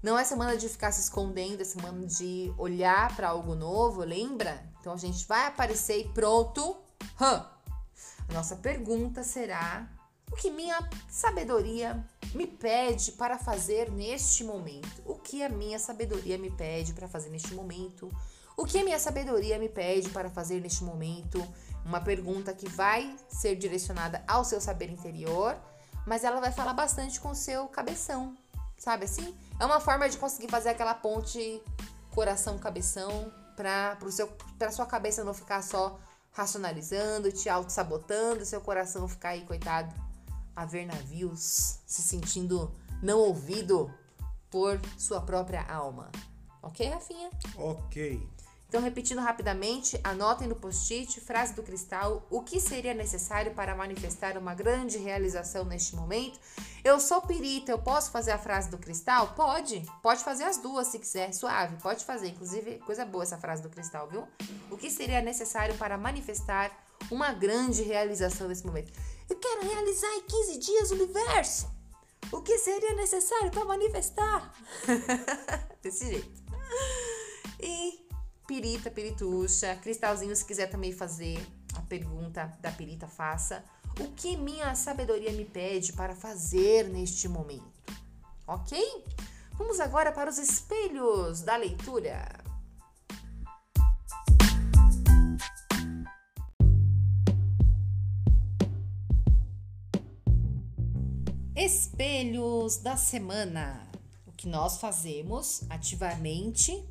Não 0.00 0.16
é 0.16 0.22
semana 0.22 0.56
de 0.56 0.68
ficar 0.68 0.92
se 0.92 1.00
escondendo, 1.00 1.62
é 1.62 1.64
semana 1.64 2.06
de 2.06 2.54
olhar 2.56 3.16
para 3.16 3.30
algo 3.30 3.56
novo, 3.56 4.04
lembra? 4.04 4.62
Então 4.78 4.92
a 4.92 4.96
gente 4.96 5.26
vai 5.26 5.46
aparecer 5.46 5.98
e 5.98 6.08
pronto. 6.10 6.76
A 7.20 8.32
nossa 8.32 8.56
pergunta 8.56 9.24
será: 9.24 9.88
o 10.30 10.36
que 10.36 10.50
minha 10.50 10.78
sabedoria 11.08 12.04
me 12.34 12.46
pede 12.46 13.12
para 13.12 13.38
fazer 13.38 13.90
neste 13.90 14.44
momento? 14.44 15.02
O 15.04 15.14
que 15.14 15.42
a 15.42 15.48
minha 15.48 15.78
sabedoria 15.78 16.36
me 16.38 16.50
pede 16.50 16.92
para 16.92 17.08
fazer 17.08 17.30
neste 17.30 17.54
momento? 17.54 18.10
O 18.56 18.64
que 18.64 18.78
a 18.78 18.84
minha 18.84 18.98
sabedoria 18.98 19.58
me 19.58 19.68
pede 19.68 20.10
para 20.10 20.28
fazer 20.28 20.60
neste 20.60 20.84
momento? 20.84 21.46
Uma 21.84 22.00
pergunta 22.00 22.52
que 22.52 22.68
vai 22.68 23.16
ser 23.28 23.56
direcionada 23.56 24.22
ao 24.28 24.44
seu 24.44 24.60
saber 24.60 24.90
interior, 24.90 25.56
mas 26.06 26.24
ela 26.24 26.40
vai 26.40 26.52
falar 26.52 26.74
bastante 26.74 27.18
com 27.20 27.30
o 27.30 27.34
seu 27.34 27.66
cabeção, 27.68 28.36
sabe 28.76 29.04
assim? 29.04 29.34
É 29.58 29.64
uma 29.64 29.80
forma 29.80 30.08
de 30.08 30.18
conseguir 30.18 30.48
fazer 30.48 30.70
aquela 30.70 30.92
ponte 30.92 31.62
coração-cabeção 32.14 33.32
para 33.56 34.70
sua 34.70 34.86
cabeça 34.86 35.24
não 35.24 35.32
ficar 35.32 35.62
só 35.62 35.98
racionalizando, 36.38 37.32
te 37.32 37.48
auto-sabotando, 37.48 38.44
seu 38.44 38.60
coração 38.60 39.08
ficar 39.08 39.30
aí, 39.30 39.44
coitado, 39.44 39.92
a 40.54 40.64
ver 40.64 40.86
navios, 40.86 41.80
se 41.84 42.00
sentindo 42.00 42.72
não 43.02 43.18
ouvido 43.18 43.92
por 44.48 44.80
sua 44.96 45.20
própria 45.20 45.64
alma. 45.64 46.12
Ok, 46.62 46.88
Rafinha? 46.88 47.28
Ok. 47.56 48.24
Então, 48.68 48.82
repetindo 48.82 49.20
rapidamente, 49.20 49.98
anotem 50.04 50.46
no 50.46 50.54
post-it, 50.54 51.20
frase 51.22 51.54
do 51.54 51.62
cristal, 51.62 52.26
o 52.28 52.42
que 52.42 52.60
seria 52.60 52.92
necessário 52.92 53.54
para 53.54 53.74
manifestar 53.74 54.36
uma 54.36 54.54
grande 54.54 54.98
realização 54.98 55.64
neste 55.64 55.96
momento. 55.96 56.38
Eu 56.84 57.00
sou 57.00 57.22
perita, 57.22 57.72
eu 57.72 57.78
posso 57.78 58.10
fazer 58.10 58.30
a 58.30 58.38
frase 58.38 58.68
do 58.70 58.76
cristal? 58.76 59.28
Pode, 59.34 59.82
pode 60.02 60.22
fazer 60.22 60.44
as 60.44 60.58
duas 60.58 60.86
se 60.88 60.98
quiser, 60.98 61.32
suave, 61.32 61.76
pode 61.82 62.04
fazer. 62.04 62.28
Inclusive, 62.28 62.78
coisa 62.80 63.06
boa 63.06 63.24
essa 63.24 63.38
frase 63.38 63.62
do 63.62 63.70
cristal, 63.70 64.06
viu? 64.06 64.28
O 64.70 64.76
que 64.76 64.90
seria 64.90 65.22
necessário 65.22 65.74
para 65.76 65.96
manifestar 65.96 66.70
uma 67.10 67.32
grande 67.32 67.82
realização 67.82 68.48
nesse 68.48 68.66
momento? 68.66 68.92
Eu 69.30 69.36
quero 69.36 69.66
realizar 69.66 70.14
em 70.14 70.22
15 70.22 70.58
dias 70.58 70.90
o 70.90 70.94
universo. 70.94 71.70
O 72.30 72.42
que 72.42 72.58
seria 72.58 72.94
necessário 72.94 73.50
para 73.50 73.64
manifestar? 73.64 74.52
Desse 75.80 76.06
jeito. 76.06 76.42
E 77.60 78.07
pirita, 78.48 78.90
pirituxa, 78.90 79.76
cristalzinho, 79.76 80.34
se 80.34 80.42
quiser 80.42 80.68
também 80.68 80.90
fazer 80.90 81.38
a 81.74 81.82
pergunta 81.82 82.50
da 82.62 82.72
pirita, 82.72 83.06
faça. 83.06 83.62
O 84.00 84.10
que 84.12 84.38
minha 84.38 84.74
sabedoria 84.74 85.30
me 85.32 85.44
pede 85.44 85.92
para 85.92 86.16
fazer 86.16 86.88
neste 86.88 87.28
momento? 87.28 87.92
Ok? 88.46 89.04
Vamos 89.52 89.78
agora 89.78 90.10
para 90.10 90.30
os 90.30 90.38
espelhos 90.38 91.42
da 91.42 91.56
leitura. 91.56 92.26
Espelhos 101.54 102.78
da 102.78 102.96
semana. 102.96 103.86
O 104.26 104.32
que 104.32 104.48
nós 104.48 104.78
fazemos 104.78 105.64
ativamente 105.68 106.82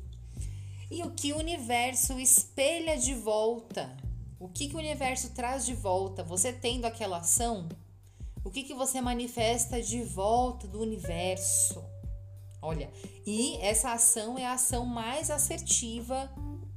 e 0.90 1.02
o 1.02 1.10
que 1.10 1.32
o 1.32 1.38
universo 1.38 2.18
espelha 2.18 2.96
de 2.96 3.14
volta. 3.14 3.96
O 4.40 4.48
que, 4.48 4.68
que 4.68 4.74
o 4.74 4.78
universo 4.78 5.30
traz 5.34 5.66
de 5.66 5.74
volta? 5.74 6.22
Você 6.22 6.52
tendo 6.52 6.84
aquela 6.84 7.18
ação, 7.18 7.68
o 8.44 8.50
que, 8.50 8.62
que 8.62 8.74
você 8.74 9.00
manifesta 9.00 9.82
de 9.82 10.02
volta 10.02 10.66
do 10.66 10.80
universo? 10.80 11.84
Olha, 12.62 12.90
e 13.26 13.56
essa 13.58 13.92
ação 13.92 14.38
é 14.38 14.46
a 14.46 14.54
ação 14.54 14.86
mais 14.86 15.30
assertiva 15.30 16.30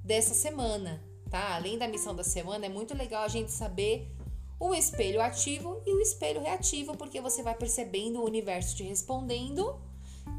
dessa 0.03 0.33
semana, 0.33 1.03
tá? 1.29 1.55
Além 1.55 1.77
da 1.77 1.87
missão 1.87 2.15
da 2.15 2.23
semana, 2.23 2.65
é 2.65 2.69
muito 2.69 2.95
legal 2.95 3.23
a 3.23 3.27
gente 3.27 3.51
saber 3.51 4.11
o 4.59 4.75
espelho 4.75 5.21
ativo 5.21 5.81
e 5.85 5.93
o 5.93 6.01
espelho 6.01 6.41
reativo, 6.41 6.95
porque 6.95 7.19
você 7.19 7.41
vai 7.41 7.55
percebendo 7.55 8.19
o 8.19 8.25
universo 8.25 8.75
te 8.75 8.83
respondendo. 8.83 9.79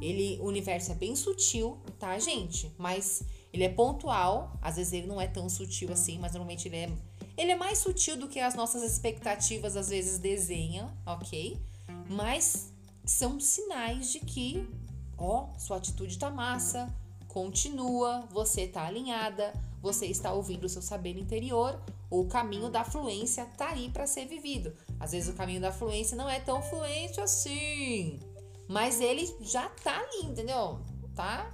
Ele, 0.00 0.38
o 0.40 0.46
universo 0.46 0.92
é 0.92 0.94
bem 0.94 1.16
sutil, 1.16 1.78
tá, 1.98 2.16
gente? 2.18 2.72
Mas 2.78 3.24
Ele 3.52 3.64
é 3.64 3.68
pontual, 3.68 4.58
às 4.62 4.76
vezes 4.76 4.92
ele 4.92 5.06
não 5.06 5.20
é 5.20 5.26
tão 5.26 5.48
sutil 5.48 5.92
assim, 5.92 6.18
mas 6.18 6.32
normalmente 6.32 6.68
ele 6.68 6.76
é 6.76 6.92
ele 7.36 7.50
é 7.50 7.56
mais 7.56 7.78
sutil 7.78 8.16
do 8.16 8.28
que 8.28 8.38
as 8.38 8.54
nossas 8.54 8.82
expectativas 8.82 9.76
às 9.76 9.88
vezes 9.88 10.18
desenham, 10.18 10.90
ok? 11.06 11.58
Mas 12.08 12.72
são 13.04 13.40
sinais 13.40 14.12
de 14.12 14.20
que, 14.20 14.68
ó, 15.16 15.48
sua 15.58 15.78
atitude 15.78 16.18
tá 16.18 16.30
massa, 16.30 16.94
continua, 17.28 18.26
você 18.30 18.66
tá 18.66 18.84
alinhada, 18.84 19.52
você 19.80 20.06
está 20.06 20.32
ouvindo 20.32 20.64
o 20.64 20.68
seu 20.68 20.82
saber 20.82 21.16
interior, 21.18 21.80
o 22.10 22.26
caminho 22.26 22.68
da 22.68 22.84
fluência 22.84 23.46
tá 23.56 23.70
aí 23.70 23.88
para 23.88 24.06
ser 24.06 24.26
vivido. 24.26 24.76
Às 25.00 25.12
vezes 25.12 25.32
o 25.32 25.36
caminho 25.36 25.60
da 25.60 25.72
fluência 25.72 26.16
não 26.16 26.28
é 26.28 26.38
tão 26.38 26.62
fluente 26.62 27.20
assim, 27.20 28.20
mas 28.68 29.00
ele 29.00 29.34
já 29.40 29.68
tá 29.70 29.98
ali, 29.98 30.26
entendeu? 30.26 30.78
Tá 31.14 31.50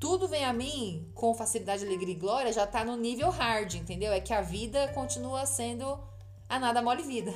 tudo 0.00 0.28
vem 0.28 0.44
a 0.44 0.52
mim 0.52 1.10
com 1.14 1.34
facilidade, 1.34 1.84
alegria 1.84 2.14
e 2.14 2.18
glória, 2.18 2.52
já 2.52 2.66
tá 2.66 2.84
no 2.84 2.96
nível 2.96 3.30
hard, 3.30 3.74
entendeu? 3.74 4.12
É 4.12 4.20
que 4.20 4.32
a 4.32 4.40
vida 4.40 4.88
continua 4.88 5.44
sendo 5.44 5.98
a 6.48 6.58
nada 6.58 6.80
mole 6.80 7.02
vida. 7.02 7.32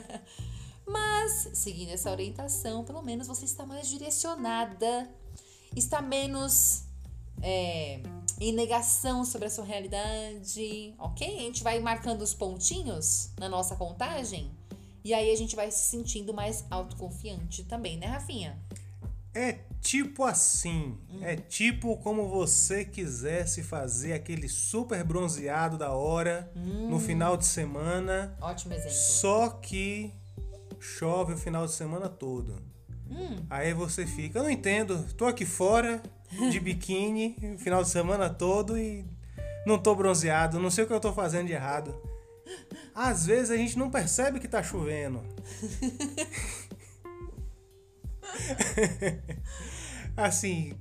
Mas, 0.86 1.50
seguindo 1.54 1.90
essa 1.90 2.10
orientação, 2.10 2.84
pelo 2.84 3.02
menos 3.02 3.26
você 3.26 3.44
está 3.44 3.64
mais 3.64 3.88
direcionada, 3.88 5.08
está 5.74 6.00
menos 6.00 6.84
é, 7.40 8.00
em 8.40 8.52
negação 8.52 9.24
sobre 9.24 9.46
a 9.46 9.50
sua 9.50 9.64
realidade, 9.64 10.94
ok? 10.98 11.36
A 11.36 11.40
gente 11.40 11.62
vai 11.62 11.80
marcando 11.80 12.22
os 12.22 12.34
pontinhos 12.34 13.30
na 13.38 13.48
nossa 13.48 13.74
contagem 13.76 14.50
e 15.04 15.12
aí 15.12 15.30
a 15.30 15.36
gente 15.36 15.56
vai 15.56 15.70
se 15.70 15.90
sentindo 15.90 16.32
mais 16.32 16.64
autoconfiante 16.70 17.64
também, 17.64 17.96
né, 17.96 18.06
Rafinha? 18.06 18.60
É 19.34 19.71
tipo 19.82 20.24
assim, 20.24 20.96
hum. 21.10 21.18
é 21.22 21.34
tipo 21.34 21.96
como 21.98 22.28
você 22.28 22.84
quisesse 22.84 23.64
fazer 23.64 24.12
aquele 24.12 24.48
super 24.48 25.02
bronzeado 25.02 25.76
da 25.76 25.90
hora 25.90 26.50
hum. 26.56 26.88
no 26.88 27.00
final 27.00 27.36
de 27.36 27.44
semana. 27.44 28.36
Ótimo 28.40 28.72
exemplo. 28.72 28.92
Só 28.92 29.48
que 29.48 30.14
chove 30.78 31.34
o 31.34 31.36
final 31.36 31.66
de 31.66 31.72
semana 31.72 32.08
todo. 32.08 32.62
Hum. 33.10 33.44
Aí 33.50 33.74
você 33.74 34.06
fica, 34.06 34.38
eu 34.38 34.44
não 34.44 34.50
entendo, 34.50 35.04
tô 35.14 35.26
aqui 35.26 35.44
fora 35.44 36.00
de 36.50 36.58
biquíni 36.60 37.36
o 37.54 37.58
final 37.58 37.82
de 37.82 37.90
semana 37.90 38.30
todo 38.30 38.78
e 38.78 39.04
não 39.66 39.78
tô 39.78 39.94
bronzeado, 39.96 40.60
não 40.60 40.70
sei 40.70 40.84
o 40.84 40.86
que 40.86 40.92
eu 40.92 41.00
tô 41.00 41.12
fazendo 41.12 41.48
de 41.48 41.52
errado. 41.52 41.94
Às 42.94 43.26
vezes 43.26 43.50
a 43.50 43.56
gente 43.56 43.76
não 43.76 43.90
percebe 43.90 44.38
que 44.38 44.46
tá 44.46 44.62
chovendo. 44.62 45.20
assim, 50.16 50.74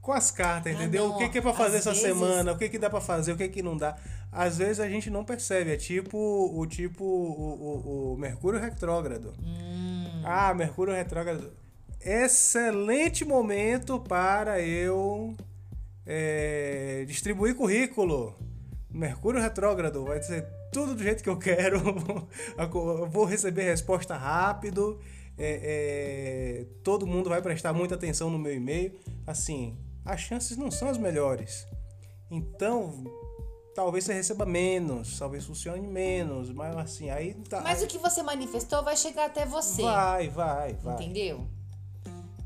com 0.00 0.12
as 0.12 0.30
cartas, 0.30 0.74
entendeu? 0.74 1.08
não, 1.08 1.14
o 1.14 1.18
que, 1.18 1.28
que 1.28 1.38
é 1.38 1.40
pra 1.42 1.52
fazer 1.52 1.78
essa 1.78 1.90
vezes... 1.90 2.06
semana, 2.06 2.52
o 2.52 2.58
que, 2.58 2.68
que 2.68 2.78
dá 2.78 2.88
pra 2.88 3.00
fazer, 3.00 3.32
o 3.32 3.36
que, 3.36 3.48
que 3.48 3.62
não 3.62 3.76
dá. 3.76 3.96
Às 4.32 4.58
vezes 4.58 4.80
a 4.80 4.88
gente 4.88 5.10
não 5.10 5.24
percebe, 5.24 5.72
é 5.72 5.76
tipo 5.76 6.16
o 6.18 6.66
tipo 6.66 7.04
o, 7.04 8.12
o, 8.12 8.14
o 8.14 8.16
Mercúrio 8.16 8.60
retrógrado. 8.60 9.34
Hum. 9.42 10.22
Ah, 10.24 10.54
Mercúrio 10.54 10.94
retrógrado. 10.94 11.52
Excelente 12.00 13.24
momento 13.24 14.00
para 14.00 14.60
eu 14.60 15.36
é, 16.06 17.04
distribuir 17.06 17.54
currículo. 17.54 18.34
Mercúrio 18.90 19.40
retrógrado 19.40 20.04
vai 20.04 20.22
ser 20.22 20.46
tudo 20.72 20.94
do 20.94 21.02
jeito 21.02 21.22
que 21.22 21.28
eu 21.28 21.36
quero. 21.36 21.78
eu 22.56 23.06
vou 23.08 23.24
receber 23.24 23.64
resposta 23.64 24.16
rápido 24.16 24.98
é, 25.42 25.60
é, 25.62 26.66
todo 26.84 27.06
mundo 27.06 27.30
vai 27.30 27.40
prestar 27.40 27.72
muita 27.72 27.94
atenção 27.94 28.28
no 28.28 28.38
meu 28.38 28.54
e-mail. 28.54 28.98
Assim, 29.26 29.78
as 30.04 30.20
chances 30.20 30.56
não 30.58 30.70
são 30.70 30.88
as 30.88 30.98
melhores. 30.98 31.66
Então, 32.30 33.04
talvez 33.74 34.04
você 34.04 34.12
receba 34.12 34.44
menos, 34.44 35.18
talvez 35.18 35.46
funcione 35.46 35.86
menos, 35.86 36.50
mas 36.50 36.76
assim, 36.76 37.08
aí 37.08 37.34
tá. 37.48 37.62
Mas 37.62 37.82
o 37.82 37.86
que 37.86 37.96
você 37.96 38.22
manifestou 38.22 38.84
vai 38.84 38.96
chegar 38.96 39.26
até 39.26 39.46
você. 39.46 39.82
Vai, 39.82 40.28
vai, 40.28 40.74
vai. 40.74 40.94
Entendeu? 40.94 41.46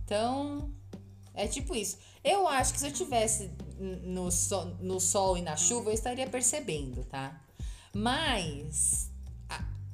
Então, 0.04 0.70
é 1.35 1.48
tipo 1.48 1.74
isso. 1.74 1.98
Eu 2.22 2.46
acho 2.46 2.72
que 2.72 2.78
se 2.78 2.87
eu 2.87 2.92
tivesse 2.92 3.50
no 3.78 4.30
sol, 4.30 4.66
no 4.80 5.00
sol 5.00 5.37
e 5.37 5.42
na 5.42 5.57
chuva, 5.57 5.90
eu 5.90 5.94
estaria 5.94 6.28
percebendo, 6.28 7.04
tá? 7.04 7.40
Mas 7.92 9.11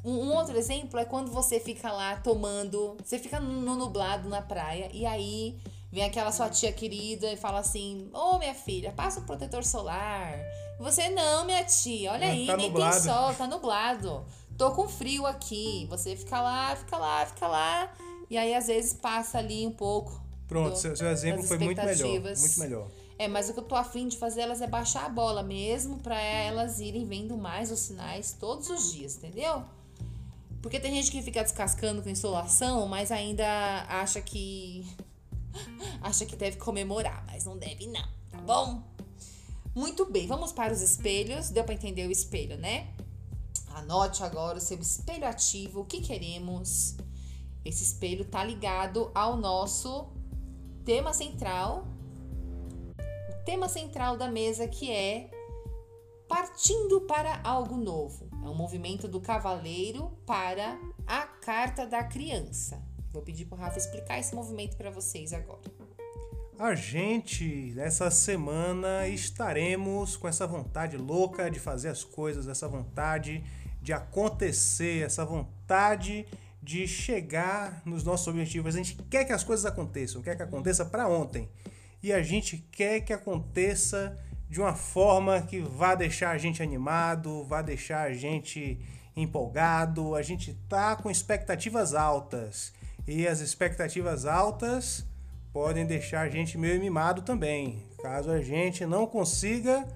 um, 0.04 0.32
outro 0.34 0.56
exemplo 0.56 0.98
é 0.98 1.04
quando 1.04 1.30
você 1.30 1.60
fica 1.60 1.90
lá 1.92 2.16
tomando, 2.16 2.96
você 3.04 3.18
fica 3.18 3.38
no 3.38 3.76
nublado 3.76 4.28
na 4.28 4.40
praia 4.40 4.88
e 4.92 5.04
aí 5.04 5.58
vem 5.92 6.04
aquela 6.04 6.32
sua 6.32 6.48
tia 6.48 6.72
querida 6.72 7.30
e 7.32 7.36
fala 7.36 7.60
assim: 7.60 8.08
Ô 8.12 8.34
oh, 8.34 8.38
minha 8.38 8.54
filha, 8.54 8.92
passa 8.92 9.20
o 9.20 9.24
protetor 9.24 9.64
solar. 9.64 10.34
E 10.78 10.82
você, 10.82 11.10
não, 11.10 11.44
minha 11.44 11.64
tia, 11.64 12.12
olha 12.12 12.28
aí, 12.28 12.46
tá 12.46 12.56
nem 12.56 12.68
nublado. 12.68 12.94
tem 12.94 13.02
sol, 13.02 13.34
tá 13.34 13.46
nublado. 13.46 14.24
Tô 14.56 14.70
com 14.72 14.88
frio 14.88 15.26
aqui. 15.26 15.86
Você 15.90 16.16
fica 16.16 16.40
lá, 16.40 16.76
fica 16.76 16.96
lá, 16.96 17.26
fica 17.26 17.46
lá. 17.46 17.92
E 18.28 18.36
aí 18.38 18.54
às 18.54 18.66
vezes 18.66 18.94
passa 18.94 19.38
ali 19.38 19.66
um 19.66 19.72
pouco. 19.72 20.20
Pronto, 20.46 20.70
do, 20.70 20.76
seu, 20.76 20.96
seu 20.96 21.08
exemplo 21.08 21.42
foi 21.42 21.58
muito 21.58 21.82
melhor. 21.82 22.08
Muito 22.08 22.60
melhor. 22.60 22.88
É, 23.18 23.28
mas 23.28 23.50
o 23.50 23.52
que 23.52 23.58
eu 23.60 23.64
tô 23.64 23.74
afim 23.74 24.08
de 24.08 24.16
fazer 24.16 24.40
elas 24.40 24.62
é 24.62 24.66
baixar 24.66 25.04
a 25.04 25.08
bola 25.10 25.42
mesmo, 25.42 25.98
para 25.98 26.18
elas 26.18 26.80
irem 26.80 27.04
vendo 27.04 27.36
mais 27.36 27.70
os 27.70 27.78
sinais 27.78 28.32
todos 28.32 28.70
os 28.70 28.92
dias, 28.92 29.16
entendeu? 29.16 29.62
Porque 30.62 30.78
tem 30.78 30.94
gente 30.94 31.10
que 31.10 31.22
fica 31.22 31.42
descascando 31.42 32.02
com 32.02 32.08
insolação, 32.08 32.86
mas 32.86 33.10
ainda 33.10 33.46
acha 33.88 34.20
que. 34.20 34.86
acha 36.02 36.26
que 36.26 36.36
deve 36.36 36.58
comemorar, 36.58 37.24
mas 37.26 37.44
não 37.44 37.56
deve, 37.56 37.86
não, 37.86 38.08
tá 38.30 38.38
bom? 38.38 38.82
Muito 39.74 40.04
bem, 40.10 40.26
vamos 40.26 40.52
para 40.52 40.72
os 40.72 40.82
espelhos. 40.82 41.48
Deu 41.50 41.64
para 41.64 41.74
entender 41.74 42.06
o 42.06 42.10
espelho, 42.10 42.56
né? 42.58 42.88
Anote 43.68 44.22
agora 44.22 44.58
o 44.58 44.60
seu 44.60 44.78
espelho 44.78 45.26
ativo, 45.26 45.80
o 45.80 45.84
que 45.84 46.00
queremos. 46.00 46.96
Esse 47.64 47.84
espelho 47.84 48.24
tá 48.24 48.42
ligado 48.42 49.10
ao 49.14 49.36
nosso 49.36 50.08
tema 50.84 51.12
central. 51.12 51.86
O 52.98 53.44
tema 53.44 53.68
central 53.68 54.16
da 54.16 54.28
mesa 54.28 54.66
que 54.66 54.90
é 54.90 55.30
partindo 56.30 57.00
para 57.00 57.40
algo 57.42 57.76
novo. 57.76 58.30
É 58.44 58.48
um 58.48 58.54
movimento 58.54 59.08
do 59.08 59.20
cavaleiro 59.20 60.16
para 60.24 60.78
a 61.04 61.22
carta 61.22 61.84
da 61.84 62.04
criança. 62.04 62.80
Vou 63.12 63.20
pedir 63.20 63.46
para 63.46 63.58
o 63.58 63.60
Rafa 63.60 63.78
explicar 63.78 64.16
esse 64.16 64.32
movimento 64.32 64.76
para 64.76 64.92
vocês 64.92 65.32
agora. 65.32 65.60
A 66.56 66.72
gente, 66.76 67.72
nessa 67.74 68.12
semana, 68.12 69.08
estaremos 69.08 70.16
com 70.16 70.28
essa 70.28 70.46
vontade 70.46 70.96
louca 70.96 71.50
de 71.50 71.58
fazer 71.58 71.88
as 71.88 72.04
coisas, 72.04 72.46
essa 72.46 72.68
vontade 72.68 73.42
de 73.82 73.92
acontecer, 73.92 75.04
essa 75.04 75.24
vontade 75.24 76.28
de 76.62 76.86
chegar 76.86 77.82
nos 77.84 78.04
nossos 78.04 78.28
objetivos. 78.28 78.76
A 78.76 78.78
gente 78.78 78.94
quer 79.10 79.24
que 79.24 79.32
as 79.32 79.42
coisas 79.42 79.66
aconteçam, 79.66 80.22
quer 80.22 80.36
que 80.36 80.44
aconteça 80.44 80.84
para 80.84 81.08
ontem. 81.08 81.48
E 82.00 82.12
a 82.12 82.22
gente 82.22 82.58
quer 82.70 83.00
que 83.00 83.12
aconteça 83.12 84.16
de 84.50 84.60
uma 84.60 84.74
forma 84.74 85.40
que 85.42 85.60
vá 85.60 85.94
deixar 85.94 86.30
a 86.32 86.38
gente 86.38 86.60
animado, 86.60 87.44
vá 87.44 87.62
deixar 87.62 88.02
a 88.02 88.12
gente 88.12 88.80
empolgado. 89.16 90.16
A 90.16 90.22
gente 90.22 90.54
tá 90.68 90.96
com 90.96 91.08
expectativas 91.08 91.94
altas 91.94 92.72
e 93.06 93.28
as 93.28 93.38
expectativas 93.38 94.26
altas 94.26 95.06
podem 95.52 95.86
deixar 95.86 96.22
a 96.22 96.28
gente 96.28 96.58
meio 96.58 96.80
mimado 96.80 97.22
também, 97.22 97.86
caso 98.02 98.30
a 98.30 98.40
gente 98.40 98.84
não 98.84 99.06
consiga 99.06 99.86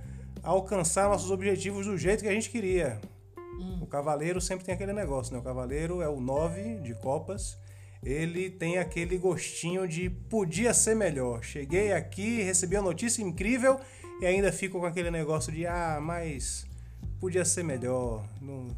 alcançar 0.43 1.09
nossos 1.09 1.31
objetivos 1.33 1.87
do 1.87 1.99
jeito 1.99 2.23
que 2.23 2.29
a 2.29 2.33
gente 2.33 2.51
queria. 2.51 3.01
Hum. 3.37 3.81
O 3.83 3.87
cavaleiro 3.87 4.41
sempre 4.41 4.65
tem 4.65 4.75
aquele 4.75 4.93
negócio, 4.93 5.33
né? 5.33 5.41
O 5.41 5.43
cavaleiro 5.43 6.01
é 6.01 6.09
o 6.09 6.21
nove 6.21 6.79
de 6.79 6.95
copas. 6.95 7.59
Ele 8.03 8.51
tem 8.51 8.79
aquele 8.79 9.17
gostinho 9.17 9.89
de 9.89 10.11
podia 10.11 10.75
ser 10.75 10.95
melhor. 10.95 11.43
Cheguei 11.43 11.93
aqui, 11.93 12.43
recebi 12.43 12.77
uma 12.77 12.83
notícia 12.83 13.23
incrível 13.23 13.81
e 14.21 14.27
ainda 14.27 14.53
fico 14.53 14.79
com 14.81 14.87
aquele 14.87 15.11
negócio 15.11 15.53
de 15.53 15.67
ah, 15.67 15.99
mas 16.01 16.67
podia 17.21 17.45
ser 17.45 17.63
melhor. 17.63 18.25
Não, 18.41 18.69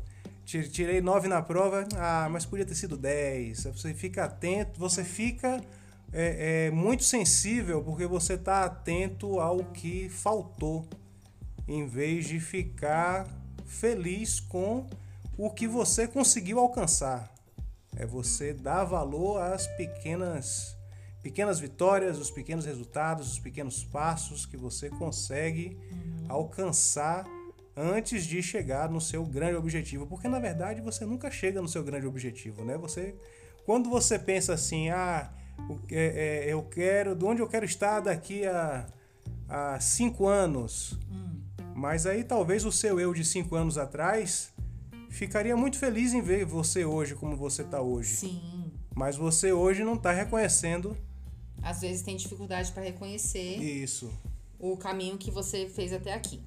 tirei 0.44 1.00
9 1.00 1.28
na 1.28 1.42
prova, 1.42 1.86
ah, 1.96 2.28
mas 2.30 2.46
podia 2.46 2.64
ter 2.64 2.74
sido 2.74 2.96
10. 2.96 3.64
Você 3.64 3.94
fica 3.94 4.24
atento, 4.24 4.78
você 4.78 5.04
fica 5.04 5.60
é, 6.12 6.66
é, 6.66 6.70
muito 6.70 7.04
sensível 7.04 7.82
porque 7.82 8.06
você 8.06 8.34
está 8.34 8.64
atento 8.64 9.40
ao 9.40 9.64
que 9.64 10.08
faltou, 10.08 10.86
em 11.66 11.86
vez 11.86 12.26
de 12.26 12.38
ficar 12.38 13.26
feliz 13.66 14.38
com 14.38 14.86
o 15.36 15.50
que 15.50 15.66
você 15.66 16.06
conseguiu 16.06 16.58
alcançar. 16.58 17.32
É 17.96 18.06
você 18.06 18.52
dar 18.52 18.84
valor 18.84 19.40
às 19.40 19.66
pequenas 19.66 20.75
pequenas 21.26 21.58
vitórias, 21.58 22.18
os 22.18 22.30
pequenos 22.30 22.64
resultados, 22.64 23.32
os 23.32 23.38
pequenos 23.40 23.82
passos 23.82 24.46
que 24.46 24.56
você 24.56 24.88
consegue 24.88 25.76
uhum. 25.90 26.26
alcançar 26.28 27.26
antes 27.76 28.24
de 28.24 28.40
chegar 28.40 28.88
no 28.88 29.00
seu 29.00 29.24
grande 29.24 29.56
objetivo, 29.56 30.06
porque 30.06 30.28
na 30.28 30.38
verdade 30.38 30.80
você 30.80 31.04
nunca 31.04 31.28
chega 31.28 31.60
no 31.60 31.66
seu 31.66 31.82
grande 31.82 32.06
objetivo, 32.06 32.64
né? 32.64 32.78
Você, 32.78 33.16
quando 33.64 33.90
você 33.90 34.20
pensa 34.20 34.54
assim, 34.54 34.88
ah, 34.90 35.32
é, 35.90 36.44
é, 36.46 36.52
eu 36.52 36.62
quero, 36.62 37.16
de 37.16 37.24
onde 37.24 37.42
eu 37.42 37.48
quero 37.48 37.64
estar 37.64 37.98
daqui 37.98 38.46
a 38.46 38.86
há 39.48 39.80
cinco 39.80 40.28
anos. 40.28 40.96
Hum. 41.10 41.40
Mas 41.74 42.06
aí 42.06 42.22
talvez 42.22 42.64
o 42.64 42.70
seu 42.70 43.00
eu 43.00 43.12
de 43.12 43.24
cinco 43.24 43.56
anos 43.56 43.76
atrás 43.76 44.52
ficaria 45.10 45.56
muito 45.56 45.76
feliz 45.76 46.14
em 46.14 46.22
ver 46.22 46.44
você 46.44 46.84
hoje 46.84 47.16
como 47.16 47.36
você 47.36 47.62
está 47.62 47.80
hoje. 47.82 48.14
Sim. 48.14 48.72
Mas 48.94 49.16
você 49.16 49.52
hoje 49.52 49.82
não 49.82 49.94
está 49.94 50.12
reconhecendo 50.12 50.96
Às 51.66 51.80
vezes 51.80 52.02
tem 52.02 52.16
dificuldade 52.16 52.70
para 52.72 52.82
reconhecer 52.84 53.56
isso. 53.60 54.08
o 54.58 54.76
caminho 54.76 55.18
que 55.18 55.30
você 55.30 55.68
fez 55.68 55.92
até 55.92 56.12
aqui. 56.14 56.40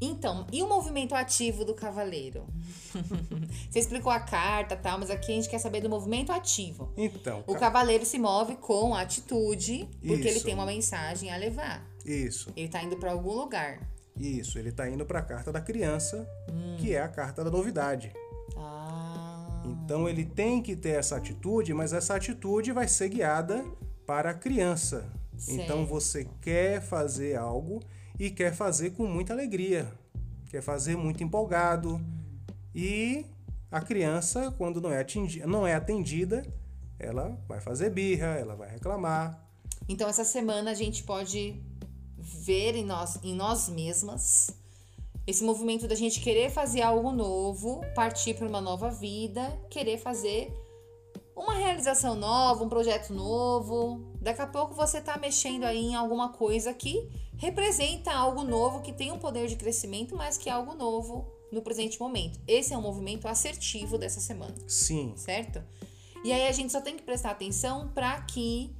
Então, 0.00 0.46
e 0.52 0.62
o 0.62 0.68
movimento 0.68 1.14
ativo 1.14 1.64
do 1.64 1.72
cavaleiro? 1.74 2.46
você 3.70 3.78
explicou 3.78 4.10
a 4.12 4.20
carta 4.20 4.74
e 4.74 4.76
tal, 4.78 4.98
mas 4.98 5.10
aqui 5.10 5.32
a 5.32 5.34
gente 5.34 5.48
quer 5.48 5.58
saber 5.58 5.80
do 5.80 5.88
movimento 5.88 6.32
ativo. 6.32 6.92
Então, 6.96 7.42
O 7.46 7.54
ca- 7.54 7.60
cavaleiro 7.60 8.04
se 8.04 8.18
move 8.18 8.56
com 8.56 8.94
atitude, 8.94 9.88
porque 10.00 10.12
ele 10.28 10.30
Isso. 10.30 10.44
tem 10.44 10.54
uma 10.54 10.66
mensagem 10.66 11.30
a 11.30 11.36
levar. 11.36 11.82
isso, 12.04 12.52
Ele 12.56 12.68
tá 12.68 12.82
indo 12.82 12.96
para 12.98 13.10
algum 13.12 13.32
lugar. 13.32 13.80
isso. 14.18 14.58
Ele 14.58 14.68
está 14.70 14.88
indo 14.88 15.04
para 15.06 15.18
a 15.18 15.22
carta 15.22 15.50
da 15.52 15.60
criança, 15.60 16.28
Hum. 16.50 16.76
que 16.78 16.94
é 16.94 17.00
a 17.00 17.08
carta 17.08 17.42
da 17.44 17.50
novidade. 17.50 18.12
Ah. 18.56 19.62
Então 19.64 20.08
ele 20.08 20.24
tem 20.24 20.62
que 20.62 20.76
ter 20.76 20.90
essa 20.98 21.16
atitude, 21.16 21.72
mas 21.74 21.92
essa 21.92 22.14
atitude 22.14 22.70
vai 22.72 22.86
ser 22.88 23.08
guiada 23.08 23.64
para 24.06 24.30
a 24.30 24.34
criança. 24.34 25.10
Então 25.48 25.78
Certo. 25.78 25.86
você 25.86 26.26
quer 26.40 26.80
fazer 26.80 27.36
algo 27.36 27.80
e 28.18 28.30
quer 28.30 28.54
fazer 28.54 28.90
com 28.90 29.06
muita 29.06 29.32
alegria, 29.34 29.92
quer 30.50 30.62
fazer 30.62 30.96
muito 30.96 31.22
empolgado. 31.22 32.00
E 32.74 33.26
a 33.70 33.80
criança, 33.80 34.50
quando 34.56 34.80
não 34.80 34.90
é, 34.90 35.00
atingi- 35.00 35.44
não 35.44 35.66
é 35.66 35.74
atendida, 35.74 36.42
ela 36.98 37.38
vai 37.46 37.60
fazer 37.60 37.90
birra, 37.90 38.28
ela 38.38 38.54
vai 38.54 38.70
reclamar. 38.70 39.42
Então, 39.88 40.08
essa 40.08 40.24
semana 40.24 40.70
a 40.70 40.74
gente 40.74 41.02
pode 41.02 41.60
ver 42.18 42.74
em 42.74 42.84
nós, 42.84 43.18
em 43.22 43.34
nós 43.34 43.68
mesmas 43.68 44.50
esse 45.26 45.42
movimento 45.44 45.88
da 45.88 45.94
gente 45.94 46.20
querer 46.20 46.50
fazer 46.50 46.82
algo 46.82 47.10
novo, 47.10 47.80
partir 47.94 48.34
para 48.34 48.46
uma 48.46 48.60
nova 48.60 48.88
vida, 48.90 49.58
querer 49.68 49.98
fazer 49.98 50.52
uma 51.36 51.54
realização 51.54 52.16
nova, 52.16 52.64
um 52.64 52.68
projeto 52.68 53.12
novo. 53.12 54.00
Daqui 54.20 54.40
a 54.40 54.46
pouco 54.46 54.74
você 54.74 55.00
tá 55.00 55.18
mexendo 55.18 55.64
aí 55.64 55.84
em 55.84 55.94
alguma 55.94 56.30
coisa 56.30 56.72
que 56.72 57.08
representa 57.36 58.10
algo 58.10 58.42
novo, 58.42 58.80
que 58.80 58.92
tem 58.92 59.12
um 59.12 59.18
poder 59.18 59.46
de 59.46 59.56
crescimento, 59.56 60.16
mas 60.16 60.38
que 60.38 60.48
é 60.48 60.52
algo 60.52 60.74
novo 60.74 61.30
no 61.52 61.60
presente 61.60 62.00
momento. 62.00 62.40
Esse 62.48 62.72
é 62.72 62.78
um 62.78 62.82
movimento 62.82 63.28
assertivo 63.28 63.98
dessa 63.98 64.20
semana 64.20 64.54
Sim, 64.66 65.12
certo? 65.16 65.62
E 66.24 66.32
aí 66.32 66.48
a 66.48 66.52
gente 66.52 66.72
só 66.72 66.80
tem 66.80 66.96
que 66.96 67.02
prestar 67.02 67.30
atenção 67.30 67.88
para 67.94 68.20
que 68.22 68.74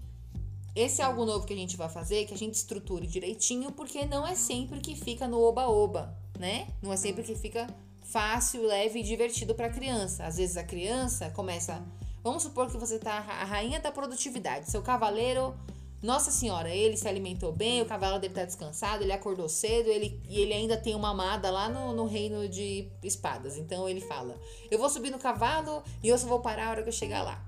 esse 0.75 1.01
algo 1.01 1.25
novo 1.25 1.47
que 1.47 1.55
a 1.55 1.57
gente 1.57 1.77
vai 1.77 1.89
fazer, 1.89 2.27
que 2.27 2.35
a 2.35 2.37
gente 2.37 2.55
estruture 2.55 3.07
direitinho, 3.07 3.71
porque 3.73 4.05
não 4.05 4.27
é 4.27 4.35
sempre 4.35 4.81
que 4.81 4.97
fica 4.97 5.29
no 5.29 5.41
oba-oba, 5.41 6.17
né? 6.39 6.67
Não 6.83 6.93
é 6.93 6.97
sempre 6.97 7.23
que 7.23 7.35
fica 7.35 7.67
fácil, 8.03 8.67
leve 8.67 9.01
e 9.01 9.03
divertido 9.03 9.55
para 9.55 9.67
a 9.67 9.71
criança. 9.71 10.25
Às 10.25 10.37
vezes 10.37 10.57
a 10.57 10.65
criança 10.65 11.31
começa, 11.31 11.83
vamos 12.27 12.43
supor 12.43 12.69
que 12.69 12.77
você 12.77 12.99
tá 12.99 13.19
a 13.19 13.45
rainha 13.45 13.79
da 13.79 13.93
produtividade, 13.93 14.69
seu 14.69 14.83
cavaleiro, 14.83 15.55
nossa 16.03 16.33
senhora, 16.33 16.69
ele 16.69 16.97
se 16.97 17.07
alimentou 17.07 17.53
bem, 17.53 17.81
o 17.81 17.87
cavalo 17.87 18.19
dele 18.19 18.35
tá 18.35 18.45
descansado, 18.45 19.05
ele 19.05 19.13
acordou 19.13 19.49
cedo, 19.49 19.89
ele 19.89 20.21
e 20.29 20.41
ele 20.41 20.53
ainda 20.53 20.77
tem 20.77 20.97
uma 20.97 21.11
amada 21.11 21.49
lá 21.53 21.69
no, 21.69 21.93
no 21.93 22.05
reino 22.05 22.49
de 22.49 22.91
espadas. 23.01 23.57
Então 23.57 23.89
ele 23.89 24.01
fala: 24.01 24.37
"Eu 24.69 24.77
vou 24.77 24.91
subir 24.91 25.11
no 25.11 25.21
cavalo 25.21 25.85
e 26.03 26.09
eu 26.09 26.19
só 26.19 26.27
vou 26.27 26.41
parar 26.41 26.67
a 26.67 26.71
hora 26.71 26.83
que 26.83 26.89
eu 26.89 26.93
chegar 26.93 27.23
lá". 27.23 27.41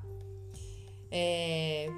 É, 1.10 1.88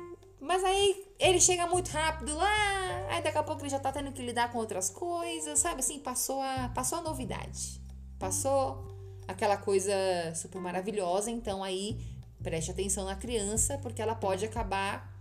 mas 0.41 0.65
aí 0.65 1.05
ele 1.19 1.39
chega 1.39 1.67
muito 1.67 1.91
rápido 1.91 2.35
lá, 2.35 3.07
aí 3.11 3.23
daqui 3.23 3.37
a 3.37 3.43
pouco 3.43 3.61
ele 3.61 3.69
já 3.69 3.79
tá 3.79 3.93
tendo 3.93 4.11
que 4.11 4.23
lidar 4.23 4.51
com 4.51 4.59
outras 4.59 4.89
coisas, 4.89 5.59
sabe 5.59 5.81
assim? 5.81 5.99
Passou 5.99 6.41
a, 6.41 6.71
passou 6.75 7.01
a 7.01 7.03
novidade. 7.03 7.79
Passou 8.19 8.89
aquela 9.29 9.59
coisa 9.59 9.95
super 10.35 10.63
maravilhosa, 10.63 11.31
então 11.31 11.63
aí 11.63 12.10
preste 12.43 12.71
atenção 12.71 13.05
na 13.05 13.17
criança, 13.17 13.79
porque 13.79 14.01
ela 14.01 14.15
pode 14.15 14.45
acabar 14.45 15.19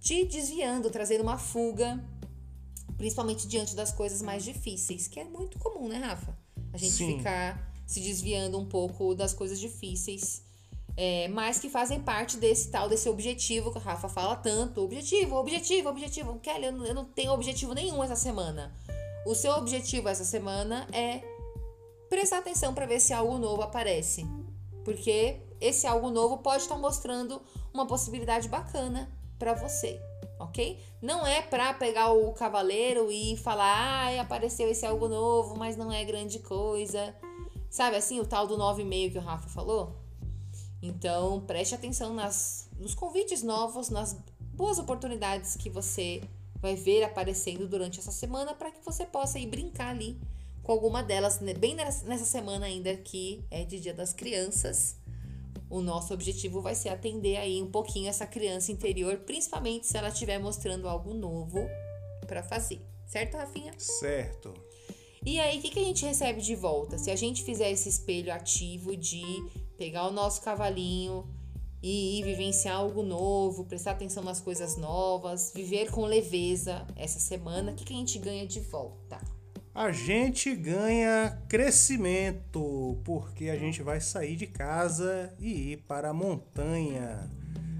te 0.00 0.24
desviando, 0.24 0.90
trazendo 0.90 1.22
uma 1.22 1.38
fuga, 1.38 2.02
principalmente 2.96 3.46
diante 3.46 3.74
das 3.74 3.92
coisas 3.92 4.22
mais 4.22 4.44
difíceis, 4.44 5.06
que 5.06 5.20
é 5.20 5.24
muito 5.24 5.58
comum, 5.58 5.88
né, 5.88 5.98
Rafa? 5.98 6.36
A 6.72 6.78
gente 6.78 6.92
Sim. 6.92 7.18
ficar 7.18 7.72
se 7.86 8.00
desviando 8.00 8.58
um 8.58 8.66
pouco 8.66 9.14
das 9.14 9.34
coisas 9.34 9.58
difíceis 9.58 10.42
é, 11.02 11.28
mas 11.28 11.58
que 11.58 11.70
fazem 11.70 11.98
parte 11.98 12.36
desse 12.36 12.68
tal, 12.68 12.86
desse 12.86 13.08
objetivo 13.08 13.70
que 13.70 13.78
o 13.78 13.80
Rafa 13.80 14.06
fala 14.06 14.36
tanto. 14.36 14.82
Objetivo, 14.82 15.36
objetivo, 15.36 15.88
objetivo. 15.88 16.38
Kelly, 16.40 16.66
eu 16.66 16.72
não, 16.72 16.84
eu 16.84 16.94
não 16.94 17.04
tenho 17.06 17.32
objetivo 17.32 17.72
nenhum 17.72 18.02
essa 18.02 18.16
semana. 18.16 18.70
O 19.26 19.34
seu 19.34 19.52
objetivo 19.52 20.10
essa 20.10 20.24
semana 20.24 20.86
é 20.92 21.22
prestar 22.10 22.38
atenção 22.38 22.74
para 22.74 22.84
ver 22.84 23.00
se 23.00 23.14
algo 23.14 23.38
novo 23.38 23.62
aparece. 23.62 24.26
Porque 24.84 25.40
esse 25.60 25.86
algo 25.86 26.10
novo 26.10 26.38
pode 26.38 26.62
estar 26.62 26.76
mostrando 26.76 27.40
uma 27.72 27.86
possibilidade 27.86 28.48
bacana 28.48 29.10
para 29.38 29.54
você, 29.54 30.00
ok? 30.38 30.78
Não 31.00 31.26
é 31.26 31.42
para 31.42 31.74
pegar 31.74 32.12
o 32.12 32.32
cavaleiro 32.32 33.10
e 33.10 33.36
falar, 33.36 33.74
ai, 34.04 34.18
apareceu 34.18 34.68
esse 34.68 34.86
algo 34.86 35.08
novo, 35.08 35.56
mas 35.56 35.76
não 35.76 35.92
é 35.92 36.04
grande 36.04 36.38
coisa. 36.38 37.14
Sabe 37.68 37.96
assim, 37.96 38.18
o 38.20 38.26
tal 38.26 38.46
do 38.46 38.56
9,5 38.56 39.12
que 39.12 39.18
o 39.18 39.20
Rafa 39.20 39.48
falou? 39.48 39.96
Então, 40.82 41.40
preste 41.42 41.74
atenção 41.74 42.14
nas, 42.14 42.68
nos 42.78 42.94
convites 42.94 43.42
novos, 43.42 43.90
nas 43.90 44.16
boas 44.54 44.78
oportunidades 44.78 45.56
que 45.56 45.70
você 45.70 46.22
vai 46.56 46.74
ver 46.74 47.02
aparecendo 47.02 47.66
durante 47.66 47.98
essa 48.00 48.12
semana 48.12 48.54
para 48.54 48.70
que 48.70 48.84
você 48.84 49.04
possa 49.06 49.38
ir 49.38 49.46
brincar 49.46 49.88
ali 49.88 50.20
com 50.62 50.72
alguma 50.72 51.02
delas, 51.02 51.40
né, 51.40 51.54
bem 51.54 51.74
nessa 51.74 52.24
semana 52.24 52.66
ainda 52.66 52.94
que 52.94 53.44
é 53.50 53.64
de 53.64 53.80
Dia 53.80 53.94
das 53.94 54.12
Crianças. 54.12 54.96
O 55.70 55.80
nosso 55.80 56.12
objetivo 56.12 56.60
vai 56.60 56.74
ser 56.74 56.88
atender 56.88 57.36
aí 57.36 57.62
um 57.62 57.70
pouquinho 57.70 58.08
essa 58.08 58.26
criança 58.26 58.72
interior, 58.72 59.18
principalmente 59.18 59.86
se 59.86 59.96
ela 59.96 60.08
estiver 60.08 60.38
mostrando 60.38 60.88
algo 60.88 61.14
novo 61.14 61.60
para 62.26 62.42
fazer. 62.42 62.80
Certo, 63.06 63.36
Rafinha? 63.36 63.72
certo. 63.78 64.52
E 65.24 65.38
aí, 65.38 65.58
o 65.58 65.62
que, 65.62 65.70
que 65.70 65.78
a 65.78 65.84
gente 65.84 66.04
recebe 66.04 66.40
de 66.40 66.54
volta? 66.54 66.96
Se 66.96 67.10
a 67.10 67.16
gente 67.16 67.44
fizer 67.44 67.70
esse 67.70 67.88
espelho 67.88 68.32
ativo 68.32 68.96
de 68.96 69.22
pegar 69.76 70.06
o 70.06 70.10
nosso 70.10 70.40
cavalinho 70.40 71.28
e 71.82 72.18
ir 72.18 72.24
vivenciar 72.24 72.76
algo 72.76 73.02
novo, 73.02 73.64
prestar 73.64 73.92
atenção 73.92 74.22
nas 74.22 74.40
coisas 74.40 74.76
novas, 74.76 75.52
viver 75.54 75.90
com 75.90 76.04
leveza 76.04 76.86
essa 76.96 77.20
semana, 77.20 77.72
o 77.72 77.74
que, 77.74 77.84
que 77.84 77.92
a 77.92 77.96
gente 77.96 78.18
ganha 78.18 78.46
de 78.46 78.60
volta? 78.60 79.20
A 79.72 79.92
gente 79.92 80.52
ganha 80.56 81.38
crescimento 81.48 82.98
porque 83.04 83.48
a 83.48 83.56
gente 83.56 83.84
vai 83.84 84.00
sair 84.00 84.34
de 84.34 84.48
casa 84.48 85.32
e 85.38 85.72
ir 85.72 85.76
para 85.86 86.10
a 86.10 86.12
montanha. 86.12 87.30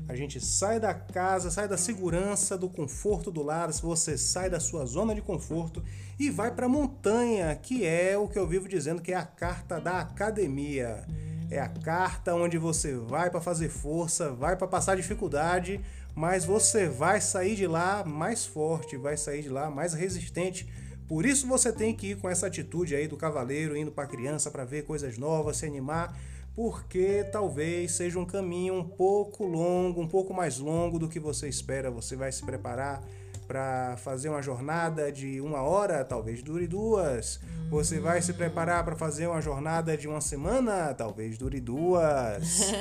A 0.08 0.14
gente 0.14 0.40
sai 0.40 0.78
da 0.78 0.94
casa, 0.94 1.50
sai 1.50 1.66
da 1.66 1.76
segurança, 1.76 2.56
do 2.56 2.68
conforto 2.68 3.28
do 3.32 3.42
lar, 3.42 3.72
você 3.72 4.16
sai 4.16 4.48
da 4.48 4.60
sua 4.60 4.86
zona 4.86 5.16
de 5.16 5.20
conforto 5.20 5.82
e 6.16 6.30
vai 6.30 6.54
para 6.54 6.66
a 6.66 6.68
montanha, 6.68 7.54
que 7.56 7.84
é 7.84 8.16
o 8.16 8.28
que 8.28 8.38
eu 8.38 8.46
vivo 8.46 8.68
dizendo 8.68 9.02
que 9.02 9.12
é 9.12 9.16
a 9.16 9.26
carta 9.26 9.80
da 9.80 9.98
academia. 9.98 11.04
É 11.50 11.58
a 11.58 11.68
carta 11.68 12.36
onde 12.36 12.56
você 12.56 12.94
vai 12.94 13.30
para 13.30 13.40
fazer 13.40 13.68
força, 13.68 14.30
vai 14.30 14.56
para 14.56 14.68
passar 14.68 14.96
dificuldade, 14.96 15.80
mas 16.14 16.44
você 16.44 16.88
vai 16.88 17.20
sair 17.20 17.56
de 17.56 17.66
lá 17.66 18.04
mais 18.04 18.46
forte, 18.46 18.96
vai 18.96 19.16
sair 19.16 19.42
de 19.42 19.48
lá 19.48 19.68
mais 19.68 19.92
resistente. 19.92 20.68
Por 21.10 21.26
isso 21.26 21.44
você 21.44 21.72
tem 21.72 21.92
que 21.92 22.12
ir 22.12 22.18
com 22.18 22.30
essa 22.30 22.46
atitude 22.46 22.94
aí 22.94 23.08
do 23.08 23.16
cavaleiro, 23.16 23.76
indo 23.76 23.90
para 23.90 24.06
criança 24.06 24.48
para 24.48 24.64
ver 24.64 24.84
coisas 24.84 25.18
novas, 25.18 25.56
se 25.56 25.66
animar, 25.66 26.16
porque 26.54 27.24
talvez 27.32 27.90
seja 27.90 28.16
um 28.16 28.24
caminho 28.24 28.74
um 28.74 28.84
pouco 28.84 29.44
longo, 29.44 30.00
um 30.00 30.06
pouco 30.06 30.32
mais 30.32 30.60
longo 30.60 31.00
do 31.00 31.08
que 31.08 31.18
você 31.18 31.48
espera. 31.48 31.90
Você 31.90 32.14
vai 32.14 32.30
se 32.30 32.44
preparar 32.44 33.02
para 33.50 33.96
fazer 33.96 34.28
uma 34.28 34.40
jornada 34.40 35.10
de 35.10 35.40
uma 35.40 35.60
hora, 35.60 36.04
talvez 36.04 36.40
dure 36.40 36.68
duas. 36.68 37.40
Você 37.68 37.98
vai 37.98 38.22
se 38.22 38.32
preparar 38.32 38.84
para 38.84 38.94
fazer 38.94 39.26
uma 39.26 39.40
jornada 39.40 39.96
de 39.96 40.06
uma 40.06 40.20
semana, 40.20 40.94
talvez 40.94 41.36
dure 41.36 41.60
duas. 41.60 42.70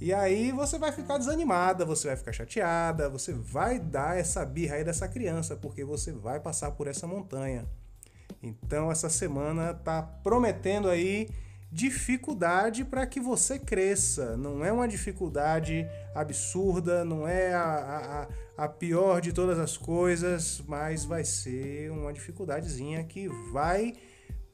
E 0.00 0.12
aí 0.12 0.52
você 0.52 0.78
vai 0.78 0.92
ficar 0.92 1.16
desanimada, 1.16 1.86
você 1.86 2.08
vai 2.08 2.16
ficar 2.16 2.32
chateada, 2.32 3.08
você 3.08 3.32
vai 3.32 3.78
dar 3.78 4.18
essa 4.18 4.44
birra 4.44 4.76
aí 4.76 4.84
dessa 4.84 5.08
criança, 5.08 5.56
porque 5.56 5.82
você 5.82 6.12
vai 6.12 6.38
passar 6.38 6.72
por 6.72 6.86
essa 6.86 7.06
montanha. 7.06 7.64
Então 8.42 8.92
essa 8.92 9.08
semana 9.08 9.72
tá 9.72 10.02
prometendo 10.02 10.90
aí 10.90 11.30
dificuldade 11.74 12.84
para 12.84 13.04
que 13.06 13.18
você 13.20 13.58
cresça. 13.58 14.36
Não 14.36 14.64
é 14.64 14.70
uma 14.72 14.86
dificuldade 14.86 15.86
absurda, 16.14 17.04
não 17.04 17.26
é 17.26 17.52
a, 17.52 18.28
a, 18.58 18.64
a 18.64 18.68
pior 18.68 19.20
de 19.20 19.32
todas 19.32 19.58
as 19.58 19.76
coisas, 19.76 20.62
mas 20.68 21.04
vai 21.04 21.24
ser 21.24 21.90
uma 21.90 22.12
dificuldadezinha 22.12 23.02
que 23.04 23.28
vai 23.52 23.94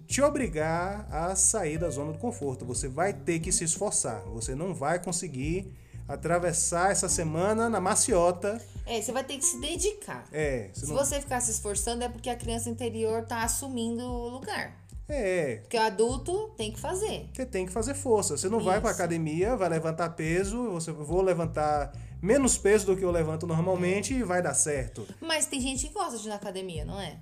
te 0.06 0.22
obrigar 0.22 1.06
a 1.10 1.36
sair 1.36 1.76
da 1.78 1.90
zona 1.90 2.12
do 2.12 2.18
conforto. 2.18 2.64
Você 2.64 2.88
vai 2.88 3.12
ter 3.12 3.38
que 3.38 3.52
se 3.52 3.64
esforçar. 3.64 4.22
Você 4.32 4.54
não 4.54 4.74
vai 4.74 4.98
conseguir 4.98 5.70
atravessar 6.08 6.90
essa 6.90 7.08
semana 7.08 7.68
na 7.68 7.80
maciota. 7.80 8.60
É, 8.86 9.00
você 9.00 9.12
vai 9.12 9.22
ter 9.22 9.36
que 9.38 9.44
se 9.44 9.60
dedicar. 9.60 10.24
É, 10.32 10.70
Se 10.72 10.88
não- 10.88 10.96
você 10.96 11.20
ficar 11.20 11.40
se 11.40 11.50
esforçando, 11.52 12.02
é 12.02 12.08
porque 12.08 12.28
a 12.30 12.34
criança 12.34 12.68
interior 12.70 13.22
tá 13.26 13.44
assumindo 13.44 14.02
o 14.04 14.28
lugar. 14.30 14.79
É, 15.12 15.56
Porque 15.62 15.76
o 15.76 15.80
adulto 15.80 16.50
tem 16.56 16.70
que 16.72 16.78
fazer. 16.80 17.28
você 17.32 17.44
tem 17.44 17.66
que 17.66 17.72
fazer 17.72 17.94
força. 17.94 18.36
Você 18.36 18.48
não 18.48 18.60
vai 18.60 18.80
pra 18.80 18.90
Isso. 18.90 19.00
academia, 19.00 19.56
vai 19.56 19.68
levantar 19.68 20.10
peso, 20.10 20.70
você 20.70 20.92
vou 20.92 21.20
levantar 21.22 21.92
menos 22.22 22.56
peso 22.56 22.86
do 22.86 22.96
que 22.96 23.04
eu 23.04 23.10
levanto 23.10 23.46
normalmente 23.46 24.14
e 24.14 24.22
vai 24.22 24.40
dar 24.42 24.54
certo. 24.54 25.06
Mas 25.20 25.46
tem 25.46 25.60
gente 25.60 25.88
que 25.88 25.92
gosta 25.94 26.18
de 26.18 26.26
ir 26.26 26.28
na 26.28 26.36
academia, 26.36 26.84
não 26.84 27.00
é? 27.00 27.18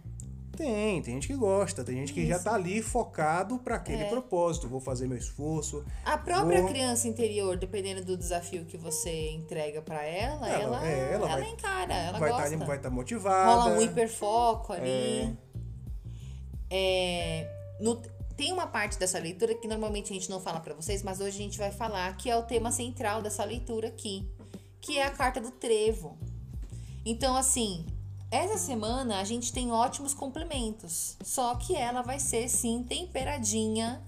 Tem, 0.56 1.00
tem 1.02 1.14
gente 1.14 1.28
que 1.28 1.36
gosta, 1.36 1.84
tem 1.84 1.94
gente 1.98 2.12
que 2.12 2.26
já 2.26 2.34
Isso. 2.34 2.44
tá 2.44 2.52
ali 2.54 2.82
focado 2.82 3.60
para 3.60 3.76
aquele 3.76 4.02
É. 4.02 4.08
propósito. 4.08 4.66
Vou 4.68 4.80
fazer 4.80 5.06
meu 5.06 5.16
esforço. 5.16 5.84
A 6.04 6.18
própria 6.18 6.60
Vou- 6.62 6.68
criança 6.68 7.06
interior, 7.06 7.56
dependendo 7.56 8.04
do 8.04 8.16
desafio 8.16 8.64
que 8.64 8.76
você 8.76 9.30
entrega 9.30 9.80
pra 9.80 10.02
ela, 10.04 10.48
Ela- 10.48 10.62
ela, 10.62 10.88
é, 10.88 11.12
ela 11.12 11.28
ela, 11.30 11.40
vai- 11.40 11.50
encara, 11.50 11.94
ela 11.94 12.18
vai 12.18 12.30
gosta. 12.30 12.52
estar 12.54 12.66
vai 12.66 12.78
tá 12.80 12.90
motivada. 12.90 13.52
Rola 13.62 13.78
um 13.78 13.82
hiperfoco 13.82 14.72
ali. 14.72 15.32
É, 16.70 17.46
no- 17.80 18.02
tem 18.36 18.52
uma 18.52 18.66
parte 18.66 18.98
dessa 18.98 19.18
leitura 19.18 19.54
que 19.54 19.66
normalmente 19.66 20.12
a 20.12 20.14
gente 20.14 20.30
não 20.30 20.40
fala 20.40 20.60
pra 20.60 20.74
vocês, 20.74 21.02
mas 21.02 21.20
hoje 21.20 21.36
a 21.36 21.42
gente 21.42 21.58
vai 21.58 21.72
falar, 21.72 22.16
que 22.16 22.30
é 22.30 22.36
o 22.36 22.42
tema 22.44 22.70
central 22.70 23.20
dessa 23.20 23.44
leitura 23.44 23.88
aqui, 23.88 24.28
que 24.80 24.96
é 24.98 25.06
a 25.06 25.10
carta 25.10 25.40
do 25.40 25.50
trevo. 25.50 26.16
Então, 27.04 27.36
assim, 27.36 27.84
essa 28.30 28.58
semana 28.58 29.18
a 29.20 29.24
gente 29.24 29.52
tem 29.52 29.72
ótimos 29.72 30.14
complementos, 30.14 31.16
só 31.24 31.54
que 31.56 31.74
ela 31.74 32.02
vai 32.02 32.20
ser 32.20 32.48
sim 32.48 32.84
temperadinha 32.84 34.02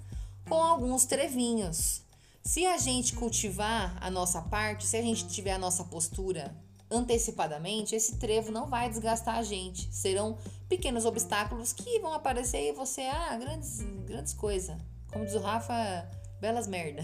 com 0.48 0.62
alguns 0.62 1.06
trevinhos. 1.06 2.02
Se 2.42 2.66
a 2.66 2.78
gente 2.78 3.14
cultivar 3.14 3.96
a 4.00 4.10
nossa 4.10 4.42
parte, 4.42 4.86
se 4.86 4.96
a 4.96 5.02
gente 5.02 5.26
tiver 5.26 5.52
a 5.52 5.58
nossa 5.58 5.84
postura 5.84 6.54
antecipadamente, 6.90 7.94
esse 7.94 8.16
trevo 8.16 8.50
não 8.50 8.68
vai 8.68 8.88
desgastar 8.88 9.36
a 9.36 9.42
gente. 9.42 9.88
Serão 9.94 10.38
pequenos 10.70 11.04
obstáculos 11.04 11.72
que 11.72 11.98
vão 11.98 12.14
aparecer 12.14 12.68
e 12.68 12.72
você, 12.72 13.02
ah, 13.02 13.36
grandes, 13.36 13.80
grandes 14.06 14.32
coisas. 14.32 14.76
Como 15.12 15.26
diz 15.26 15.34
o 15.34 15.40
Rafa, 15.40 16.08
belas 16.40 16.68
merda. 16.68 17.02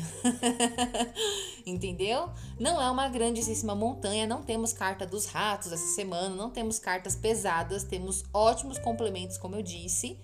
Entendeu? 1.66 2.30
Não 2.60 2.80
é 2.80 2.88
uma 2.88 3.08
grandíssima 3.08 3.74
montanha, 3.74 4.24
não 4.24 4.42
temos 4.42 4.72
carta 4.72 5.04
dos 5.04 5.26
ratos 5.26 5.72
essa 5.72 5.94
semana, 5.94 6.34
não 6.34 6.48
temos 6.48 6.78
cartas 6.78 7.16
pesadas, 7.16 7.82
temos 7.82 8.24
ótimos 8.32 8.78
complementos, 8.78 9.36
como 9.36 9.56
eu 9.56 9.62
disse. 9.62 10.18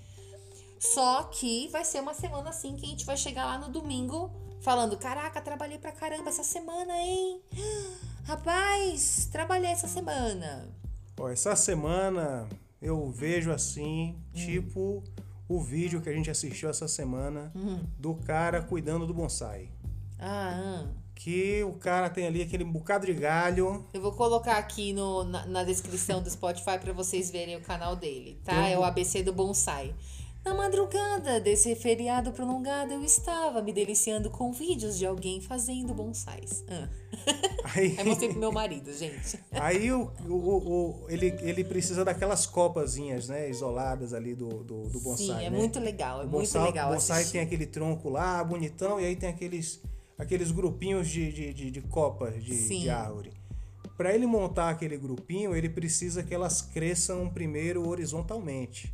Só 0.78 1.24
que 1.24 1.68
vai 1.68 1.84
ser 1.84 2.00
uma 2.00 2.14
semana 2.14 2.50
assim 2.50 2.76
que 2.76 2.86
a 2.86 2.88
gente 2.88 3.04
vai 3.04 3.16
chegar 3.16 3.44
lá 3.44 3.58
no 3.58 3.70
domingo 3.70 4.30
falando: 4.60 4.96
Caraca, 4.96 5.40
trabalhei 5.40 5.78
pra 5.78 5.90
caramba 5.90 6.28
essa 6.28 6.44
semana, 6.44 6.96
hein? 6.96 7.42
Rapaz, 8.24 9.28
trabalhei 9.32 9.70
essa 9.70 9.88
semana. 9.88 10.68
Ó, 11.18 11.28
essa 11.28 11.54
semana 11.56 12.48
eu 12.82 13.10
vejo 13.10 13.52
assim, 13.52 14.16
tipo 14.34 15.04
o 15.48 15.60
vídeo 15.60 16.00
que 16.00 16.08
a 16.08 16.12
gente 16.12 16.30
assistiu 16.30 16.68
essa 16.68 16.88
semana 16.88 17.52
do 17.98 18.14
cara 18.14 18.60
cuidando 18.60 19.06
do 19.06 19.14
bonsai. 19.14 19.70
Ah, 20.18 20.84
ah. 20.84 20.86
Que 21.14 21.62
o 21.62 21.74
cara 21.74 22.10
tem 22.10 22.26
ali 22.26 22.42
aquele 22.42 22.64
bocado 22.64 23.06
de 23.06 23.12
galho. 23.12 23.86
eu 23.92 24.00
vou 24.00 24.12
colocar 24.12 24.56
aqui 24.56 24.92
no, 24.92 25.22
na, 25.24 25.46
na 25.46 25.64
descrição 25.64 26.20
do 26.22 26.28
Spotify 26.28 26.78
pra 26.80 26.92
vocês 26.92 27.30
verem 27.30 27.56
o 27.56 27.60
canal 27.60 27.94
dele, 27.94 28.40
tá? 28.42 28.68
É 28.68 28.76
o 28.76 28.82
ABC 28.82 29.22
do 29.22 29.32
Bonsai. 29.32 29.94
Na 30.44 30.54
madrugada 30.54 31.38
desse 31.40 31.74
feriado 31.76 32.32
prolongado, 32.32 32.92
eu 32.92 33.04
estava 33.04 33.62
me 33.62 33.72
deliciando 33.72 34.28
com 34.28 34.52
vídeos 34.52 34.98
de 34.98 35.06
alguém 35.06 35.40
fazendo 35.40 35.94
bonsais. 35.94 36.64
Ah. 36.68 36.88
Aí, 37.76 37.94
Aí 37.96 38.04
mostrei 38.04 38.30
pro 38.30 38.40
meu 38.40 38.50
marido, 38.50 38.92
gente. 38.92 39.38
aí 39.52 39.92
o, 39.92 40.10
o, 40.28 40.34
o- 40.34 41.06
ele, 41.08 41.26
ele 41.42 41.62
precisa 41.62 42.04
daquelas 42.04 42.44
copazinhas, 42.44 43.28
né? 43.28 43.48
Isoladas 43.48 44.12
ali 44.12 44.34
do, 44.34 44.48
do, 44.64 44.88
do 44.88 45.00
bonsai. 45.00 45.26
Sim, 45.26 45.46
é 45.46 45.50
né? 45.50 45.56
muito 45.56 45.78
legal, 45.78 46.22
é 46.22 46.24
O 46.24 46.28
muito 46.28 46.40
bonsai, 46.40 46.64
legal 46.64 46.90
O 46.90 46.94
bonsai 46.94 47.16
assistir. 47.18 47.32
tem 47.34 47.40
aquele 47.42 47.66
tronco 47.66 48.08
lá, 48.08 48.42
bonitão, 48.42 49.00
e 49.00 49.04
aí 49.04 49.14
tem 49.14 49.28
aqueles, 49.28 49.80
aqueles 50.18 50.50
grupinhos 50.50 51.08
de, 51.08 51.32
de, 51.32 51.54
de, 51.54 51.70
de 51.70 51.80
copas 51.82 52.42
de, 52.42 52.68
de 52.80 52.90
árvore. 52.90 53.30
Para 53.96 54.12
ele 54.12 54.26
montar 54.26 54.70
aquele 54.70 54.96
grupinho, 54.96 55.54
ele 55.54 55.68
precisa 55.68 56.24
que 56.24 56.34
elas 56.34 56.60
cresçam 56.62 57.28
primeiro 57.30 57.88
horizontalmente. 57.88 58.92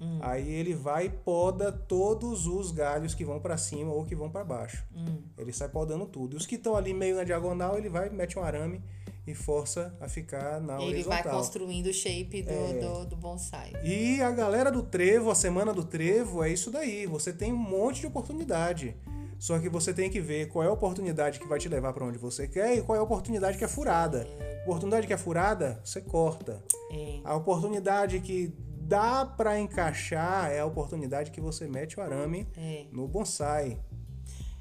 Hum. 0.00 0.18
Aí 0.22 0.48
ele 0.52 0.74
vai 0.74 1.06
e 1.06 1.10
poda 1.10 1.72
todos 1.72 2.46
os 2.46 2.70
galhos 2.70 3.14
que 3.14 3.24
vão 3.24 3.40
para 3.40 3.56
cima 3.56 3.92
ou 3.92 4.04
que 4.04 4.14
vão 4.14 4.30
para 4.30 4.44
baixo. 4.44 4.84
Hum. 4.94 5.22
Ele 5.36 5.52
sai 5.52 5.68
podando 5.68 6.06
tudo. 6.06 6.34
E 6.34 6.36
os 6.36 6.46
que 6.46 6.54
estão 6.54 6.76
ali 6.76 6.94
meio 6.94 7.16
na 7.16 7.24
diagonal, 7.24 7.76
ele 7.76 7.88
vai, 7.88 8.08
mete 8.10 8.38
um 8.38 8.42
arame 8.42 8.80
e 9.26 9.34
força 9.34 9.94
a 10.00 10.08
ficar 10.08 10.60
na 10.60 10.80
Ele 10.80 11.02
vai 11.02 11.18
horizontal. 11.18 11.38
construindo 11.38 11.86
o 11.88 11.92
shape 11.92 12.42
do, 12.42 12.50
É. 12.50 12.72
do, 12.80 13.06
do 13.06 13.16
bonsai. 13.16 13.72
E 13.84 14.22
a 14.22 14.30
galera 14.30 14.70
do 14.70 14.82
trevo, 14.82 15.30
a 15.30 15.34
semana 15.34 15.72
do 15.74 15.84
trevo, 15.84 16.42
é 16.42 16.50
isso 16.50 16.70
daí. 16.70 17.04
Você 17.06 17.32
tem 17.32 17.52
um 17.52 17.56
monte 17.56 18.00
de 18.00 18.06
oportunidade. 18.06 18.96
Só 19.38 19.58
que 19.58 19.68
você 19.68 19.92
tem 19.94 20.10
que 20.10 20.20
ver 20.20 20.48
qual 20.48 20.64
é 20.64 20.68
a 20.68 20.72
oportunidade 20.72 21.38
que 21.38 21.46
vai 21.46 21.58
te 21.60 21.68
levar 21.68 21.92
para 21.92 22.04
onde 22.04 22.18
você 22.18 22.48
quer 22.48 22.76
e 22.76 22.82
qual 22.82 22.96
é 22.96 22.98
a 22.98 23.02
oportunidade 23.04 23.56
que 23.58 23.64
é 23.64 23.68
furada. 23.68 24.26
Oportunidade 24.64 25.06
que 25.06 25.12
é 25.12 25.16
furada, 25.16 25.80
você 25.84 26.00
corta. 26.00 26.60
É. 26.90 27.20
A 27.22 27.36
oportunidade 27.36 28.18
que 28.20 28.52
dá 28.88 29.26
para 29.26 29.60
encaixar 29.60 30.50
é 30.50 30.60
a 30.60 30.66
oportunidade 30.66 31.30
que 31.30 31.40
você 31.42 31.68
mete 31.68 32.00
o 32.00 32.02
arame 32.02 32.48
É. 32.56 32.86
no 32.90 33.06
bonsai. 33.06 33.78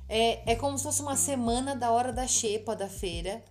É, 0.10 0.52
é 0.52 0.56
como 0.56 0.78
se 0.78 0.84
fosse 0.84 1.02
uma 1.02 1.16
semana 1.16 1.74
da 1.76 1.92
hora 1.92 2.12
da 2.12 2.28
xepa 2.28 2.76
da 2.76 2.90
feira. 2.90 3.42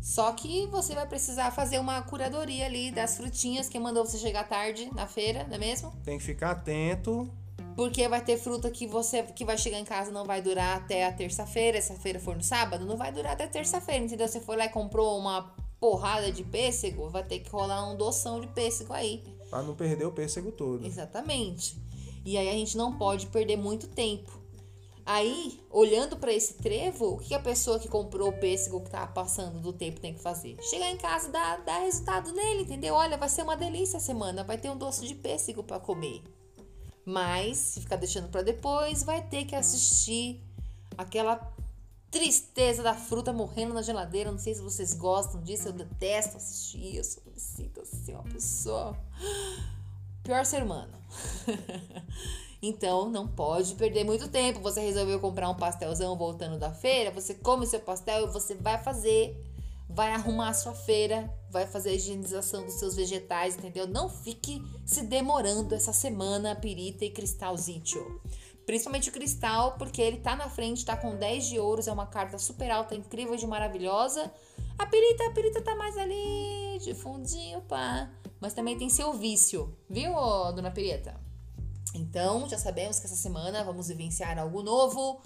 Só 0.00 0.30
que 0.32 0.66
você 0.68 0.94
vai 0.94 1.06
precisar 1.08 1.50
fazer 1.50 1.80
uma 1.80 2.00
curadoria 2.02 2.66
ali 2.66 2.92
das 2.92 3.16
frutinhas 3.16 3.68
que 3.68 3.76
mandou 3.80 4.06
você 4.06 4.18
chegar 4.18 4.44
tarde 4.48 4.88
na 4.94 5.08
feira, 5.08 5.44
não 5.48 5.56
é 5.56 5.58
mesmo? 5.58 5.92
Tem 6.04 6.18
que 6.18 6.24
ficar 6.24 6.52
atento. 6.52 7.28
Porque 7.74 8.08
vai 8.08 8.22
ter 8.22 8.38
fruta 8.38 8.70
que 8.70 8.86
você 8.86 9.24
que 9.24 9.44
vai 9.44 9.58
chegar 9.58 9.78
em 9.78 9.84
casa 9.84 10.10
não 10.12 10.24
vai 10.24 10.40
durar 10.40 10.76
até 10.76 11.04
a 11.04 11.12
terça-feira. 11.12 11.80
Se 11.82 11.92
a 11.92 11.96
feira 11.96 12.20
for 12.20 12.36
no 12.36 12.42
sábado, 12.42 12.86
não 12.86 12.96
vai 12.96 13.10
durar 13.10 13.32
até 13.32 13.46
terça-feira, 13.48 14.04
entendeu? 14.04 14.28
Você 14.28 14.40
foi 14.40 14.56
lá 14.56 14.66
e 14.66 14.68
comprou 14.68 15.18
uma 15.18 15.52
porrada 15.80 16.30
de 16.32 16.42
pêssego, 16.44 17.10
vai 17.10 17.22
ter 17.24 17.40
que 17.40 17.50
rolar 17.50 17.90
um 17.90 17.96
doção 17.96 18.40
de 18.40 18.46
pêssego 18.46 18.92
aí. 18.92 19.22
Para 19.50 19.62
não 19.62 19.74
perder 19.74 20.06
o 20.06 20.12
pêssego 20.12 20.52
todo. 20.52 20.84
Exatamente. 20.84 21.76
E 22.24 22.36
aí 22.36 22.48
a 22.48 22.52
gente 22.52 22.76
não 22.76 22.96
pode 22.96 23.26
perder 23.26 23.56
muito 23.56 23.86
tempo. 23.86 24.46
Aí, 25.04 25.60
olhando 25.70 26.16
para 26.16 26.32
esse 26.32 26.54
trevo, 26.54 27.14
o 27.14 27.18
que 27.18 27.32
a 27.32 27.38
pessoa 27.38 27.78
que 27.78 27.86
comprou 27.86 28.30
o 28.30 28.32
pêssego 28.32 28.80
que 28.80 28.90
tá 28.90 29.06
passando 29.06 29.60
do 29.60 29.72
tempo 29.72 30.00
tem 30.00 30.12
que 30.12 30.20
fazer? 30.20 30.56
Chegar 30.60 30.90
em 30.90 30.96
casa 30.96 31.28
e 31.28 31.30
dar, 31.30 31.62
dar 31.62 31.78
resultado 31.78 32.32
nele, 32.32 32.62
entendeu? 32.62 32.94
Olha, 32.94 33.16
vai 33.16 33.28
ser 33.28 33.42
uma 33.42 33.56
delícia 33.56 33.98
a 33.98 34.00
semana, 34.00 34.42
vai 34.42 34.58
ter 34.58 34.68
um 34.68 34.76
doce 34.76 35.06
de 35.06 35.14
pêssego 35.14 35.62
para 35.62 35.78
comer. 35.78 36.24
Mas, 37.04 37.56
se 37.56 37.80
ficar 37.80 37.94
deixando 37.94 38.28
para 38.28 38.42
depois, 38.42 39.04
vai 39.04 39.22
ter 39.22 39.44
que 39.44 39.54
assistir 39.54 40.42
aquela 40.98 41.36
tristeza 42.16 42.82
da 42.82 42.94
fruta 42.94 43.30
morrendo 43.30 43.74
na 43.74 43.82
geladeira. 43.82 44.32
Não 44.32 44.38
sei 44.38 44.54
se 44.54 44.62
vocês 44.62 44.94
gostam 44.94 45.42
disso, 45.42 45.68
eu 45.68 45.72
detesto 45.72 46.38
assistir 46.38 46.96
isso. 46.96 47.20
Me 47.26 47.38
sinto 47.38 47.80
assim, 47.80 48.14
uma 48.14 48.22
pessoa. 48.22 48.96
Pior 50.22 50.44
ser 50.46 50.62
humano. 50.62 50.92
então, 52.62 53.10
não 53.10 53.28
pode 53.28 53.74
perder 53.74 54.04
muito 54.04 54.28
tempo. 54.28 54.60
Você 54.60 54.80
resolveu 54.80 55.20
comprar 55.20 55.50
um 55.50 55.54
pastelzão 55.54 56.16
voltando 56.16 56.58
da 56.58 56.72
feira, 56.72 57.10
você 57.10 57.34
come 57.34 57.66
seu 57.66 57.80
pastel 57.80 58.24
e 58.24 58.32
você 58.32 58.54
vai 58.54 58.82
fazer, 58.82 59.36
vai 59.86 60.12
arrumar 60.12 60.48
a 60.48 60.54
sua 60.54 60.72
feira, 60.72 61.30
vai 61.50 61.66
fazer 61.66 61.90
a 61.90 61.94
higienização 61.94 62.64
dos 62.64 62.74
seus 62.74 62.96
vegetais, 62.96 63.56
entendeu? 63.56 63.86
Não 63.86 64.08
fique 64.08 64.62
se 64.86 65.02
demorando 65.02 65.74
essa 65.74 65.92
semana, 65.92 66.56
Pirita 66.56 67.04
e 67.04 67.10
Cristalzito. 67.10 68.22
Principalmente 68.66 69.08
o 69.08 69.12
cristal, 69.12 69.76
porque 69.78 70.02
ele 70.02 70.16
tá 70.16 70.34
na 70.34 70.50
frente, 70.50 70.84
tá 70.84 70.96
com 70.96 71.14
10 71.14 71.46
de 71.46 71.58
ouros, 71.60 71.86
é 71.86 71.92
uma 71.92 72.06
carta 72.06 72.36
super 72.36 72.68
alta, 72.68 72.96
incrível 72.96 73.36
de 73.36 73.46
maravilhosa. 73.46 74.28
A 74.76 74.84
perita, 74.84 75.24
a 75.24 75.30
perita 75.30 75.62
tá 75.62 75.76
mais 75.76 75.96
ali, 75.96 76.76
de 76.82 76.92
fundinho, 76.92 77.60
pá. 77.62 78.10
Mas 78.40 78.54
também 78.54 78.76
tem 78.76 78.90
seu 78.90 79.12
vício, 79.12 79.72
viu, 79.88 80.12
dona 80.52 80.72
Perita? 80.72 81.18
Então, 81.94 82.48
já 82.48 82.58
sabemos 82.58 82.98
que 82.98 83.06
essa 83.06 83.14
semana 83.14 83.62
vamos 83.62 83.86
vivenciar 83.86 84.36
algo 84.36 84.62
novo. 84.62 85.22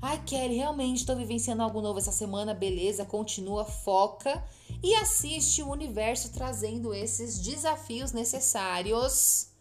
Ai, 0.00 0.22
Kelly, 0.26 0.56
realmente 0.56 0.98
estou 0.98 1.16
vivenciando 1.16 1.62
algo 1.62 1.80
novo 1.80 1.98
essa 1.98 2.12
semana. 2.12 2.52
Beleza, 2.52 3.06
continua, 3.06 3.64
foca 3.64 4.44
e 4.82 4.94
assiste 4.96 5.62
o 5.62 5.70
universo 5.70 6.30
trazendo 6.30 6.92
esses 6.92 7.38
desafios 7.38 8.12
necessários 8.12 9.55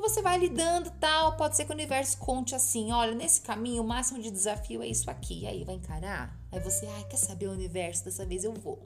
que 0.00 0.08
você 0.08 0.22
vai 0.22 0.38
lidando 0.38 0.90
tal. 0.98 1.36
Pode 1.36 1.56
ser 1.56 1.64
que 1.64 1.70
o 1.70 1.74
universo 1.74 2.16
conte 2.18 2.54
assim: 2.54 2.90
olha, 2.90 3.14
nesse 3.14 3.42
caminho 3.42 3.82
o 3.82 3.86
máximo 3.86 4.20
de 4.20 4.30
desafio 4.30 4.82
é 4.82 4.86
isso 4.86 5.10
aqui. 5.10 5.46
Aí 5.46 5.62
vai 5.64 5.74
encarar. 5.74 6.34
Aí 6.50 6.58
você, 6.60 6.86
ai, 6.86 7.04
quer 7.04 7.18
saber 7.18 7.46
o 7.46 7.52
universo? 7.52 8.04
Dessa 8.04 8.24
vez 8.24 8.42
eu 8.44 8.52
vou. 8.54 8.84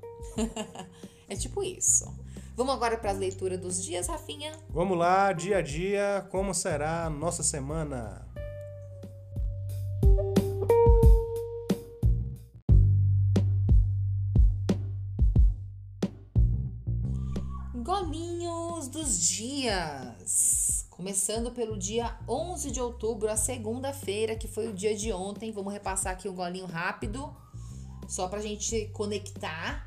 é 1.29 1.37
tipo 1.37 1.63
isso. 1.63 2.13
Vamos 2.57 2.75
agora 2.75 2.99
para 2.99 3.13
as 3.13 3.19
leituras 3.19 3.59
dos 3.61 3.83
dias, 3.83 4.07
Rafinha? 4.07 4.53
Vamos 4.69 4.99
lá, 4.99 5.33
dia 5.33 5.59
a 5.59 5.63
dia, 5.63 6.27
como 6.31 6.53
será 6.53 7.07
a 7.07 7.11
nossa 7.11 7.43
semana? 7.43 8.25
golinhos 17.85 18.89
dos 18.89 19.21
dias. 19.21 20.74
Começando 20.97 21.51
pelo 21.51 21.77
dia 21.77 22.17
11 22.29 22.71
de 22.71 22.81
outubro, 22.81 23.29
a 23.29 23.37
segunda-feira, 23.37 24.37
que 24.37 24.47
foi 24.47 24.69
o 24.69 24.73
dia 24.73 24.95
de 24.97 25.13
ontem. 25.13 25.51
Vamos 25.51 25.73
repassar 25.73 26.13
aqui 26.13 26.29
um 26.29 26.35
golinho 26.35 26.67
rápido, 26.67 27.35
só 28.07 28.29
pra 28.29 28.41
gente 28.41 28.87
conectar. 28.93 29.85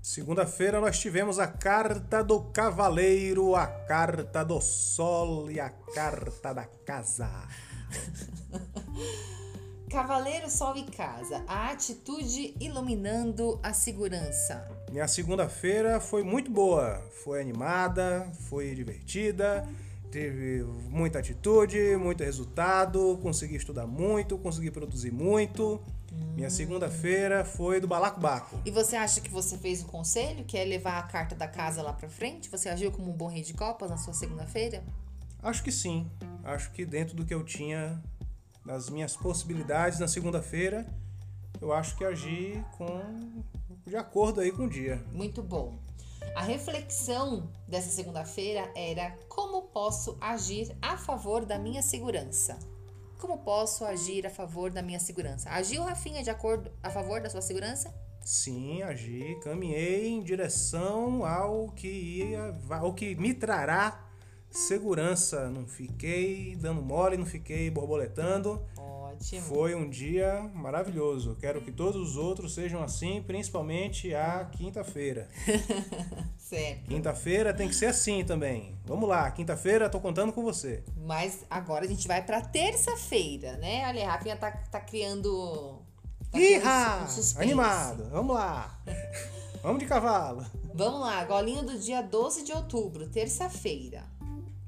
Segunda-feira 0.00 0.80
nós 0.80 1.00
tivemos 1.00 1.40
a 1.40 1.48
carta 1.48 2.22
do 2.22 2.40
cavaleiro, 2.52 3.56
a 3.56 3.66
carta 3.66 4.44
do 4.44 4.60
sol 4.60 5.50
e 5.50 5.58
a 5.58 5.68
carta 5.68 6.54
da 6.54 6.64
casa. 6.64 7.28
Cavaleiro, 9.90 10.50
Sol 10.50 10.76
e 10.76 10.82
Casa, 10.82 11.44
a 11.46 11.70
atitude 11.70 12.54
iluminando 12.60 13.58
a 13.62 13.72
segurança. 13.72 14.68
Minha 14.90 15.06
segunda-feira 15.06 16.00
foi 16.00 16.24
muito 16.24 16.50
boa, 16.50 17.00
foi 17.22 17.40
animada, 17.40 18.30
foi 18.48 18.74
divertida, 18.74 19.66
teve 20.10 20.62
muita 20.88 21.18
atitude, 21.18 21.96
muito 21.96 22.22
resultado, 22.22 23.18
consegui 23.22 23.56
estudar 23.56 23.86
muito, 23.86 24.38
consegui 24.38 24.70
produzir 24.70 25.12
muito. 25.12 25.80
Minha 26.34 26.50
segunda-feira 26.50 27.44
foi 27.44 27.80
do 27.80 27.86
balacobaco. 27.86 28.58
E 28.64 28.70
você 28.70 28.96
acha 28.96 29.20
que 29.20 29.30
você 29.30 29.58
fez 29.58 29.82
o 29.82 29.86
conselho, 29.86 30.44
que 30.44 30.56
é 30.56 30.64
levar 30.64 30.98
a 30.98 31.02
carta 31.02 31.34
da 31.34 31.48
casa 31.48 31.82
lá 31.82 31.92
pra 31.92 32.08
frente? 32.08 32.48
Você 32.50 32.68
agiu 32.68 32.90
como 32.90 33.10
um 33.10 33.16
bom 33.16 33.28
rei 33.28 33.42
de 33.42 33.54
copas 33.54 33.90
na 33.90 33.96
sua 33.96 34.14
segunda-feira? 34.14 34.82
Acho 35.42 35.62
que 35.62 35.72
sim. 35.72 36.10
Acho 36.44 36.70
que 36.72 36.84
dentro 36.84 37.14
do 37.14 37.24
que 37.24 37.34
eu 37.34 37.44
tinha, 37.44 38.02
das 38.64 38.88
minhas 38.88 39.16
possibilidades 39.16 39.98
na 39.98 40.08
segunda-feira, 40.08 40.86
eu 41.60 41.72
acho 41.72 41.96
que 41.96 42.04
agi 42.04 42.64
com 42.76 43.44
de 43.86 43.96
acordo 43.96 44.40
aí 44.40 44.50
com 44.50 44.64
o 44.64 44.68
dia. 44.68 45.02
Muito 45.12 45.42
bom. 45.42 45.78
A 46.34 46.42
reflexão 46.42 47.50
dessa 47.66 47.90
segunda-feira 47.90 48.70
era 48.74 49.16
como 49.28 49.62
posso 49.62 50.16
agir 50.20 50.76
a 50.82 50.96
favor 50.96 51.44
da 51.44 51.58
minha 51.58 51.82
segurança. 51.82 52.58
Como 53.18 53.38
posso 53.38 53.84
agir 53.84 54.26
a 54.26 54.30
favor 54.30 54.70
da 54.70 54.82
minha 54.82 55.00
segurança? 55.00 55.48
Agiu, 55.50 55.82
Rafinha, 55.82 56.22
de 56.22 56.30
acordo 56.30 56.70
a 56.82 56.90
favor 56.90 57.20
da 57.20 57.30
sua 57.30 57.40
segurança? 57.40 57.94
Sim, 58.20 58.82
agi, 58.82 59.38
caminhei 59.42 60.08
em 60.08 60.22
direção 60.22 61.24
ao 61.24 61.68
que 61.68 61.88
ia, 61.88 62.54
ao 62.70 62.92
que 62.92 63.14
me 63.14 63.32
trará 63.32 64.04
segurança. 64.50 65.48
Não 65.48 65.66
fiquei 65.66 66.56
dando 66.56 66.82
mole, 66.82 67.16
não 67.16 67.24
fiquei 67.24 67.70
borboletando. 67.70 68.62
Ótimo. 69.16 69.42
Foi 69.42 69.74
um 69.74 69.88
dia 69.88 70.50
maravilhoso. 70.54 71.36
Quero 71.40 71.62
que 71.62 71.72
todos 71.72 72.10
os 72.10 72.16
outros 72.16 72.54
sejam 72.54 72.82
assim, 72.82 73.22
principalmente 73.22 74.14
a 74.14 74.44
quinta-feira. 74.44 75.28
certo. 76.38 76.86
Quinta-feira 76.88 77.54
tem 77.54 77.68
que 77.68 77.74
ser 77.74 77.86
assim 77.86 78.24
também. 78.24 78.78
Vamos 78.84 79.08
lá, 79.08 79.30
quinta-feira 79.30 79.88
tô 79.88 80.00
contando 80.00 80.32
com 80.32 80.42
você. 80.42 80.84
Mas 81.04 81.44
agora 81.48 81.84
a 81.84 81.88
gente 81.88 82.06
vai 82.06 82.22
pra 82.22 82.40
terça-feira, 82.40 83.56
né? 83.56 83.88
Olha, 83.88 84.06
a 84.06 84.12
Rafinha 84.12 84.36
tá, 84.36 84.50
tá 84.50 84.80
criando. 84.80 85.80
Tá 86.30 86.38
Iha! 86.38 86.60
criando 86.60 87.04
um 87.04 87.08
suspense. 87.08 87.42
Animado, 87.42 88.08
vamos 88.10 88.36
lá. 88.36 88.78
vamos 89.62 89.80
de 89.80 89.86
cavalo. 89.86 90.44
Vamos 90.74 91.00
lá, 91.00 91.24
golinho 91.24 91.64
do 91.64 91.78
dia 91.78 92.02
12 92.02 92.44
de 92.44 92.52
outubro, 92.52 93.08
terça-feira. 93.08 94.04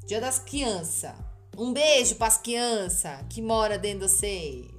Dia 0.07 0.23
das 0.23 0.39
crianças. 0.39 1.13
Um 1.59 1.73
beijo 1.73 2.15
pras 2.15 2.39
crianças 2.39 3.21
que 3.29 3.43
mora 3.43 3.77
dentro 3.77 4.07
de 4.07 4.13
vocês. 4.13 4.71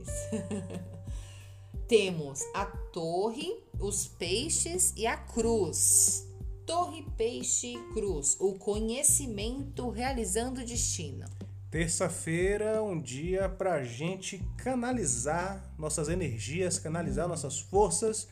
Temos 1.90 2.42
a 2.54 2.66
torre, 2.66 3.54
os 3.78 4.08
peixes 4.08 4.94
e 4.96 5.06
a 5.06 5.18
cruz. 5.18 6.26
Torre, 6.66 7.06
peixe 7.18 7.74
e 7.74 7.94
cruz. 7.94 8.38
O 8.40 8.54
conhecimento 8.54 9.90
realizando 9.90 10.62
o 10.62 10.66
destino. 10.66 11.26
Terça-feira, 11.70 12.82
um 12.82 13.00
dia 13.00 13.50
pra 13.50 13.84
gente 13.84 14.42
canalizar 14.56 15.62
nossas 15.78 16.08
energias, 16.08 16.80
canalizar 16.80 17.28
nossas 17.28 17.60
forças, 17.60 18.30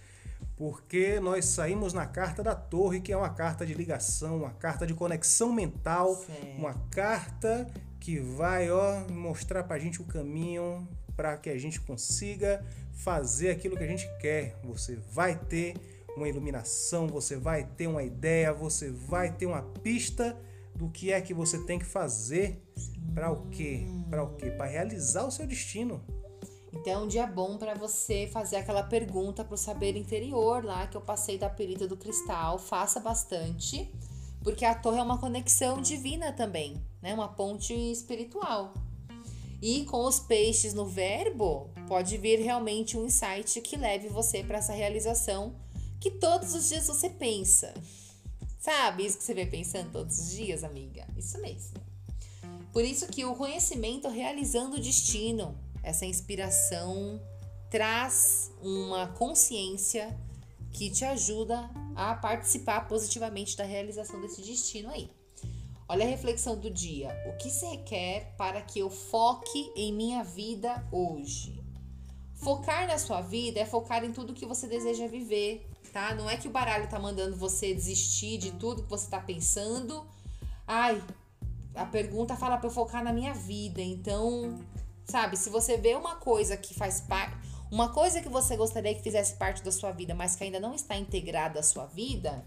porque 0.56 1.20
nós 1.20 1.44
saímos 1.46 1.92
na 1.92 2.06
carta 2.06 2.42
da 2.42 2.56
torre, 2.56 3.02
que 3.02 3.12
é 3.12 3.18
uma 3.18 3.30
carta 3.30 3.66
de 3.66 3.74
ligação, 3.74 4.38
uma 4.38 4.52
carta 4.52 4.88
de 4.88 4.94
conexão 4.94 5.52
mental, 5.52 6.16
Certo. 6.16 6.58
uma 6.58 6.74
carta 6.90 7.68
que 8.00 8.20
vai 8.20 8.72
ó, 8.72 9.08
mostrar 9.10 9.64
pra 9.64 9.80
gente 9.80 10.02
o 10.02 10.06
caminho 10.06 10.88
para 11.16 11.36
que 11.38 11.50
a 11.50 11.58
gente 11.58 11.82
consiga 11.82 12.64
fazer 12.94 13.50
aquilo 13.50 13.76
que 13.76 13.84
a 13.84 13.88
gente 13.88 14.08
quer. 14.20 14.56
Você 14.64 14.96
vai 15.12 15.36
ter 15.36 15.76
uma 16.16 16.28
iluminação, 16.28 17.08
você 17.08 17.36
vai 17.36 17.64
ter 17.64 17.88
uma 17.88 18.04
ideia, 18.04 18.54
você 18.54 18.90
vai 18.92 19.32
ter 19.32 19.46
uma 19.46 19.62
pista 19.62 20.38
do 20.76 20.90
que 20.90 21.12
é 21.12 21.20
que 21.20 21.34
você 21.34 21.58
tem 21.66 21.80
que 21.80 21.86
fazer 21.86 22.62
para 23.14 23.32
o 23.32 23.48
quê? 23.50 23.88
Para 24.10 24.24
o 24.24 24.36
quê? 24.36 24.52
Para 24.52 24.68
realizar 24.68 25.26
o 25.26 25.32
seu 25.32 25.48
destino. 25.48 26.04
Então 26.72 26.94
é 26.94 26.98
um 26.98 27.08
dia 27.08 27.26
bom 27.26 27.58
para 27.58 27.74
você 27.74 28.30
fazer 28.32 28.58
aquela 28.58 28.84
pergunta 28.84 29.44
pro 29.44 29.58
saber 29.58 29.96
interior 29.96 30.64
lá 30.64 30.86
que 30.86 30.96
eu 30.96 31.02
passei 31.02 31.38
da 31.38 31.50
perita 31.50 31.88
do 31.88 31.98
cristal. 31.98 32.60
Faça 32.60 33.00
bastante, 33.00 33.92
porque 34.44 34.66
a 34.66 34.76
torre 34.76 35.00
é 35.00 35.04
uma 35.04 35.18
conexão 35.18 35.82
divina 35.82 36.32
também, 36.32 36.82
né? 37.02 37.14
Uma 37.14 37.28
ponte 37.28 37.74
espiritual. 37.74 38.74
E 39.62 39.86
com 39.86 40.06
os 40.06 40.20
peixes 40.20 40.74
no 40.74 40.86
verbo, 40.86 41.70
pode 41.88 42.18
vir 42.18 42.40
realmente 42.40 42.96
um 42.98 43.06
insight 43.06 43.60
que 43.62 43.76
leve 43.76 44.08
você 44.08 44.44
para 44.44 44.60
essa 44.60 44.74
realização 44.74 45.56
que 46.00 46.12
todos 46.12 46.54
os 46.54 46.70
dias 46.70 46.88
você 46.88 47.10
pensa. 47.10 47.74
Sabe 48.60 49.06
isso 49.06 49.18
que 49.18 49.24
você 49.24 49.34
vem 49.34 49.50
pensando 49.50 49.92
todos 49.92 50.20
os 50.20 50.32
dias, 50.32 50.64
amiga? 50.64 51.08
Isso 51.18 51.40
mesmo. 51.42 51.74
Por 52.72 52.84
isso 52.84 53.08
que 53.08 53.26
o 53.26 53.36
conhecimento 53.36 54.08
realizando 54.08 54.76
o 54.76 54.80
destino, 54.80 55.58
essa 55.82 56.06
inspiração 56.06 57.20
traz 57.70 58.52
uma 58.62 59.08
consciência 59.08 60.16
que 60.78 60.92
te 60.92 61.04
ajuda 61.04 61.68
a 61.96 62.14
participar 62.14 62.88
positivamente 62.88 63.58
da 63.58 63.64
realização 63.64 64.22
desse 64.22 64.44
destino 64.44 64.92
aí. 64.92 65.10
Olha 65.90 66.06
a 66.06 66.08
reflexão 66.08 66.56
do 66.56 66.70
dia. 66.70 67.10
O 67.28 67.36
que 67.38 67.50
se 67.50 67.66
requer 67.66 68.36
para 68.38 68.62
que 68.62 68.78
eu 68.78 68.88
foque 68.88 69.72
em 69.76 69.92
minha 69.92 70.24
vida 70.24 70.88
hoje? 70.92 71.64
Focar 72.36 72.86
na 72.88 73.00
sua 73.00 73.22
vida 73.22 73.60
é 73.60 73.66
focar 73.66 74.04
em 74.04 74.12
tudo 74.12 74.36
que 74.36 74.46
você 74.46 74.68
deseja 74.68 75.08
viver, 75.08 75.68
tá? 75.92 76.14
Não 76.14 76.30
é 76.30 76.38
que 76.38 76.48
o 76.48 76.52
baralho 76.52 76.88
tá 76.88 77.00
mandando 77.00 77.36
você 77.36 77.74
desistir 77.74 78.38
de 78.38 78.52
tudo 78.52 78.84
que 78.84 78.90
você 78.90 79.10
tá 79.10 79.20
pensando. 79.20 80.06
Ai, 80.68 81.02
a 81.74 81.88
pergunta 81.88 82.36
fala 82.36 82.56
para 82.56 82.68
eu 82.68 82.72
focar 82.72 83.04
na 83.04 83.12
minha 83.12 83.34
vida. 83.34 83.82
Então, 83.82 84.60
sabe, 85.06 85.38
se 85.38 85.50
você 85.50 85.76
vê 85.76 85.96
uma 85.96 86.18
coisa 86.18 86.56
que 86.56 86.76
faz 86.76 87.02
parte, 87.02 87.36
uma 87.72 87.90
coisa 87.90 88.22
que 88.22 88.30
você 88.30 88.56
gostaria 88.56 88.94
que 88.94 89.02
fizesse 89.02 89.36
parte 89.36 89.64
da 89.64 89.72
sua 89.72 89.92
vida, 89.92 90.16
mas 90.16 90.36
que 90.36 90.44
ainda 90.44 90.60
não 90.60 90.74
está 90.74 90.96
integrada 90.96 91.60
à 91.60 91.64
sua 91.64 91.86
vida, 91.86 92.46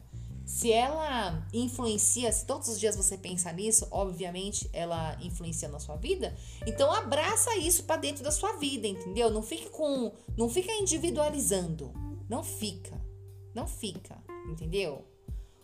se 0.50 0.72
ela 0.72 1.46
influencia, 1.52 2.32
se 2.32 2.44
todos 2.44 2.68
os 2.68 2.80
dias 2.80 2.96
você 2.96 3.16
pensa 3.16 3.52
nisso, 3.52 3.86
obviamente 3.90 4.68
ela 4.72 5.16
influencia 5.22 5.68
na 5.68 5.78
sua 5.78 5.96
vida, 5.96 6.36
então 6.66 6.90
abraça 6.92 7.56
isso 7.56 7.84
para 7.84 8.00
dentro 8.00 8.24
da 8.24 8.32
sua 8.32 8.54
vida, 8.54 8.88
entendeu? 8.88 9.30
Não 9.30 9.42
fique 9.42 9.70
com, 9.70 10.12
não 10.36 10.48
fica 10.48 10.72
individualizando. 10.72 11.92
Não 12.28 12.42
fica. 12.42 13.00
Não 13.54 13.66
fica, 13.66 14.18
entendeu? 14.48 15.04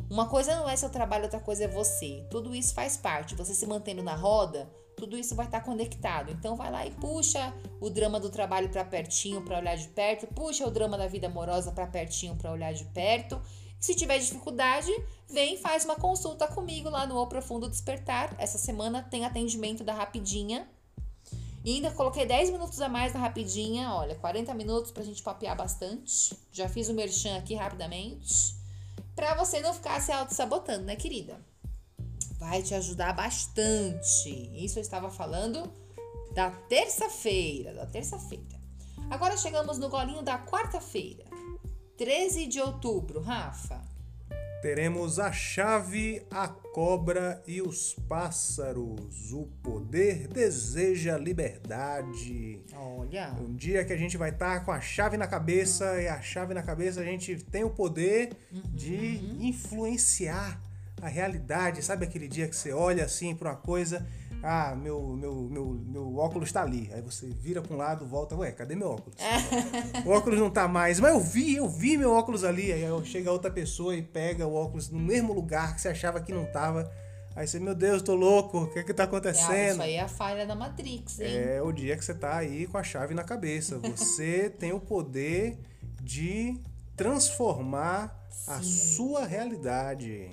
Uma 0.09 0.29
coisa 0.29 0.55
não 0.55 0.69
é 0.69 0.77
seu 0.77 0.89
trabalho, 0.89 1.25
outra 1.25 1.41
coisa 1.41 1.65
é 1.65 1.69
você. 1.69 2.25
Tudo 2.31 2.55
isso 2.55 2.75
faz 2.75 2.97
parte. 2.97 3.35
Você 3.35 3.55
se 3.55 3.67
mantendo 3.67 4.03
na 4.03 4.15
roda, 4.15 4.71
tudo 4.97 5.17
isso 5.17 5.35
vai 5.35 5.47
estar 5.47 5.61
conectado. 5.61 6.33
Então 6.33 6.57
vai 6.57 6.71
lá 6.71 6.87
e 6.87 6.91
puxa 6.91 7.55
o 7.81 7.91
drama 7.91 8.19
do 8.19 8.31
trabalho 8.31 8.69
para 8.71 8.85
pertinho 8.85 9.43
para 9.43 9.59
olhar 9.59 9.77
de 9.77 9.89
perto, 9.89 10.27
puxa 10.29 10.67
o 10.67 10.71
drama 10.71 10.97
da 10.97 11.07
vida 11.07 11.27
amorosa 11.27 11.71
para 11.71 11.87
pertinho 11.87 12.35
para 12.35 12.51
olhar 12.51 12.73
de 12.73 12.85
perto. 12.87 13.41
Se 13.79 13.95
tiver 13.95 14.19
dificuldade, 14.19 14.91
vem 15.29 15.55
e 15.55 15.59
faz 15.59 15.85
uma 15.85 15.97
consulta 15.97 16.49
comigo 16.49 16.89
lá 16.89 17.07
no 17.07 17.17
O 17.19 17.27
Profundo 17.27 17.69
Despertar. 17.69 18.35
Essa 18.39 18.59
semana 18.59 19.03
tem 19.03 19.25
atendimento 19.25 19.85
da 19.85 19.93
Rapidinha. 19.93 20.67
E 21.63 21.75
ainda 21.75 21.91
coloquei 21.91 22.25
10 22.25 22.51
minutos 22.51 22.81
a 22.81 22.89
mais 22.89 23.13
na 23.13 23.21
Rapidinha. 23.21 23.93
Olha, 23.93 24.15
40 24.15 24.55
minutos 24.55 24.91
pra 24.91 25.05
gente 25.05 25.23
papear 25.23 25.57
bastante. 25.57 26.35
Já 26.51 26.69
fiz 26.69 26.89
o 26.89 26.95
merchan 26.95 27.37
aqui 27.37 27.55
rapidamente. 27.55 28.55
Pra 29.15 29.35
você 29.35 29.61
não 29.61 29.75
ficar 29.75 30.01
se 30.01 30.11
auto-sabotando, 30.11 30.85
né, 30.85 30.97
querida? 30.97 31.39
Vai 32.39 32.63
te 32.63 32.75
ajudar 32.75 33.13
bastante. 33.15 34.51
Isso 34.55 34.79
eu 34.79 34.83
estava 34.83 35.11
falando 35.11 35.73
da 36.35 36.51
terça-feira. 36.51 37.73
Da 37.73 37.87
terça-feira. 37.87 38.57
Agora 39.11 39.37
chegamos 39.37 39.79
no 39.79 39.89
golinho 39.89 40.23
da 40.23 40.39
quarta-feira. 40.39 41.25
13 41.97 42.47
de 42.47 42.61
outubro, 42.61 43.21
Rafa. 43.21 43.81
Teremos 44.61 45.19
a 45.19 45.31
chave, 45.31 46.27
a 46.31 46.49
cobra 46.49 47.43
e 47.47 47.63
os 47.63 47.95
pássaros. 48.09 49.33
O 49.33 49.47
poder 49.63 50.27
deseja 50.29 51.17
liberdade. 51.17 52.61
Olha. 52.75 53.35
Um 53.41 53.55
dia 53.55 53.85
que 53.85 53.93
a 53.93 53.97
gente 53.97 54.17
vai 54.17 54.31
estar 54.31 54.65
com 54.65 54.73
a 54.73 54.81
chave 54.81 55.17
na 55.17 55.27
cabeça 55.27 56.03
e 56.03 56.09
a 56.09 56.21
chave 56.21 56.53
na 56.53 56.63
cabeça 56.63 57.01
a 57.01 57.05
gente 57.05 57.37
tem 57.37 57.65
o 57.65 57.71
poder 57.71 58.37
de 58.75 59.21
influenciar 59.41 60.61
a 61.01 61.09
realidade, 61.09 61.83
sabe 61.83 62.05
aquele 62.05 62.27
dia 62.27 62.49
que 62.49 62.57
você 62.57 62.73
olha 62.73 63.05
assim 63.05 63.35
para 63.35 63.51
uma 63.51 63.57
coisa, 63.57 64.07
ah, 64.43 64.75
meu, 64.75 65.01
meu, 65.09 65.35
meu, 65.35 65.65
meu 65.67 66.17
óculos 66.17 66.49
está 66.49 66.63
ali. 66.63 66.91
Aí 66.93 67.01
você 67.03 67.27
vira 67.27 67.61
para 67.61 67.75
um 67.75 67.77
lado, 67.77 68.07
volta, 68.07 68.37
ué, 68.37 68.53
cadê 68.53 68.75
meu 68.75 68.91
óculos? 68.91 69.17
o 70.05 70.11
óculos 70.11 70.39
não 70.39 70.51
tá 70.51 70.69
mais. 70.69 71.01
Mas 71.01 71.13
eu 71.13 71.21
vi, 71.21 71.57
eu 71.57 71.69
vi 71.69 71.97
meu 71.97 72.13
óculos 72.13 72.45
ali. 72.45 72.73
Aí 72.73 72.85
chega 73.05 73.31
outra 73.33 73.51
pessoa 73.51 73.97
e 73.97 74.03
pega 74.03 74.47
o 74.47 74.55
óculos 74.55 74.89
no 74.91 74.99
mesmo 74.99 75.33
lugar 75.33 75.75
que 75.75 75.81
você 75.81 75.89
achava 75.89 76.21
que 76.21 76.33
não 76.33 76.45
tava. 76.47 76.91
Aí 77.35 77.47
você, 77.47 77.61
meu 77.61 77.75
Deus, 77.75 78.01
tô 78.01 78.15
louco, 78.15 78.63
o 78.63 78.73
que 78.73 78.79
é 78.79 78.83
que 78.83 78.95
tá 78.95 79.05
acontecendo? 79.05 79.53
É, 79.53 79.71
isso 79.73 79.83
aí 79.83 79.95
é 79.95 80.01
a 80.01 80.09
falha 80.09 80.47
da 80.47 80.55
Matrix, 80.55 81.21
hein? 81.21 81.37
É 81.37 81.61
o 81.61 81.71
dia 81.71 81.95
que 81.97 82.03
você 82.05 82.15
tá 82.15 82.37
aí 82.37 82.67
com 82.67 82.79
a 82.79 82.83
chave 82.83 83.15
na 83.15 83.25
cabeça. 83.25 83.79
Você 83.97 84.49
tem 84.49 84.73
o 84.73 84.81
poder 84.81 85.59
de 86.03 86.59
transformar 86.97 88.27
Sim. 88.31 88.51
a 88.53 88.63
sua 88.63 89.27
realidade. 89.27 90.31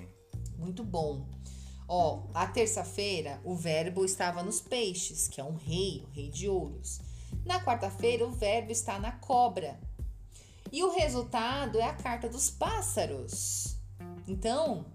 Muito 0.64 0.82
bom. 0.82 1.26
Ó, 1.86 2.22
a 2.32 2.46
terça-feira 2.46 3.38
o 3.44 3.54
verbo 3.54 4.02
estava 4.02 4.42
nos 4.42 4.62
peixes, 4.62 5.28
que 5.28 5.38
é 5.38 5.44
um 5.44 5.56
rei, 5.56 6.02
o 6.08 6.14
rei 6.14 6.30
de 6.30 6.48
ouros. 6.48 7.00
Na 7.44 7.62
quarta-feira 7.62 8.26
o 8.26 8.32
verbo 8.32 8.72
está 8.72 8.98
na 8.98 9.12
cobra. 9.12 9.78
E 10.72 10.82
o 10.82 10.96
resultado 10.96 11.78
é 11.78 11.84
a 11.84 11.92
carta 11.92 12.30
dos 12.30 12.48
pássaros. 12.48 13.76
Então, 14.26 14.86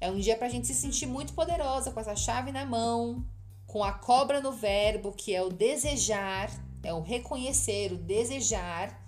é 0.00 0.10
um 0.10 0.18
dia 0.18 0.36
para 0.36 0.48
a 0.48 0.50
gente 0.50 0.66
se 0.66 0.74
sentir 0.74 1.06
muito 1.06 1.32
poderosa 1.32 1.92
com 1.92 2.00
essa 2.00 2.16
chave 2.16 2.50
na 2.50 2.66
mão, 2.66 3.24
com 3.68 3.84
a 3.84 3.92
cobra 3.92 4.40
no 4.40 4.50
verbo, 4.50 5.12
que 5.12 5.32
é 5.32 5.40
o 5.40 5.48
desejar, 5.48 6.50
é 6.82 6.92
o 6.92 7.00
reconhecer, 7.00 7.92
o 7.92 7.96
desejar. 7.96 9.00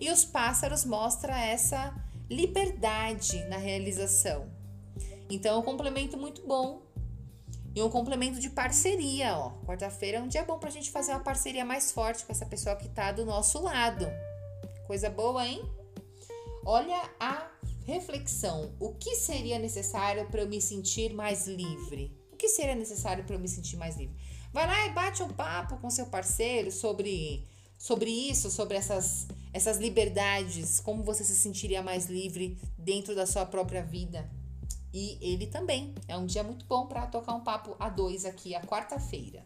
E 0.00 0.10
os 0.10 0.24
pássaros 0.24 0.86
mostram 0.86 1.34
essa 1.34 1.94
liberdade 2.30 3.44
na 3.44 3.58
realização. 3.58 4.57
Então, 5.30 5.56
é 5.56 5.58
um 5.58 5.62
complemento 5.62 6.16
muito 6.16 6.46
bom. 6.46 6.82
E 7.74 7.82
um 7.82 7.90
complemento 7.90 8.40
de 8.40 8.50
parceria, 8.50 9.36
ó. 9.36 9.50
Quarta-feira 9.64 10.18
é 10.18 10.20
um 10.22 10.28
dia 10.28 10.44
bom 10.44 10.58
pra 10.58 10.70
gente 10.70 10.90
fazer 10.90 11.12
uma 11.12 11.20
parceria 11.20 11.64
mais 11.64 11.92
forte 11.92 12.24
com 12.24 12.32
essa 12.32 12.46
pessoa 12.46 12.74
que 12.74 12.88
tá 12.88 13.12
do 13.12 13.24
nosso 13.24 13.62
lado. 13.62 14.06
Coisa 14.86 15.08
boa, 15.08 15.46
hein? 15.46 15.62
Olha 16.64 17.08
a 17.20 17.50
reflexão. 17.84 18.74
O 18.80 18.94
que 18.94 19.14
seria 19.14 19.58
necessário 19.58 20.26
para 20.26 20.42
eu 20.42 20.48
me 20.48 20.60
sentir 20.60 21.14
mais 21.14 21.46
livre? 21.46 22.12
O 22.32 22.36
que 22.36 22.48
seria 22.48 22.74
necessário 22.74 23.24
para 23.24 23.36
eu 23.36 23.40
me 23.40 23.48
sentir 23.48 23.76
mais 23.76 23.96
livre? 23.96 24.14
Vai 24.52 24.66
lá 24.66 24.86
e 24.86 24.90
bate 24.90 25.22
um 25.22 25.28
papo 25.28 25.78
com 25.78 25.90
seu 25.90 26.06
parceiro 26.06 26.70
sobre 26.70 27.46
sobre 27.78 28.10
isso, 28.10 28.50
sobre 28.50 28.76
essas 28.76 29.28
essas 29.52 29.78
liberdades, 29.78 30.80
como 30.80 31.02
você 31.02 31.22
se 31.22 31.36
sentiria 31.36 31.82
mais 31.82 32.06
livre 32.06 32.58
dentro 32.76 33.14
da 33.14 33.24
sua 33.24 33.46
própria 33.46 33.82
vida. 33.82 34.28
E 34.92 35.18
ele 35.20 35.46
também. 35.46 35.94
É 36.06 36.16
um 36.16 36.26
dia 36.26 36.42
muito 36.42 36.64
bom 36.66 36.86
para 36.86 37.06
tocar 37.06 37.34
um 37.34 37.40
papo 37.40 37.76
a 37.78 37.88
dois 37.88 38.24
aqui, 38.24 38.54
a 38.54 38.60
quarta-feira. 38.60 39.44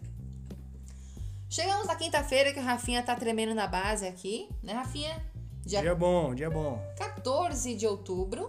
Chegamos 1.49 1.87
na 1.87 1.95
quinta-feira 1.97 2.53
que 2.53 2.59
a 2.59 2.63
Rafinha 2.63 3.03
tá 3.03 3.15
tremendo 3.15 3.55
na 3.55 3.67
base 3.67 4.07
aqui, 4.07 4.49
né, 4.63 4.73
Rafinha? 4.73 5.23
Dia, 5.67 5.81
dia 5.81 5.95
bom, 5.95 6.35
dia 6.35 6.49
bom. 6.49 6.81
14 6.97 7.75
de 7.75 7.87
outubro. 7.87 8.49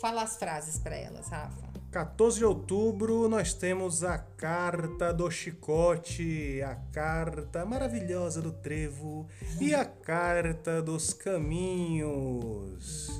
Fala 0.00 0.22
as 0.22 0.36
frases 0.36 0.78
para 0.78 0.96
elas, 0.96 1.28
Rafa. 1.28 1.69
14 1.90 2.38
de 2.38 2.44
outubro 2.44 3.28
nós 3.28 3.52
temos 3.52 4.04
a 4.04 4.16
carta 4.16 5.12
do 5.12 5.28
chicote, 5.28 6.62
a 6.62 6.76
carta 6.92 7.66
maravilhosa 7.66 8.40
do 8.40 8.52
trevo 8.52 9.26
e 9.60 9.74
a 9.74 9.84
carta 9.84 10.80
dos 10.80 11.12
caminhos. 11.12 13.10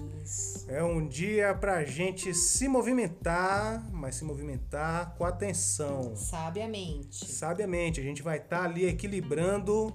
É 0.68 0.84
um 0.84 1.04
dia 1.04 1.52
pra 1.52 1.84
gente 1.84 2.32
se 2.32 2.68
movimentar, 2.68 3.84
mas 3.90 4.14
se 4.14 4.24
movimentar 4.24 5.16
com 5.16 5.24
atenção. 5.24 6.14
Sabiamente. 6.14 7.26
Sabiamente, 7.26 7.98
a 7.98 8.04
gente 8.04 8.22
vai 8.22 8.38
estar 8.38 8.60
tá 8.60 8.64
ali 8.66 8.86
equilibrando 8.86 9.92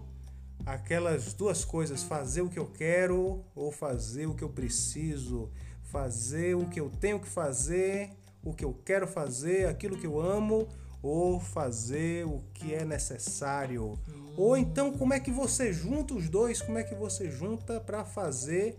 aquelas 0.65 1.33
duas 1.33 1.63
coisas, 1.63 2.03
fazer 2.03 2.41
o 2.41 2.49
que 2.49 2.59
eu 2.59 2.67
quero 2.67 3.45
ou 3.55 3.71
fazer 3.71 4.25
o 4.25 4.35
que 4.35 4.43
eu 4.43 4.49
preciso, 4.49 5.49
fazer 5.83 6.55
o 6.55 6.65
que 6.65 6.81
eu 6.81 6.89
tenho 6.89 7.21
que 7.21 7.29
fazer, 7.29 8.11
o 8.45 8.53
que 8.53 8.63
eu 8.63 8.73
quero 8.85 9.07
fazer, 9.07 9.67
aquilo 9.67 9.97
que 9.97 10.07
eu 10.07 10.21
amo 10.21 10.69
ou 11.01 11.39
fazer 11.39 12.25
o 12.25 12.41
que 12.53 12.73
é 12.73 12.85
necessário. 12.85 13.99
Hum. 14.07 14.33
Ou 14.37 14.57
então 14.57 14.93
como 14.93 15.13
é 15.13 15.19
que 15.19 15.31
você 15.31 15.73
junta 15.73 16.13
os 16.13 16.29
dois, 16.29 16.61
como 16.61 16.77
é 16.77 16.83
que 16.83 16.95
você 16.95 17.29
junta 17.29 17.79
para 17.79 18.05
fazer 18.05 18.77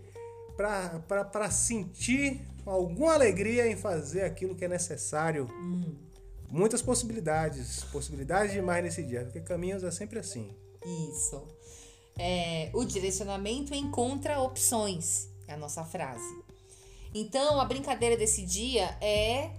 para 0.57 1.51
sentir 1.51 2.41
alguma 2.65 3.13
alegria 3.13 3.67
em 3.67 3.75
fazer 3.75 4.23
aquilo 4.23 4.55
que 4.55 4.65
é 4.65 4.67
necessário. 4.67 5.47
Hum. 5.51 5.95
Muitas 6.49 6.81
possibilidades, 6.81 7.83
possibilidades 7.85 8.53
demais 8.53 8.83
nesse 8.83 9.03
dia, 9.03 9.23
porque 9.23 9.41
caminhos 9.41 9.83
é 9.83 9.91
sempre 9.91 10.17
assim. 10.17 10.49
Isso. 11.11 11.43
É, 12.17 12.71
o 12.73 12.83
direcionamento 12.83 13.75
encontra 13.75 14.39
opções, 14.39 15.29
é 15.47 15.53
a 15.53 15.57
nossa 15.57 15.83
frase. 15.83 16.46
Então, 17.19 17.59
a 17.59 17.65
brincadeira 17.65 18.15
desse 18.15 18.43
dia 18.43 18.95
é 19.01 19.49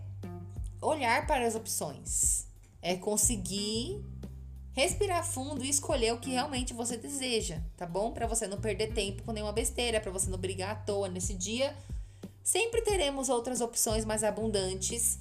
olhar 0.81 1.27
para 1.27 1.45
as 1.45 1.57
opções, 1.57 2.47
é 2.81 2.95
conseguir 2.95 4.01
respirar 4.75 5.27
fundo 5.27 5.65
e 5.65 5.69
escolher 5.69 6.15
o 6.15 6.21
que 6.21 6.31
realmente 6.31 6.73
você 6.73 6.97
deseja, 6.97 7.61
tá 7.77 7.85
bom? 7.85 8.13
Para 8.13 8.29
você 8.29 8.47
não 8.47 8.61
perder 8.61 8.95
tempo 8.95 9.25
com 9.25 9.33
nenhuma 9.33 9.53
besteira, 9.53 10.01
para 10.01 10.13
você 10.13 10.31
não 10.31 10.39
brigar 10.39 10.71
à 10.71 10.75
toa 10.77 11.09
nesse 11.09 11.35
dia. 11.35 11.77
Sempre 12.45 12.81
teremos 12.83 13.29
outras 13.29 13.61
opções 13.61 14.05
mais 14.05 14.23
abundantes. 14.23 15.19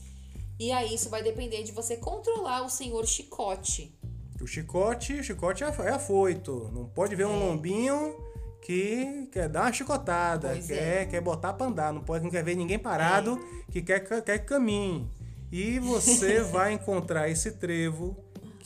E 0.60 0.72
aí 0.72 0.94
isso 0.94 1.10
vai 1.10 1.24
depender 1.24 1.64
de 1.64 1.72
você 1.72 1.98
controlar 1.98 2.64
o 2.64 2.70
senhor 2.70 3.08
chicote, 3.08 3.98
o 4.40 4.46
chicote, 4.46 5.14
o 5.14 5.24
chicote 5.24 5.64
é, 5.64 5.68
é 5.68 5.90
afoito. 5.90 6.70
Não 6.72 6.86
pode 6.86 7.16
ver 7.16 7.24
é. 7.24 7.28
um 7.28 7.40
lombinho 7.40 8.16
que 8.62 9.30
quer 9.32 9.48
dar 9.48 9.64
uma 9.64 9.74
chicotada, 9.74 10.58
quer, 10.60 11.04
é. 11.04 11.06
quer 11.06 11.22
botar 11.22 11.54
pra 11.54 11.68
andar. 11.68 11.94
Não, 11.94 12.02
pode, 12.02 12.24
não 12.24 12.32
quer 12.32 12.44
ver 12.44 12.56
ninguém 12.56 12.80
parado 12.80 13.40
é. 13.68 13.72
que 13.72 13.82
quer, 13.82 14.00
quer 14.00 14.40
que 14.40 14.46
caminhe. 14.46 15.10
E 15.52 15.80
você 15.80 16.42
vai 16.52 16.74
encontrar 16.74 17.30
esse 17.30 17.52
trevo 17.52 18.18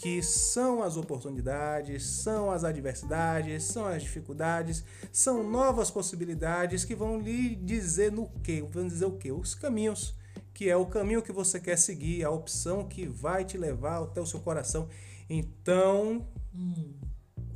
que 0.01 0.23
são 0.23 0.81
as 0.81 0.97
oportunidades, 0.97 2.03
são 2.03 2.49
as 2.49 2.63
adversidades, 2.63 3.65
são 3.65 3.85
as 3.85 4.01
dificuldades, 4.01 4.83
são 5.11 5.43
novas 5.43 5.91
possibilidades 5.91 6.83
que 6.83 6.95
vão 6.95 7.19
lhe 7.19 7.55
dizer 7.55 8.11
no 8.11 8.27
que, 8.43 8.63
vão 8.63 8.87
dizer 8.87 9.05
o 9.05 9.11
que, 9.11 9.31
os 9.31 9.53
caminhos, 9.53 10.15
que 10.55 10.67
é 10.67 10.75
o 10.75 10.87
caminho 10.87 11.21
que 11.21 11.31
você 11.31 11.59
quer 11.59 11.77
seguir, 11.77 12.23
a 12.23 12.31
opção 12.31 12.87
que 12.87 13.05
vai 13.05 13.45
te 13.45 13.59
levar 13.59 14.01
até 14.01 14.19
o 14.19 14.25
seu 14.25 14.39
coração. 14.39 14.89
Então, 15.29 16.27
hum. 16.55 16.95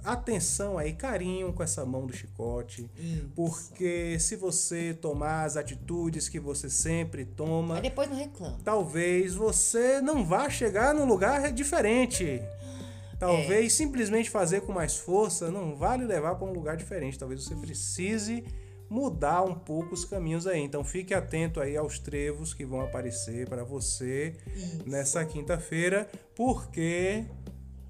Atenção 0.05 0.77
aí, 0.77 0.93
carinho 0.93 1.51
com 1.51 1.63
essa 1.63 1.85
mão 1.85 2.05
do 2.05 2.13
chicote, 2.13 2.89
Isso. 2.97 3.31
porque 3.35 4.17
se 4.19 4.35
você 4.35 4.93
tomar 4.93 5.43
as 5.43 5.57
atitudes 5.57 6.29
que 6.29 6.39
você 6.39 6.69
sempre 6.69 7.25
toma, 7.25 7.75
Mas 7.75 7.83
depois 7.83 8.09
não 8.09 8.15
reclama. 8.15 8.57
Talvez 8.63 9.33
você 9.33 10.01
não 10.01 10.23
vá 10.23 10.49
chegar 10.49 10.93
num 10.93 11.05
lugar 11.05 11.51
diferente. 11.51 12.41
Talvez 13.19 13.65
é. 13.65 13.69
simplesmente 13.69 14.29
fazer 14.29 14.61
com 14.61 14.73
mais 14.73 14.97
força 14.97 15.49
não 15.49 15.75
vale 15.75 16.05
levar 16.05 16.35
para 16.35 16.47
um 16.47 16.53
lugar 16.53 16.75
diferente. 16.75 17.17
Talvez 17.17 17.43
você 17.43 17.55
precise 17.55 18.43
mudar 18.89 19.43
um 19.43 19.55
pouco 19.55 19.93
os 19.93 20.05
caminhos 20.05 20.47
aí. 20.47 20.59
Então 20.61 20.83
fique 20.83 21.13
atento 21.13 21.59
aí 21.59 21.75
aos 21.75 21.99
trevos 21.99 22.53
que 22.53 22.65
vão 22.65 22.81
aparecer 22.81 23.47
para 23.47 23.63
você 23.63 24.35
Isso. 24.53 24.83
nessa 24.87 25.25
quinta-feira, 25.25 26.09
porque 26.35 27.25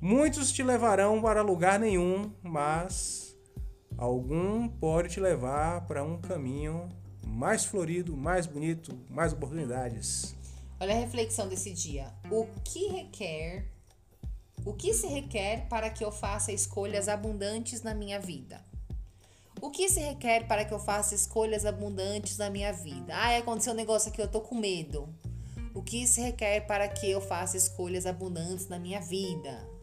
Muitos 0.01 0.51
te 0.51 0.61
levarão 0.61 1.21
para 1.21 1.41
lugar 1.41 1.79
nenhum, 1.79 2.31
mas 2.43 3.35
algum 3.97 4.67
pode 4.67 5.09
te 5.09 5.19
levar 5.19 5.87
para 5.87 6.03
um 6.03 6.19
caminho 6.19 6.89
mais 7.25 7.65
florido, 7.65 8.15
mais 8.15 8.45
bonito, 8.45 8.97
mais 9.09 9.33
oportunidades. 9.33 10.35
Olha 10.79 10.93
a 10.93 10.99
reflexão 10.99 11.47
desse 11.47 11.71
dia. 11.71 12.13
O 12.29 12.45
que 12.63 12.87
requer, 12.87 13.65
o 14.65 14.73
que 14.73 14.93
se 14.93 15.07
requer 15.07 15.67
para 15.69 15.89
que 15.89 16.03
eu 16.03 16.11
faça 16.11 16.51
escolhas 16.51 17.07
abundantes 17.07 17.81
na 17.81 17.93
minha 17.93 18.19
vida? 18.19 18.63
O 19.61 19.71
que 19.71 19.89
se 19.89 20.01
requer 20.01 20.47
para 20.47 20.65
que 20.65 20.73
eu 20.73 20.79
faça 20.79 21.15
escolhas 21.15 21.65
abundantes 21.65 22.37
na 22.37 22.49
minha 22.49 22.73
vida? 22.73 23.15
Ah, 23.15 23.37
aconteceu 23.37 23.73
um 23.73 23.75
negócio 23.75 24.09
aqui, 24.11 24.21
eu 24.21 24.27
tô 24.27 24.41
com 24.41 24.55
medo. 24.55 25.09
O 25.73 25.81
que 25.81 26.05
se 26.05 26.21
requer 26.21 26.61
para 26.67 26.87
que 26.87 27.09
eu 27.09 27.21
faça 27.21 27.57
escolhas 27.57 28.05
abundantes 28.05 28.67
na 28.67 28.77
minha 28.77 28.99
vida? 28.99 29.74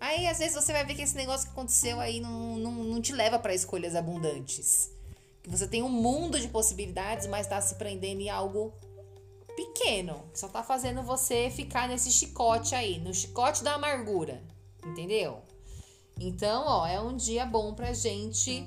Aí 0.00 0.26
às 0.26 0.38
vezes 0.38 0.54
você 0.54 0.72
vai 0.72 0.84
ver 0.84 0.94
que 0.94 1.02
esse 1.02 1.16
negócio 1.16 1.46
que 1.46 1.52
aconteceu 1.52 2.00
aí 2.00 2.20
não, 2.20 2.56
não, 2.56 2.72
não 2.72 3.00
te 3.00 3.12
leva 3.12 3.38
para 3.38 3.54
escolhas 3.54 3.94
abundantes. 3.94 4.90
Que 5.42 5.50
você 5.50 5.66
tem 5.66 5.82
um 5.82 5.88
mundo 5.88 6.38
de 6.38 6.48
possibilidades, 6.48 7.26
mas 7.26 7.46
tá 7.46 7.60
se 7.60 7.74
prendendo 7.76 8.20
em 8.20 8.30
algo 8.30 8.72
pequeno. 9.56 10.24
Que 10.32 10.38
só 10.38 10.48
tá 10.48 10.62
fazendo 10.62 11.02
você 11.02 11.50
ficar 11.50 11.88
nesse 11.88 12.10
chicote 12.10 12.74
aí, 12.74 12.98
no 12.98 13.14
chicote 13.14 13.62
da 13.62 13.74
amargura. 13.74 14.42
Entendeu? 14.84 15.42
Então, 16.20 16.64
ó, 16.66 16.86
é 16.86 17.00
um 17.00 17.16
dia 17.16 17.44
bom 17.46 17.74
pra 17.74 17.92
gente 17.92 18.66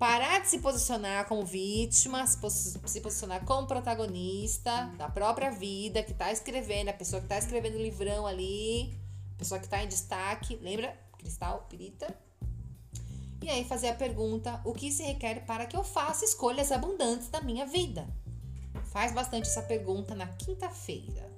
Parar 0.00 0.40
de 0.40 0.48
se 0.48 0.60
posicionar 0.60 1.28
como 1.28 1.44
vítima, 1.44 2.26
se, 2.26 2.38
pos 2.38 2.74
se 2.86 3.00
posicionar 3.02 3.44
como 3.44 3.66
protagonista 3.66 4.90
da 4.96 5.10
própria 5.10 5.50
vida, 5.50 6.02
que 6.02 6.14
tá 6.14 6.32
escrevendo, 6.32 6.88
a 6.88 6.94
pessoa 6.94 7.20
que 7.20 7.28
tá 7.28 7.36
escrevendo 7.36 7.74
o 7.74 7.82
livrão 7.82 8.26
ali, 8.26 8.98
pessoa 9.40 9.58
que 9.58 9.68
tá 9.68 9.82
em 9.82 9.88
destaque. 9.88 10.56
Lembra? 10.62 10.96
Cristal, 11.18 11.66
pirita. 11.68 12.14
E 13.42 13.48
aí 13.48 13.64
fazer 13.64 13.88
a 13.88 13.94
pergunta: 13.94 14.60
o 14.64 14.72
que 14.72 14.92
se 14.92 15.02
requer 15.02 15.44
para 15.46 15.66
que 15.66 15.76
eu 15.76 15.82
faça 15.82 16.24
escolhas 16.24 16.70
abundantes 16.70 17.28
da 17.28 17.40
minha 17.40 17.66
vida? 17.66 18.06
Faz 18.92 19.12
bastante 19.12 19.48
essa 19.48 19.62
pergunta 19.62 20.14
na 20.14 20.26
quinta-feira. 20.26 21.28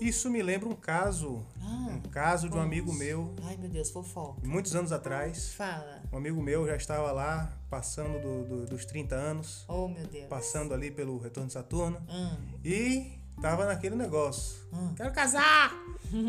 Isso 0.00 0.28
me 0.30 0.42
lembra 0.42 0.68
um 0.68 0.74
caso, 0.74 1.44
Ah, 1.62 1.88
um 1.90 2.00
caso 2.10 2.48
de 2.48 2.54
um 2.54 2.58
vamos. 2.58 2.66
amigo 2.66 2.92
meu, 2.92 3.34
Ai, 3.44 3.56
meu 3.56 3.68
Deus, 3.70 3.90
fofoca. 3.90 4.46
muitos 4.46 4.74
anos 4.76 4.92
atrás. 4.92 5.54
Fala. 5.54 6.02
Um 6.12 6.18
amigo 6.18 6.40
meu 6.42 6.66
já 6.66 6.76
estava 6.76 7.10
lá, 7.12 7.58
passando 7.70 8.20
do- 8.20 8.44
do- 8.44 8.66
dos 8.66 8.84
30 8.84 9.14
anos, 9.14 9.64
Oh, 9.66 9.88
meu 9.88 10.06
Deus. 10.06 10.26
passando 10.28 10.74
ali 10.74 10.90
pelo 10.90 11.18
retorno 11.18 11.46
de 11.48 11.54
Saturno, 11.54 11.98
Hum, 12.10 12.36
e 12.62 13.18
tava 13.40 13.66
naquele 13.66 13.94
negócio. 13.96 14.56
Hum. 14.72 14.92
Quero 14.96 15.12
casar! 15.12 15.72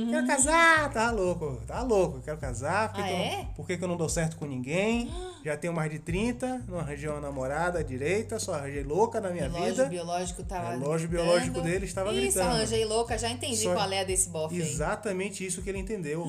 Quero 0.10 0.26
casar! 0.28 0.92
Tá 0.92 1.12
louco, 1.12 1.62
tá 1.68 1.82
louco, 1.84 2.20
quero 2.22 2.38
casar. 2.38 2.90
Por 2.92 2.96
que, 2.96 3.02
Ah, 3.02 3.06
que 3.06 3.12
eu, 3.12 3.18
é? 3.18 3.48
por 3.56 3.68
que, 3.68 3.78
que 3.78 3.84
eu 3.84 3.88
não 3.88 3.96
dou 3.98 4.10
certo 4.10 4.36
com 4.38 4.46
ninguém? 4.46 5.12
Já 5.46 5.56
tenho 5.56 5.72
mais 5.74 5.92
de 5.92 6.00
30, 6.00 6.64
não 6.68 6.80
arranjei 6.80 7.08
uma 7.10 7.22
namorada 7.22 7.84
direita, 7.84 8.40
só 8.40 8.56
arranjei 8.56 8.84
louca 8.84 9.22
na 9.22 9.30
minha 9.30 9.44
relógio 9.44 9.68
vida. 9.76 9.86
biológico 9.86 10.44
tava. 10.44 10.70
O 10.76 10.80
relógio 10.80 11.08
gritando. 11.08 11.26
biológico 11.28 11.62
dele 11.62 11.86
estava 11.86 12.12
Isso, 12.12 12.22
gritando. 12.22 12.56
arranjei 12.56 12.86
louca, 12.86 13.18
já 13.18 13.30
entendi 13.30 13.58
Só- 13.64 13.74
qual 13.76 13.92
é 13.92 14.00
a 14.02 14.04
desse 14.04 14.30
bofe 14.30 14.56
aí. 14.56 14.62
Exatamente 14.62 15.46
isso 15.46 15.62
que 15.62 15.70
ele 15.70 15.80
entendeu. 15.80 16.26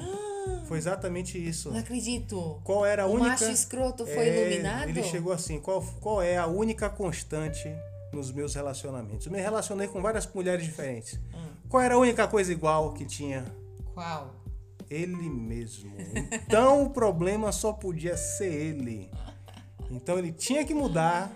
Foi 0.67 0.77
exatamente 0.79 1.39
isso. 1.39 1.71
Não 1.71 1.79
acredito. 1.79 2.61
Qual 2.65 2.85
era 2.85 3.05
a 3.05 3.07
o 3.07 3.13
única. 3.13 3.31
macho 3.31 3.45
escroto 3.51 4.05
foi 4.07 4.29
É, 4.29 4.47
iluminado? 4.51 4.89
Ele 4.89 5.03
chegou 5.03 5.33
assim: 5.33 5.59
qual, 5.61 5.83
qual 6.01 6.21
é 6.23 6.37
a 6.37 6.47
única 6.47 6.89
constante 6.91 7.71
nos 8.13 8.33
meus 8.33 8.55
relacionamentos? 8.55 9.27
Eu 9.27 9.33
me 9.33 9.41
relacionei 9.41 9.89
com 9.89 10.01
várias 10.01 10.27
mulheres 10.33 10.65
diferentes. 10.65 11.21
Hum. 11.35 11.49
Qual 11.69 11.83
era 11.83 11.95
a 11.95 11.99
única 11.99 12.27
coisa 12.27 12.53
igual 12.53 12.93
que 12.95 13.05
tinha? 13.05 13.45
Qual? 13.95 14.35
Ele 14.91 15.29
mesmo. 15.29 15.93
Então 16.33 16.85
o 16.85 16.91
problema 16.91 17.53
só 17.53 17.73
podia 17.73 18.17
ser 18.17 18.53
ele. 18.53 19.11
Então 19.91 20.19
ele 20.19 20.33
tinha 20.33 20.65
que 20.65 20.73
mudar 20.73 21.31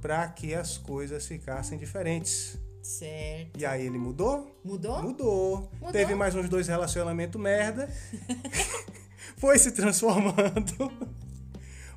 para 0.00 0.26
que 0.28 0.54
as 0.54 0.78
coisas 0.78 1.26
ficassem 1.26 1.76
diferentes. 1.78 2.58
Certo. 2.82 3.58
E 3.58 3.66
aí 3.66 3.84
ele 3.84 3.98
mudou? 3.98 4.56
Mudou? 4.64 5.02
Mudou. 5.02 5.70
Mudou? 5.74 5.92
Teve 5.92 6.14
mais 6.14 6.34
uns 6.34 6.48
dois 6.48 6.68
relacionamentos 6.68 7.40
merda. 7.40 7.90
Foi 9.36 9.58
se 9.58 9.72
transformando. 9.72 10.90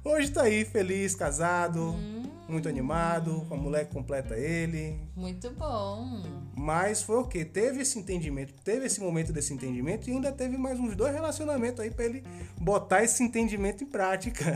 Hoje 0.03 0.31
tá 0.31 0.43
aí, 0.43 0.65
feliz, 0.65 1.13
casado, 1.15 1.91
Hum. 1.91 2.18
Muito 2.51 2.67
animado, 2.67 3.45
a 3.49 3.55
mulher 3.55 3.87
que 3.87 3.93
completa 3.93 4.35
ele. 4.37 4.99
Muito 5.15 5.49
bom. 5.51 6.23
Mas 6.55 7.01
foi 7.01 7.17
o 7.17 7.27
quê? 7.27 7.45
Teve 7.45 7.81
esse 7.81 7.97
entendimento, 7.97 8.53
teve 8.63 8.85
esse 8.85 8.99
momento 8.99 9.31
desse 9.31 9.53
entendimento 9.53 10.09
e 10.09 10.13
ainda 10.13 10.31
teve 10.31 10.57
mais 10.57 10.79
uns 10.79 10.95
dois 10.95 11.13
relacionamentos 11.13 11.79
aí 11.79 11.91
pra 11.91 12.05
ele 12.05 12.23
botar 12.59 13.03
esse 13.03 13.23
entendimento 13.23 13.83
em 13.83 13.87
prática. 13.87 14.55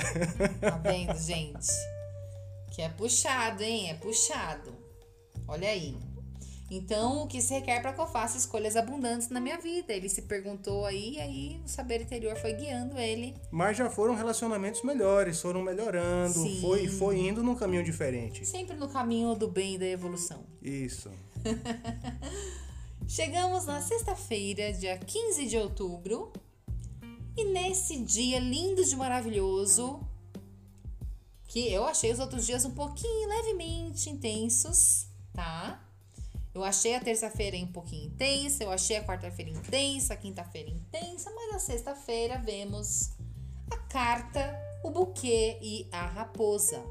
Tá 0.59 0.77
vendo, 0.83 1.17
gente? 1.17 1.67
Que 2.71 2.81
é 2.81 2.89
puxado, 2.89 3.61
hein? 3.61 3.89
É 3.89 3.93
puxado. 3.93 4.73
Olha 5.47 5.69
aí. 5.69 5.97
Então, 6.75 7.23
o 7.23 7.27
que 7.27 7.39
se 7.39 7.53
requer 7.53 7.81
para 7.81 7.93
que 7.93 8.01
eu 8.01 8.07
faça 8.07 8.35
escolhas 8.35 8.75
abundantes 8.75 9.29
na 9.29 9.39
minha 9.39 9.59
vida? 9.59 9.93
Ele 9.93 10.09
se 10.09 10.23
perguntou 10.23 10.85
aí, 10.85 11.13
e 11.13 11.19
aí 11.19 11.61
o 11.63 11.67
saber 11.67 12.01
interior 12.01 12.35
foi 12.35 12.53
guiando 12.53 12.97
ele. 12.97 13.35
Mas 13.51 13.77
já 13.77 13.91
foram 13.91 14.15
relacionamentos 14.15 14.81
melhores, 14.81 15.39
foram 15.39 15.61
melhorando, 15.61 16.33
Sim. 16.33 16.59
foi, 16.61 16.87
foi 16.87 17.19
indo 17.19 17.43
num 17.43 17.53
caminho 17.53 17.83
diferente. 17.83 18.43
Sempre 18.43 18.75
no 18.75 18.89
caminho 18.89 19.35
do 19.35 19.47
bem 19.47 19.75
e 19.75 19.77
da 19.77 19.85
evolução. 19.85 20.43
Isso. 20.63 21.11
Chegamos 23.07 23.65
na 23.65 23.79
sexta-feira, 23.79 24.73
dia 24.73 24.97
15 24.97 25.45
de 25.45 25.57
outubro. 25.57 26.33
E 27.37 27.45
nesse 27.45 27.99
dia 27.99 28.39
lindo 28.39 28.83
de 28.83 28.95
maravilhoso, 28.95 29.99
que 31.47 31.71
eu 31.71 31.85
achei 31.85 32.11
os 32.11 32.17
outros 32.17 32.47
dias 32.47 32.65
um 32.65 32.71
pouquinho 32.71 33.29
levemente 33.29 34.09
intensos, 34.09 35.07
tá? 35.33 35.79
Eu 36.53 36.63
achei 36.63 36.93
a 36.95 36.99
terça-feira 36.99 37.57
um 37.57 37.71
pouquinho 37.71 38.05
intensa, 38.07 38.63
eu 38.63 38.71
achei 38.71 38.97
a 38.97 39.03
quarta-feira 39.03 39.49
intensa, 39.49 40.13
a 40.13 40.17
quinta-feira 40.17 40.69
intensa, 40.69 41.31
mas 41.33 41.51
na 41.51 41.59
sexta-feira 41.59 42.37
vemos 42.37 43.11
a 43.71 43.77
carta, 43.77 44.55
o 44.83 44.91
buquê 44.91 45.57
e 45.61 45.87
a 45.91 46.05
raposa. 46.05 46.83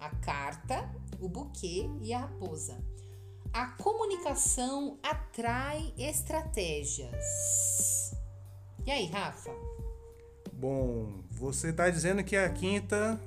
A 0.00 0.08
carta, 0.16 0.90
o 1.20 1.28
buquê 1.28 1.88
e 2.00 2.12
a 2.14 2.20
raposa. 2.20 2.78
A 3.52 3.66
comunicação 3.66 4.98
atrai 5.02 5.92
estratégias. 5.98 8.14
E 8.86 8.90
aí, 8.90 9.06
Rafa? 9.06 9.50
Bom, 10.52 11.22
você 11.30 11.72
tá 11.72 11.90
dizendo 11.90 12.24
que 12.24 12.36
a 12.36 12.48
quinta 12.48 13.20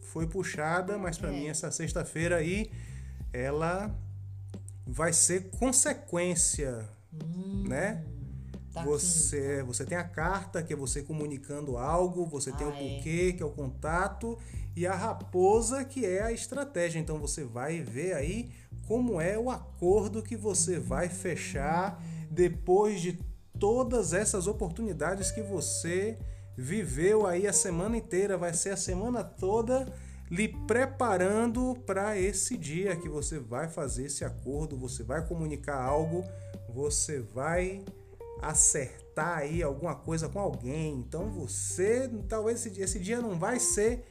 foi 0.00 0.26
puxada, 0.26 0.96
mas 0.98 1.18
pra 1.18 1.28
É. 1.28 1.32
mim 1.32 1.48
essa 1.48 1.70
sexta-feira 1.70 2.36
aí 2.36 2.70
ela 3.32 3.94
vai 4.92 5.12
ser 5.12 5.50
consequência, 5.50 6.86
né? 7.66 8.04
Da 8.74 8.84
Você, 8.84 9.62
você 9.62 9.84
tem 9.84 9.96
a 9.96 10.04
carta, 10.04 10.62
que 10.62 10.72
é 10.72 10.76
você 10.76 11.02
comunicando 11.02 11.78
algo, 11.78 12.26
você 12.26 12.52
tem 12.52 12.66
o 12.66 12.70
Ah, 12.70 12.78
é. 12.78 12.96
buquê, 12.96 13.32
que 13.32 13.42
é 13.42 13.46
o 13.46 13.50
contato, 13.50 14.38
e 14.76 14.86
a 14.86 14.94
raposa, 14.94 15.84
que 15.84 16.04
é 16.04 16.22
a 16.22 16.32
estratégia. 16.32 16.98
Então 16.98 17.18
você 17.18 17.42
vai 17.42 17.80
ver 17.80 18.14
aí 18.14 18.50
como 18.86 19.20
é 19.20 19.38
o 19.38 19.50
acordo 19.50 20.22
que 20.22 20.36
você 20.36 20.78
vai 20.78 21.08
fechar 21.08 22.02
depois 22.30 23.00
de 23.00 23.18
todas 23.58 24.12
essas 24.12 24.46
oportunidades 24.46 25.30
que 25.30 25.42
você 25.42 26.18
viveu 26.56 27.26
aí 27.26 27.46
a 27.46 27.52
semana 27.52 27.96
inteira. 27.96 28.36
Vai 28.38 28.52
ser 28.54 28.70
a 28.70 28.76
semana 28.76 29.22
toda 29.24 29.90
lhe 30.32 30.48
preparando 30.48 31.76
para 31.84 32.18
esse 32.18 32.56
dia 32.56 32.96
que 32.96 33.06
você 33.08 33.38
vai 33.38 33.68
fazer 33.68 34.06
esse 34.06 34.24
acordo, 34.24 34.78
você 34.78 35.02
vai 35.02 35.26
comunicar 35.26 35.76
algo, 35.80 36.24
você 36.74 37.20
vai 37.20 37.84
acertar 38.40 39.38
aí 39.38 39.62
alguma 39.62 39.94
coisa 39.94 40.28
com 40.30 40.38
alguém. 40.40 40.94
Então 40.98 41.30
você, 41.30 42.08
talvez 42.28 42.60
esse, 42.60 42.70
dia- 42.70 42.84
esse 42.84 42.98
dia 42.98 43.20
não 43.20 43.38
vai 43.38 43.60
ser 43.60 44.04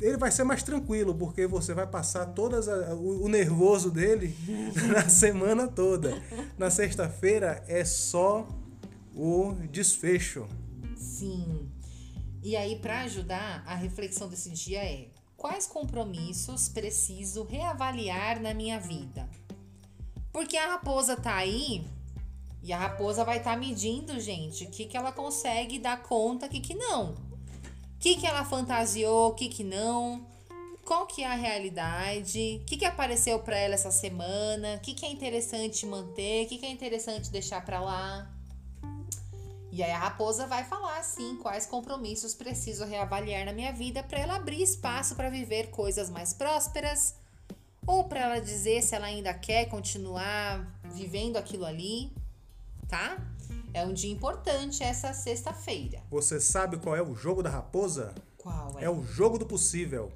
ele 0.00 0.16
vai 0.16 0.32
ser 0.32 0.42
mais 0.42 0.60
tranquilo, 0.64 1.14
porque 1.14 1.46
você 1.46 1.72
vai 1.72 1.86
passar 1.86 2.26
todas 2.26 2.66
a- 2.68 2.94
o, 2.96 3.24
o 3.24 3.28
nervoso 3.28 3.90
dele 3.92 4.34
na 4.92 5.08
semana 5.08 5.68
toda. 5.68 6.20
Na 6.58 6.68
sexta-feira 6.68 7.62
é 7.68 7.84
só 7.84 8.48
o 9.14 9.52
desfecho. 9.70 10.48
Sim. 10.96 11.70
E 12.42 12.56
aí, 12.56 12.76
para 12.80 13.02
ajudar, 13.02 13.62
a 13.66 13.76
reflexão 13.76 14.28
desse 14.28 14.50
dia 14.50 14.82
é: 14.82 15.10
quais 15.38 15.68
compromissos 15.68 16.68
preciso 16.68 17.44
reavaliar 17.44 18.42
na 18.42 18.52
minha 18.52 18.78
vida? 18.78 19.26
Porque 20.32 20.56
a 20.56 20.72
raposa 20.72 21.16
tá 21.16 21.36
aí 21.36 21.86
e 22.62 22.72
a 22.72 22.78
raposa 22.78 23.24
vai 23.24 23.38
estar 23.38 23.56
medindo, 23.56 24.18
gente, 24.20 24.64
o 24.64 24.70
que, 24.70 24.84
que 24.84 24.96
ela 24.96 25.12
consegue 25.12 25.78
dar 25.78 26.02
conta, 26.02 26.46
o 26.46 26.48
que, 26.48 26.60
que 26.60 26.74
não. 26.74 27.12
O 27.12 28.00
que, 28.00 28.16
que 28.16 28.26
ela 28.26 28.44
fantasiou, 28.44 29.28
o 29.28 29.34
que, 29.34 29.48
que 29.48 29.62
não. 29.62 30.26
Qual 30.84 31.06
que 31.06 31.22
é 31.22 31.26
a 31.26 31.34
realidade? 31.34 32.60
O 32.60 32.64
que, 32.66 32.76
que 32.76 32.84
apareceu 32.84 33.38
para 33.38 33.56
ela 33.56 33.74
essa 33.74 33.92
semana? 33.92 34.74
O 34.74 34.80
que, 34.80 34.92
que 34.92 35.06
é 35.06 35.10
interessante 35.10 35.86
manter? 35.86 36.46
O 36.46 36.48
que, 36.48 36.58
que 36.58 36.66
é 36.66 36.70
interessante 36.70 37.30
deixar 37.30 37.64
para 37.64 37.80
lá? 37.80 38.37
E 39.78 39.82
aí 39.84 39.92
a 39.92 39.98
raposa 39.98 40.44
vai 40.44 40.64
falar 40.64 40.98
assim, 40.98 41.36
quais 41.36 41.64
compromissos 41.64 42.34
preciso 42.34 42.84
reavaliar 42.84 43.44
na 43.46 43.52
minha 43.52 43.72
vida 43.72 44.02
para 44.02 44.18
ela 44.18 44.34
abrir 44.34 44.60
espaço 44.60 45.14
para 45.14 45.30
viver 45.30 45.70
coisas 45.70 46.10
mais 46.10 46.32
prósperas 46.34 47.14
ou 47.86 48.02
para 48.02 48.18
ela 48.18 48.40
dizer 48.40 48.82
se 48.82 48.96
ela 48.96 49.06
ainda 49.06 49.32
quer 49.32 49.66
continuar 49.66 50.66
vivendo 50.82 51.36
aquilo 51.36 51.64
ali, 51.64 52.12
tá? 52.88 53.18
É 53.72 53.84
um 53.84 53.92
dia 53.92 54.10
importante 54.10 54.82
essa 54.82 55.12
sexta-feira. 55.12 56.02
Você 56.10 56.40
sabe 56.40 56.78
qual 56.78 56.96
é 56.96 57.02
o 57.02 57.14
jogo 57.14 57.40
da 57.40 57.50
raposa? 57.50 58.12
Qual 58.36 58.80
é? 58.80 58.84
É 58.86 58.90
o 58.90 59.00
jogo 59.04 59.38
do 59.38 59.46
possível. 59.46 60.10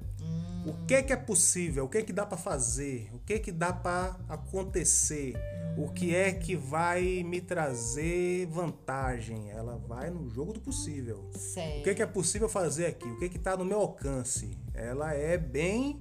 O 0.65 0.85
que 0.85 0.93
é 0.93 1.03
que 1.03 1.11
é 1.11 1.17
possível? 1.17 1.85
O 1.85 1.89
que 1.89 1.97
é 1.97 2.01
que 2.03 2.13
dá 2.13 2.25
pra 2.25 2.37
fazer? 2.37 3.09
O 3.13 3.19
que 3.19 3.33
é 3.33 3.39
que 3.39 3.51
dá 3.51 3.73
pra 3.73 4.17
acontecer? 4.29 5.33
O 5.77 5.89
que 5.89 6.15
é 6.15 6.31
que 6.31 6.55
vai 6.55 7.23
me 7.23 7.41
trazer 7.41 8.45
vantagem? 8.45 9.49
Ela 9.51 9.77
vai 9.77 10.09
no 10.09 10.29
jogo 10.29 10.53
do 10.53 10.61
possível. 10.61 11.29
Certo. 11.33 11.79
O 11.79 11.83
que 11.83 11.89
é 11.89 11.93
que 11.95 12.01
é 12.01 12.05
possível 12.05 12.47
fazer 12.47 12.85
aqui? 12.85 13.07
O 13.07 13.17
que 13.19 13.25
é 13.25 13.29
que 13.29 13.39
tá 13.39 13.57
no 13.57 13.65
meu 13.65 13.79
alcance? 13.79 14.57
Ela 14.73 15.13
é 15.13 15.37
bem 15.37 15.99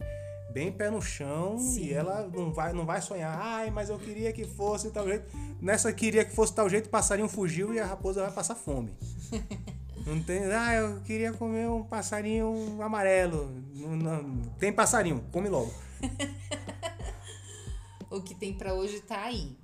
bem 0.53 0.71
pé 0.71 0.91
no 0.91 1.01
chão 1.01 1.59
Sim. 1.59 1.85
e 1.85 1.95
ela 1.95 2.29
não 2.29 2.53
vai 2.53 2.75
não 2.75 2.85
vai 2.85 3.01
sonhar, 3.01 3.39
ai, 3.41 3.71
mas 3.71 3.89
eu 3.89 3.99
queria 3.99 4.33
que 4.33 4.45
fosse 4.45 4.91
tal 4.91 5.09
jeito. 5.09 5.25
Nessa 5.61 5.93
queria 5.93 6.25
que 6.25 6.35
fosse 6.35 6.55
tal 6.55 6.69
jeito, 6.69 6.87
o 6.87 6.91
passarinho 6.91 7.29
fugiu 7.29 7.73
e 7.73 7.81
a 7.81 7.87
raposa 7.87 8.21
vai 8.23 8.31
passar 8.31 8.55
fome. 8.55 8.95
Não 10.07 10.23
tem. 10.23 10.45
Ah, 10.53 10.75
eu 10.75 11.01
queria 11.03 11.33
comer 11.33 11.69
um 11.69 11.85
passarinho 11.85 12.83
amarelo. 12.83 13.51
Não, 13.75 13.97
não, 13.97 14.43
tem 14.59 14.73
passarinho, 14.73 15.25
come 15.33 15.49
logo. 15.49 15.73
o 18.11 18.21
que 18.21 18.35
tem 18.35 18.55
para 18.55 18.75
hoje 18.75 19.01
tá 19.01 19.25
aí. 19.25 19.57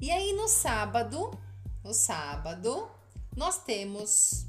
E 0.00 0.10
aí 0.10 0.32
no 0.34 0.48
sábado, 0.48 1.30
no 1.82 1.92
sábado, 1.92 2.88
nós 3.36 3.62
temos 3.64 4.46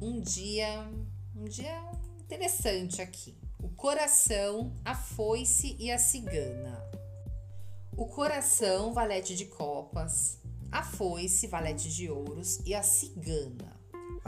um 0.00 0.20
dia, 0.20 0.86
um 1.34 1.44
dia 1.44 1.82
interessante 2.20 3.00
aqui. 3.00 3.34
O 3.62 3.68
coração, 3.70 4.72
a 4.84 4.94
foice 4.94 5.76
e 5.78 5.90
a 5.90 5.98
cigana. 5.98 6.84
O 7.96 8.06
coração, 8.06 8.92
valete 8.92 9.34
de 9.34 9.46
copas, 9.46 10.38
a 10.70 10.82
foice, 10.82 11.46
valete 11.46 11.88
de 11.88 12.10
ouros 12.10 12.60
e 12.64 12.74
a 12.74 12.82
cigana. 12.82 13.77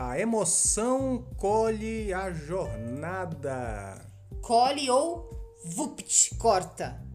A 0.03 0.18
emoção 0.18 1.26
colhe 1.36 2.11
a 2.11 2.32
jornada. 2.32 4.03
Colhe 4.40 4.88
ou 4.88 5.28
vupt, 5.62 6.34
corta. 6.36 7.07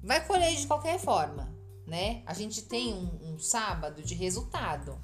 Vai 0.00 0.24
colher 0.24 0.54
de 0.54 0.64
qualquer 0.64 1.00
forma, 1.00 1.52
né? 1.84 2.22
A 2.24 2.32
gente 2.34 2.62
tem 2.62 2.94
um, 2.94 3.34
um 3.34 3.38
sábado 3.40 4.04
de 4.04 4.14
resultado. 4.14 4.96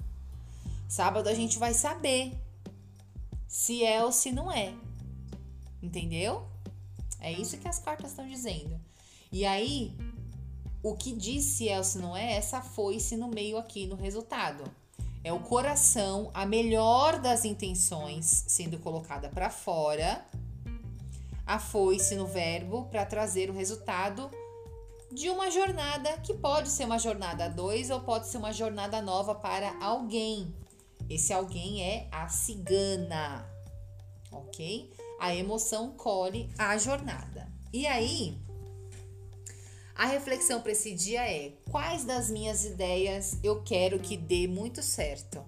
Sábado 0.88 1.28
a 1.28 1.34
gente 1.34 1.58
vai 1.58 1.74
saber 1.74 2.40
se 3.48 3.84
é 3.84 4.04
ou 4.04 4.12
se 4.12 4.30
não 4.30 4.48
é. 4.48 4.72
Entendeu? 5.82 6.46
É 7.18 7.32
isso 7.32 7.58
que 7.58 7.66
as 7.66 7.80
cartas 7.80 8.10
estão 8.10 8.28
dizendo. 8.28 8.80
E 9.32 9.44
aí, 9.44 9.92
o 10.84 10.94
que 10.94 11.12
diz 11.12 11.42
se 11.42 11.68
é 11.68 11.78
ou 11.78 11.84
se 11.84 11.98
não 11.98 12.16
é, 12.16 12.36
essa 12.36 12.62
foice 12.62 13.16
no 13.16 13.26
meio 13.26 13.58
aqui 13.58 13.88
no 13.88 13.96
resultado. 13.96 14.62
É 15.24 15.32
o 15.32 15.40
coração, 15.40 16.30
a 16.34 16.44
melhor 16.44 17.18
das 17.18 17.46
intenções 17.46 18.44
sendo 18.46 18.78
colocada 18.78 19.30
para 19.30 19.48
fora. 19.48 20.22
A 21.46 21.58
foice 21.58 22.14
no 22.14 22.26
verbo 22.26 22.84
para 22.90 23.06
trazer 23.06 23.48
o 23.48 23.54
resultado 23.54 24.30
de 25.10 25.30
uma 25.30 25.50
jornada 25.50 26.18
que 26.18 26.34
pode 26.34 26.68
ser 26.68 26.84
uma 26.84 26.98
jornada 26.98 27.46
a 27.46 27.48
dois 27.48 27.88
ou 27.88 28.00
pode 28.00 28.28
ser 28.28 28.36
uma 28.36 28.52
jornada 28.52 29.00
nova 29.00 29.34
para 29.34 29.74
alguém. 29.82 30.54
Esse 31.08 31.32
alguém 31.32 31.82
é 31.82 32.06
a 32.12 32.28
cigana, 32.28 33.48
ok? 34.30 34.92
A 35.20 35.34
emoção 35.34 35.92
colhe 35.92 36.50
a 36.58 36.76
jornada. 36.76 37.50
E 37.72 37.86
aí, 37.86 38.43
a 39.94 40.06
reflexão 40.06 40.60
para 40.60 40.72
esse 40.72 40.92
dia 40.92 41.28
é: 41.30 41.52
quais 41.70 42.04
das 42.04 42.28
minhas 42.28 42.64
ideias 42.64 43.38
eu 43.42 43.62
quero 43.62 43.98
que 43.98 44.16
dê 44.16 44.46
muito 44.48 44.82
certo? 44.82 45.44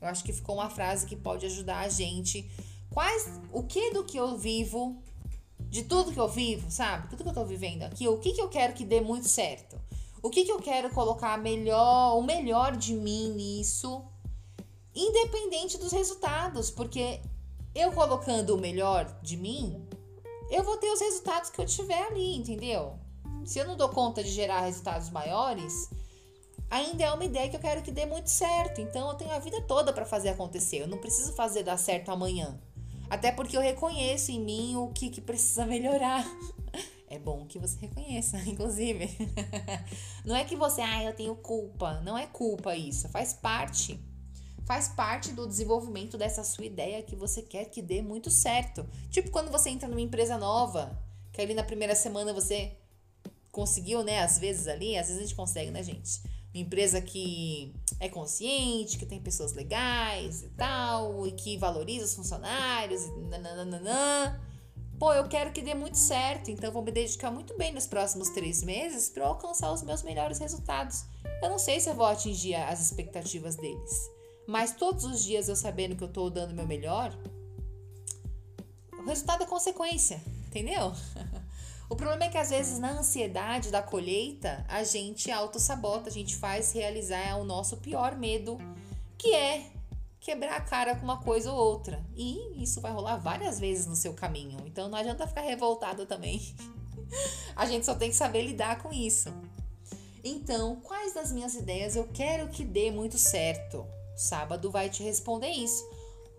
Eu 0.00 0.08
acho 0.08 0.24
que 0.24 0.32
ficou 0.32 0.54
uma 0.54 0.70
frase 0.70 1.06
que 1.06 1.14
pode 1.14 1.44
ajudar 1.44 1.80
a 1.80 1.88
gente. 1.88 2.50
Quais, 2.88 3.30
o 3.52 3.62
que 3.62 3.92
do 3.92 4.02
que 4.02 4.16
eu 4.16 4.36
vivo, 4.38 5.00
de 5.58 5.82
tudo 5.84 6.12
que 6.12 6.18
eu 6.18 6.28
vivo, 6.28 6.70
sabe? 6.70 7.08
Tudo 7.08 7.22
que 7.22 7.28
eu 7.28 7.34
tô 7.34 7.44
vivendo 7.44 7.82
aqui, 7.82 8.08
o 8.08 8.18
que 8.18 8.32
que 8.32 8.40
eu 8.40 8.48
quero 8.48 8.72
que 8.72 8.84
dê 8.84 9.00
muito 9.00 9.28
certo? 9.28 9.78
O 10.22 10.30
que 10.30 10.44
que 10.44 10.50
eu 10.50 10.58
quero 10.58 10.90
colocar 10.90 11.38
melhor, 11.38 12.16
o 12.16 12.22
melhor 12.22 12.76
de 12.76 12.94
mim 12.94 13.32
nisso, 13.34 14.02
independente 14.94 15.78
dos 15.78 15.92
resultados, 15.92 16.70
porque 16.70 17.20
eu 17.74 17.92
colocando 17.92 18.56
o 18.56 18.60
melhor 18.60 19.04
de 19.22 19.36
mim, 19.36 19.86
eu 20.50 20.64
vou 20.64 20.76
ter 20.78 20.90
os 20.90 21.00
resultados 21.00 21.50
que 21.50 21.60
eu 21.60 21.66
tiver 21.66 22.02
ali, 22.08 22.36
entendeu? 22.36 22.98
Se 23.50 23.58
eu 23.58 23.66
não 23.66 23.76
dou 23.76 23.88
conta 23.88 24.22
de 24.22 24.30
gerar 24.30 24.60
resultados 24.60 25.10
maiores, 25.10 25.90
ainda 26.70 27.02
é 27.02 27.12
uma 27.12 27.24
ideia 27.24 27.50
que 27.50 27.56
eu 27.56 27.60
quero 27.60 27.82
que 27.82 27.90
dê 27.90 28.06
muito 28.06 28.30
certo. 28.30 28.80
Então 28.80 29.08
eu 29.08 29.16
tenho 29.16 29.32
a 29.32 29.40
vida 29.40 29.60
toda 29.62 29.92
para 29.92 30.06
fazer 30.06 30.28
acontecer. 30.28 30.76
Eu 30.76 30.86
não 30.86 30.98
preciso 30.98 31.32
fazer 31.32 31.64
dar 31.64 31.76
certo 31.76 32.12
amanhã. 32.12 32.60
Até 33.10 33.32
porque 33.32 33.56
eu 33.56 33.60
reconheço 33.60 34.30
em 34.30 34.38
mim 34.38 34.76
o 34.76 34.92
que, 34.92 35.10
que 35.10 35.20
precisa 35.20 35.66
melhorar. 35.66 36.24
É 37.08 37.18
bom 37.18 37.44
que 37.44 37.58
você 37.58 37.76
reconheça, 37.80 38.38
inclusive. 38.46 39.10
Não 40.24 40.36
é 40.36 40.44
que 40.44 40.54
você, 40.54 40.80
ah, 40.80 41.02
eu 41.02 41.12
tenho 41.12 41.34
culpa. 41.34 42.00
Não 42.02 42.16
é 42.16 42.28
culpa 42.28 42.76
isso. 42.76 43.08
Faz 43.08 43.32
parte. 43.32 43.98
Faz 44.64 44.86
parte 44.86 45.32
do 45.32 45.44
desenvolvimento 45.44 46.16
dessa 46.16 46.44
sua 46.44 46.66
ideia 46.66 47.02
que 47.02 47.16
você 47.16 47.42
quer 47.42 47.64
que 47.64 47.82
dê 47.82 48.00
muito 48.00 48.30
certo. 48.30 48.88
Tipo 49.10 49.32
quando 49.32 49.50
você 49.50 49.70
entra 49.70 49.88
numa 49.88 50.00
empresa 50.00 50.38
nova, 50.38 50.96
que 51.32 51.40
ali 51.40 51.52
na 51.52 51.64
primeira 51.64 51.96
semana 51.96 52.32
você 52.32 52.76
conseguiu, 53.50 54.02
né? 54.02 54.20
Às 54.20 54.38
vezes 54.38 54.66
ali, 54.66 54.96
às 54.96 55.06
vezes 55.06 55.22
a 55.22 55.24
gente 55.26 55.34
consegue, 55.34 55.70
né, 55.70 55.82
gente? 55.82 56.22
Uma 56.54 56.62
empresa 56.62 57.00
que 57.00 57.74
é 57.98 58.08
consciente, 58.08 58.98
que 58.98 59.06
tem 59.06 59.20
pessoas 59.20 59.52
legais 59.52 60.42
e 60.42 60.48
tal, 60.50 61.26
e 61.26 61.32
que 61.32 61.56
valoriza 61.56 62.06
os 62.06 62.14
funcionários, 62.14 63.02
e 63.04 63.20
nananana. 63.28 64.40
Pô, 64.98 65.14
eu 65.14 65.26
quero 65.28 65.52
que 65.52 65.62
dê 65.62 65.74
muito 65.74 65.96
certo, 65.96 66.50
então 66.50 66.70
vou 66.70 66.82
me 66.82 66.92
dedicar 66.92 67.30
muito 67.30 67.56
bem 67.56 67.72
nos 67.72 67.86
próximos 67.86 68.28
três 68.30 68.62
meses 68.62 69.08
para 69.08 69.26
alcançar 69.26 69.72
os 69.72 69.82
meus 69.82 70.02
melhores 70.02 70.38
resultados. 70.38 71.04
Eu 71.42 71.48
não 71.48 71.58
sei 71.58 71.80
se 71.80 71.88
eu 71.88 71.94
vou 71.94 72.04
atingir 72.04 72.54
as 72.54 72.80
expectativas 72.82 73.56
deles, 73.56 74.10
mas 74.46 74.74
todos 74.74 75.04
os 75.04 75.24
dias 75.24 75.48
eu 75.48 75.56
sabendo 75.56 75.96
que 75.96 76.02
eu 76.02 76.08
estou 76.08 76.28
dando 76.28 76.50
o 76.50 76.54
meu 76.54 76.66
melhor, 76.66 77.16
o 78.92 79.06
resultado 79.06 79.42
é 79.42 79.46
consequência, 79.46 80.22
entendeu? 80.46 80.92
O 81.90 81.96
problema 81.96 82.22
é 82.22 82.28
que 82.28 82.38
às 82.38 82.50
vezes 82.50 82.78
na 82.78 82.92
ansiedade 82.92 83.68
da 83.68 83.82
colheita, 83.82 84.64
a 84.68 84.84
gente 84.84 85.28
auto-sabota, 85.28 86.08
a 86.08 86.12
gente 86.12 86.36
faz 86.36 86.70
realizar 86.70 87.36
o 87.36 87.42
nosso 87.42 87.78
pior 87.78 88.16
medo, 88.16 88.58
que 89.18 89.34
é 89.34 89.66
quebrar 90.20 90.54
a 90.54 90.60
cara 90.60 90.94
com 90.94 91.02
uma 91.02 91.20
coisa 91.20 91.50
ou 91.50 91.58
outra. 91.58 92.00
E 92.14 92.62
isso 92.62 92.80
vai 92.80 92.92
rolar 92.92 93.16
várias 93.16 93.58
vezes 93.58 93.86
no 93.86 93.96
seu 93.96 94.14
caminho. 94.14 94.58
Então 94.66 94.88
não 94.88 94.96
adianta 94.96 95.26
ficar 95.26 95.40
revoltado 95.40 96.06
também. 96.06 96.54
a 97.56 97.66
gente 97.66 97.84
só 97.84 97.96
tem 97.96 98.10
que 98.10 98.16
saber 98.16 98.42
lidar 98.42 98.80
com 98.80 98.92
isso. 98.92 99.34
Então, 100.22 100.76
quais 100.76 101.12
das 101.12 101.32
minhas 101.32 101.54
ideias 101.56 101.96
eu 101.96 102.06
quero 102.14 102.50
que 102.50 102.62
dê 102.62 102.92
muito 102.92 103.18
certo? 103.18 103.84
Sábado 104.14 104.70
vai 104.70 104.88
te 104.88 105.02
responder 105.02 105.50
isso 105.50 105.82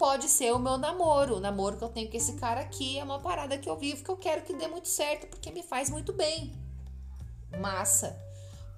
pode 0.02 0.28
ser 0.30 0.52
o 0.52 0.58
meu 0.58 0.80
namoro. 0.80 1.36
O 1.36 1.40
namoro 1.40 1.78
que 1.78 1.84
eu 1.84 1.90
tenho 1.90 2.10
com 2.10 2.18
esse 2.18 2.34
cara 2.34 2.62
aqui 2.62 2.98
é 2.98 3.04
uma 3.04 3.20
parada 3.20 3.56
que 3.56 3.70
eu 3.70 3.78
vivo 3.78 4.04
que 4.04 4.10
eu 4.10 4.18
quero 4.18 4.42
que 4.42 4.52
dê 4.52 4.68
muito 4.68 4.88
certo 4.88 5.28
porque 5.28 5.52
me 5.52 5.62
faz 5.62 5.92
muito 5.92 6.12
bem. 6.12 6.52
Massa. 7.60 8.20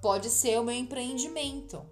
Pode 0.02 0.28
ser 0.28 0.60
o 0.60 0.64
meu 0.64 0.74
empreendimento. 0.74 1.82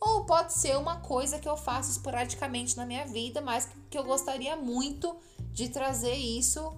Ou 0.00 0.24
pode 0.24 0.52
ser 0.52 0.76
uma 0.76 1.00
coisa 1.00 1.36
que 1.36 1.48
eu 1.48 1.56
faço 1.56 1.90
esporadicamente 1.90 2.76
na 2.76 2.86
minha 2.86 3.04
vida, 3.04 3.40
mas 3.40 3.68
que 3.90 3.98
eu 3.98 4.04
gostaria 4.04 4.56
muito 4.56 5.16
de 5.50 5.68
trazer 5.68 6.14
isso 6.14 6.72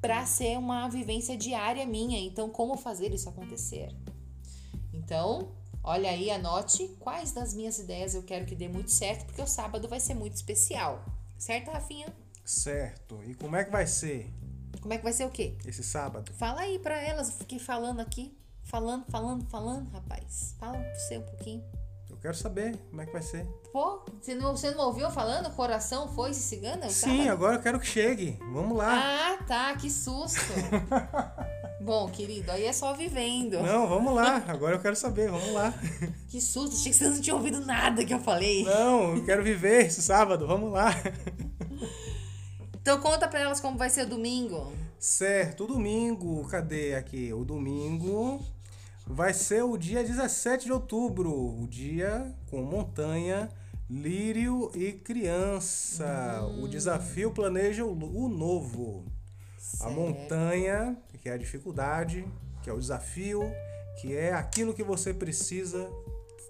para 0.00 0.26
ser 0.26 0.58
uma 0.58 0.88
vivência 0.88 1.36
diária 1.36 1.86
minha. 1.86 2.18
Então, 2.18 2.50
como 2.50 2.76
fazer 2.76 3.14
isso 3.14 3.28
acontecer? 3.28 3.94
Então, 4.92 5.52
olha 5.82 6.10
aí, 6.10 6.30
anote 6.30 6.88
quais 6.98 7.32
das 7.32 7.54
minhas 7.54 7.78
ideias 7.78 8.14
eu 8.14 8.22
quero 8.22 8.44
que 8.46 8.54
dê 8.54 8.68
muito 8.68 8.90
certo, 8.90 9.26
porque 9.26 9.42
o 9.42 9.46
sábado 9.46 9.88
vai 9.88 10.00
ser 10.00 10.14
muito 10.14 10.34
especial. 10.34 11.04
Certo, 11.38 11.70
Rafinha? 11.70 12.06
Certo. 12.44 13.20
E 13.24 13.34
como 13.34 13.56
é 13.56 13.64
que 13.64 13.70
vai 13.70 13.86
ser? 13.86 14.32
Como 14.80 14.92
é 14.92 14.98
que 14.98 15.04
vai 15.04 15.12
ser 15.12 15.24
o 15.24 15.30
quê? 15.30 15.56
Esse 15.66 15.82
sábado. 15.82 16.32
Fala 16.34 16.62
aí 16.62 16.78
pra 16.78 17.00
elas. 17.00 17.28
Eu 17.28 17.34
fiquei 17.34 17.58
falando 17.58 18.00
aqui. 18.00 18.36
Falando, 18.62 19.04
falando, 19.10 19.44
falando, 19.46 19.90
rapaz. 19.90 20.54
Fala 20.58 20.78
pra 20.78 20.94
você 20.94 21.18
um 21.18 21.22
pouquinho. 21.22 21.64
Eu 22.10 22.16
quero 22.16 22.34
saber 22.36 22.76
como 22.90 23.00
é 23.00 23.06
que 23.06 23.12
vai 23.12 23.22
ser. 23.22 23.44
Pô, 23.72 24.04
você 24.20 24.34
não, 24.34 24.56
você 24.56 24.70
não 24.72 24.86
ouviu 24.86 25.10
falando? 25.10 25.52
Coração 25.54 26.08
foi 26.14 26.32
se 26.34 26.40
cigana? 26.40 26.88
Sim, 26.88 27.28
agora 27.28 27.56
eu 27.56 27.62
quero 27.62 27.80
que 27.80 27.86
chegue. 27.86 28.38
Vamos 28.52 28.76
lá. 28.76 29.32
Ah, 29.32 29.44
tá. 29.44 29.76
Que 29.76 29.90
susto. 29.90 30.40
Bom, 31.84 32.08
querido, 32.08 32.50
aí 32.52 32.64
é 32.64 32.72
só 32.72 32.94
vivendo. 32.94 33.60
Não, 33.60 33.88
vamos 33.88 34.14
lá. 34.14 34.44
Agora 34.46 34.76
eu 34.76 34.80
quero 34.80 34.94
saber, 34.94 35.30
vamos 35.30 35.52
lá. 35.52 35.74
Que 36.28 36.40
susto, 36.40 36.74
achei 36.74 36.90
que 36.90 36.96
você 36.96 37.08
não 37.10 37.20
tinha 37.20 37.36
ouvido 37.36 37.60
nada 37.60 38.06
que 38.06 38.14
eu 38.14 38.18
falei. 38.18 38.64
Não, 38.64 39.16
eu 39.16 39.24
quero 39.26 39.42
viver 39.42 39.84
esse 39.84 40.00
sábado, 40.00 40.46
vamos 40.46 40.72
lá. 40.72 40.90
Então 42.80 42.98
conta 43.00 43.28
pra 43.28 43.38
elas 43.38 43.60
como 43.60 43.76
vai 43.76 43.90
ser 43.90 44.06
o 44.06 44.08
domingo. 44.08 44.72
Certo, 44.98 45.64
o 45.64 45.66
domingo, 45.66 46.44
cadê 46.48 46.94
aqui? 46.94 47.32
O 47.34 47.44
domingo 47.44 48.42
vai 49.06 49.34
ser 49.34 49.62
o 49.62 49.76
dia 49.76 50.02
17 50.02 50.64
de 50.64 50.72
outubro, 50.72 51.30
o 51.30 51.66
dia 51.68 52.34
com 52.50 52.62
montanha, 52.62 53.48
lírio 53.90 54.72
e 54.74 54.92
criança. 54.92 56.40
Hum. 56.42 56.64
O 56.64 56.68
desafio 56.68 57.30
planeja 57.30 57.84
o, 57.84 57.94
novo. 58.28 59.04
Certo. 59.58 59.86
A 59.86 59.90
montanha 59.90 60.96
que 61.22 61.28
é 61.28 61.32
a 61.32 61.36
dificuldade, 61.36 62.26
que 62.62 62.68
é 62.68 62.72
o 62.72 62.78
desafio, 62.78 63.42
que 64.00 64.14
é 64.14 64.32
aquilo 64.32 64.74
que 64.74 64.82
você 64.82 65.14
precisa 65.14 65.88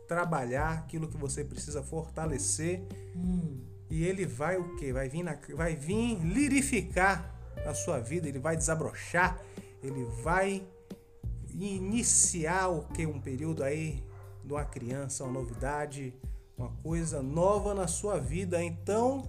trabalhar, 0.09 0.79
aquilo 0.79 1.07
que 1.07 1.16
você 1.16 1.45
precisa 1.45 1.83
fortalecer. 1.83 2.83
Hum. 3.14 3.61
E 3.91 4.05
ele 4.05 4.25
vai 4.25 4.57
o 4.57 4.75
quê? 4.77 4.93
Vai 4.93 5.09
vir, 5.11 5.23
na, 5.23 5.39
vai 5.55 5.77
vir 5.77 6.18
lirificar 6.25 7.31
a 7.66 7.75
sua 7.75 7.99
vida, 8.01 8.27
ele 8.27 8.39
vai 8.39 8.57
desabrochar, 8.57 9.39
ele 9.83 10.05
vai 10.23 10.66
iniciar 11.53 12.68
o 12.68 12.85
que 12.89 13.05
um 13.05 13.20
período 13.20 13.62
aí 13.62 14.03
de 14.43 14.53
uma 14.53 14.64
criança, 14.64 15.25
uma 15.25 15.33
novidade, 15.35 16.14
uma 16.57 16.70
coisa 16.83 17.23
nova 17.23 17.75
na 17.75 17.87
sua 17.87 18.18
vida. 18.18 18.64
Então, 18.64 19.29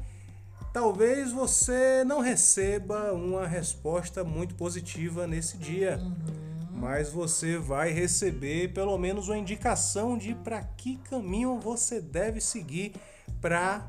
talvez 0.71 1.31
você 1.31 2.03
não 2.05 2.19
receba 2.19 3.13
uma 3.13 3.47
resposta 3.47 4.23
muito 4.23 4.55
positiva 4.55 5.27
nesse 5.27 5.57
dia. 5.57 5.99
Uhum. 6.01 6.43
Mas 6.71 7.09
você 7.09 7.57
vai 7.57 7.91
receber 7.91 8.73
pelo 8.73 8.97
menos 8.97 9.29
uma 9.29 9.37
indicação 9.37 10.17
de 10.17 10.33
para 10.35 10.61
que 10.61 10.97
caminho 10.97 11.59
você 11.59 12.01
deve 12.01 12.41
seguir 12.41 12.93
para 13.41 13.87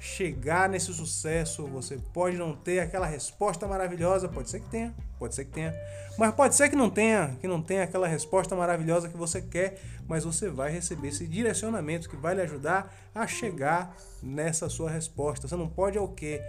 chegar 0.00 0.68
nesse 0.68 0.92
sucesso. 0.92 1.66
Você 1.66 1.98
pode 2.12 2.36
não 2.36 2.56
ter 2.56 2.80
aquela 2.80 3.06
resposta 3.06 3.66
maravilhosa, 3.66 4.28
pode 4.28 4.48
ser 4.50 4.60
que 4.60 4.68
tenha, 4.68 4.94
pode 5.18 5.34
ser 5.34 5.44
que 5.44 5.52
tenha, 5.52 5.74
mas 6.18 6.34
pode 6.34 6.56
ser 6.56 6.70
que 6.70 6.76
não 6.76 6.88
tenha, 6.88 7.36
que 7.40 7.46
não 7.46 7.62
tenha 7.62 7.84
aquela 7.84 8.08
resposta 8.08 8.56
maravilhosa 8.56 9.08
que 9.08 9.16
você 9.16 9.42
quer, 9.42 9.80
mas 10.08 10.24
você 10.24 10.48
vai 10.48 10.72
receber 10.72 11.08
esse 11.08 11.26
direcionamento 11.26 12.08
que 12.08 12.16
vai 12.16 12.34
lhe 12.34 12.40
ajudar 12.40 12.92
a 13.14 13.26
chegar 13.26 13.94
nessa 14.22 14.68
sua 14.68 14.90
resposta. 14.90 15.46
Você 15.46 15.56
não 15.56 15.68
pode 15.68 15.98
é 15.98 16.00
o 16.00 16.08
quê? 16.08 16.40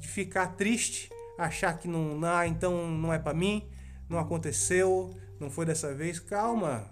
Ficar 0.00 0.56
triste, 0.56 1.10
achar 1.36 1.76
que 1.76 1.88
não, 1.88 2.24
ah, 2.24 2.46
então 2.46 2.88
não 2.88 3.12
é 3.12 3.18
para 3.18 3.34
mim, 3.34 3.66
não 4.08 4.18
aconteceu, 4.18 5.10
não 5.40 5.50
foi 5.50 5.66
dessa 5.66 5.92
vez. 5.92 6.20
Calma, 6.20 6.88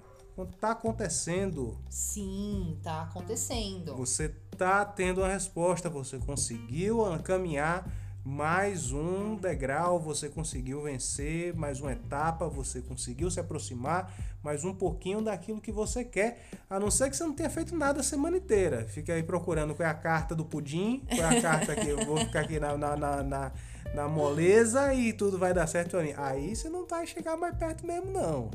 tá 0.61 0.73
acontecendo. 0.73 1.79
Sim, 1.89 2.79
tá 2.83 3.03
acontecendo. 3.03 3.95
Você 3.97 4.29
tá 4.55 4.85
tendo 4.85 5.23
a 5.23 5.29
resposta, 5.29 5.91
você 5.91 6.19
conseguiu 6.19 6.99
caminhar 7.23 7.87
mais 8.25 8.91
um 8.91 9.37
degrau, 9.37 10.01
você 10.01 10.31
conseguiu 10.31 10.81
vencer 10.81 11.55
mais 11.55 11.79
uma 11.81 11.93
etapa, 11.93 12.49
você 12.49 12.81
conseguiu 12.81 13.31
se 13.31 13.39
aproximar 13.39 14.11
mais 14.43 14.65
um 14.65 14.73
pouquinho 14.73 15.21
daquilo 15.21 15.61
que 15.61 15.71
você 15.71 16.03
quer, 16.05 16.49
a 16.71 16.81
não 16.81 16.91
ser 16.91 17.11
que 17.11 17.17
você 17.17 17.25
não 17.25 17.35
tenha 17.35 17.51
feito 17.51 17.77
nada 17.77 18.01
a 18.01 18.03
semana 18.03 18.39
inteira. 18.39 18.87
Fica 18.89 19.13
aí 19.13 19.23
procurando 19.23 19.75
qual 19.75 19.87
é 19.87 19.91
a 19.91 19.95
carta 19.95 20.35
do 20.35 20.45
pudim, 20.45 21.03
qual 21.07 21.33
é 21.33 21.39
a 21.39 21.43
carta 21.43 21.77
que 21.77 21.89
eu 21.89 22.03
vou 22.05 22.17
ficar 22.17 22.41
aqui 22.41 22.59
na, 22.59 22.79
na, 22.79 22.97
na, 22.97 23.23
na, 23.23 23.53
na 23.95 24.09
moleza 24.09 24.95
e 24.95 25.13
tudo 25.13 25.39
vai 25.39 25.53
dar 25.53 25.67
certo. 25.67 25.99
Aí 26.17 26.57
você 26.57 26.71
não 26.71 26.87
vai 26.87 27.07
chegar 27.07 27.37
mais 27.37 27.55
perto 27.57 27.87
mesmo, 27.87 28.11
não. 28.11 28.51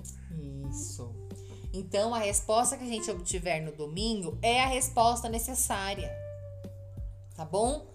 Isso. 0.67 1.28
Então, 1.71 2.15
a 2.15 2.19
resposta 2.19 2.77
que 2.77 2.83
a 2.83 2.87
gente 2.87 3.09
obtiver 3.11 3.61
no 3.61 3.71
domingo 3.71 4.37
é 4.41 4.63
a 4.63 4.67
resposta 4.67 5.29
necessária. 5.29 6.11
Tá 7.35 7.45
bom? 7.45 7.87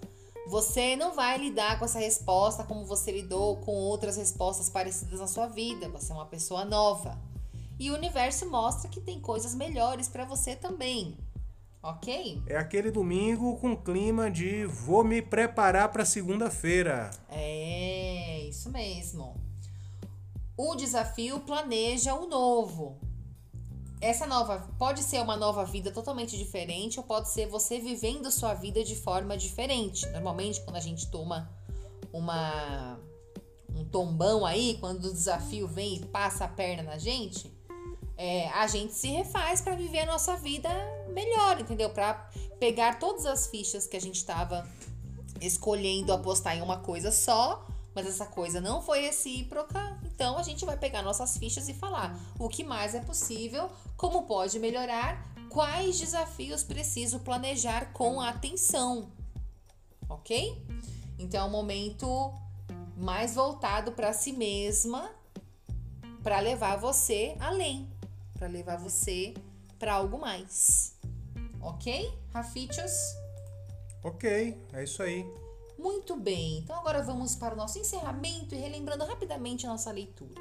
Você 0.46 0.94
não 0.94 1.14
vai 1.14 1.38
lidar 1.38 1.78
com 1.78 1.84
essa 1.84 1.98
resposta 1.98 2.64
como 2.64 2.84
você 2.84 3.10
lidou 3.10 3.56
com 3.58 3.72
outras 3.72 4.16
respostas 4.16 4.68
parecidas 4.68 5.18
na 5.18 5.26
sua 5.26 5.46
vida. 5.46 5.88
Você 5.88 6.12
é 6.12 6.14
uma 6.14 6.26
pessoa 6.26 6.64
nova. 6.64 7.18
E 7.78 7.90
o 7.90 7.94
universo 7.94 8.48
mostra 8.48 8.88
que 8.88 9.00
tem 9.00 9.20
coisas 9.20 9.54
melhores 9.54 10.06
para 10.06 10.24
você 10.24 10.54
também. 10.54 11.16
Ok? 11.82 12.42
É 12.46 12.56
aquele 12.56 12.90
domingo 12.90 13.56
com 13.56 13.76
clima 13.76 14.30
de 14.30 14.64
vou 14.64 15.02
me 15.02 15.20
preparar 15.20 15.90
para 15.90 16.04
segunda-feira. 16.04 17.10
É, 17.28 18.46
isso 18.48 18.70
mesmo. 18.70 19.34
O 20.56 20.76
desafio 20.76 21.40
planeja 21.40 22.14
o 22.14 22.26
novo 22.26 22.98
essa 24.04 24.26
nova 24.26 24.68
pode 24.78 25.02
ser 25.02 25.20
uma 25.22 25.36
nova 25.36 25.64
vida 25.64 25.90
totalmente 25.90 26.36
diferente 26.36 26.98
ou 26.98 27.04
pode 27.04 27.30
ser 27.30 27.46
você 27.48 27.78
vivendo 27.78 28.30
sua 28.30 28.52
vida 28.52 28.84
de 28.84 28.94
forma 28.94 29.36
diferente. 29.36 30.06
Normalmente, 30.10 30.60
quando 30.60 30.76
a 30.76 30.80
gente 30.80 31.10
toma 31.10 31.50
uma 32.12 32.98
um 33.74 33.84
tombão 33.84 34.46
aí, 34.46 34.76
quando 34.78 35.06
o 35.06 35.12
desafio 35.12 35.66
vem 35.66 35.96
e 35.96 36.06
passa 36.06 36.44
a 36.44 36.48
perna 36.48 36.82
na 36.84 36.98
gente, 36.98 37.50
é, 38.16 38.48
a 38.50 38.66
gente 38.68 38.92
se 38.92 39.08
refaz 39.08 39.60
para 39.60 39.74
viver 39.74 40.00
a 40.00 40.06
nossa 40.06 40.36
vida 40.36 40.68
melhor, 41.08 41.60
entendeu? 41.60 41.90
Para 41.90 42.14
pegar 42.60 43.00
todas 43.00 43.26
as 43.26 43.48
fichas 43.48 43.86
que 43.86 43.96
a 43.96 44.00
gente 44.00 44.16
estava 44.16 44.68
escolhendo 45.40 46.12
apostar 46.12 46.56
em 46.56 46.62
uma 46.62 46.78
coisa 46.78 47.10
só 47.10 47.66
mas 47.94 48.06
essa 48.06 48.26
coisa 48.26 48.60
não 48.60 48.82
foi 48.82 49.02
recíproca, 49.02 49.98
então 50.04 50.36
a 50.36 50.42
gente 50.42 50.64
vai 50.64 50.76
pegar 50.76 51.02
nossas 51.02 51.36
fichas 51.36 51.68
e 51.68 51.74
falar 51.74 52.18
o 52.38 52.48
que 52.48 52.64
mais 52.64 52.94
é 52.94 53.00
possível, 53.00 53.70
como 53.96 54.26
pode 54.26 54.58
melhorar, 54.58 55.24
quais 55.48 55.98
desafios 55.98 56.64
preciso 56.64 57.20
planejar 57.20 57.92
com 57.92 58.20
atenção. 58.20 59.12
Ok? 60.08 60.60
Então 61.18 61.44
é 61.44 61.44
um 61.44 61.50
momento 61.50 62.32
mais 62.96 63.34
voltado 63.34 63.92
para 63.92 64.12
si 64.12 64.32
mesma, 64.32 65.10
para 66.22 66.40
levar 66.40 66.76
você 66.76 67.36
além, 67.38 67.88
para 68.34 68.48
levar 68.48 68.76
você 68.76 69.34
para 69.78 69.94
algo 69.94 70.18
mais. 70.18 70.96
Ok, 71.60 72.12
Rafichos? 72.32 72.92
Ok, 74.02 74.58
é 74.72 74.84
isso 74.84 75.02
aí. 75.02 75.43
Muito 75.84 76.16
bem, 76.16 76.60
então 76.60 76.74
agora 76.76 77.02
vamos 77.02 77.36
para 77.36 77.52
o 77.52 77.56
nosso 77.58 77.78
encerramento 77.78 78.54
e 78.54 78.58
relembrando 78.58 79.04
rapidamente 79.04 79.66
a 79.66 79.68
nossa 79.68 79.92
leitura. 79.92 80.40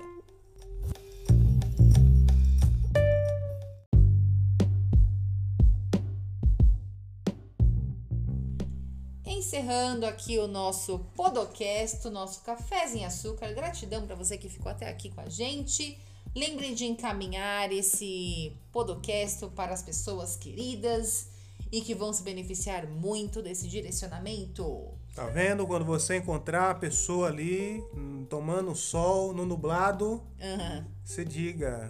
Encerrando 9.25 10.05
aqui 10.05 10.39
o 10.39 10.47
nosso 10.47 10.99
podcast, 11.13 12.07
o 12.07 12.11
nosso 12.11 12.41
cafezinho 12.43 13.05
açúcar. 13.05 13.51
Gratidão 13.51 14.07
para 14.07 14.15
você 14.15 14.37
que 14.37 14.47
ficou 14.47 14.71
até 14.71 14.87
aqui 14.87 15.09
com 15.09 15.19
a 15.19 15.27
gente. 15.27 15.99
Lembre 16.33 16.73
de 16.73 16.85
encaminhar 16.85 17.69
esse 17.69 18.55
podcast 18.71 19.45
para 19.47 19.73
as 19.73 19.83
pessoas 19.83 20.37
queridas 20.37 21.32
e 21.73 21.81
que 21.81 21.95
vão 21.95 22.13
se 22.13 22.21
beneficiar 22.21 22.85
muito 22.85 23.41
desse 23.41 23.67
direcionamento. 23.67 24.91
Tá 25.15 25.25
vendo? 25.25 25.65
Quando 25.65 25.83
você 25.83 26.17
encontrar 26.17 26.69
a 26.69 26.75
pessoa 26.75 27.29
ali 27.29 27.83
hum, 27.95 28.27
tomando 28.29 28.75
sol 28.75 29.33
no 29.33 29.43
nublado, 29.43 30.23
uhum. 30.39 30.85
você 31.03 31.25
diga: 31.25 31.89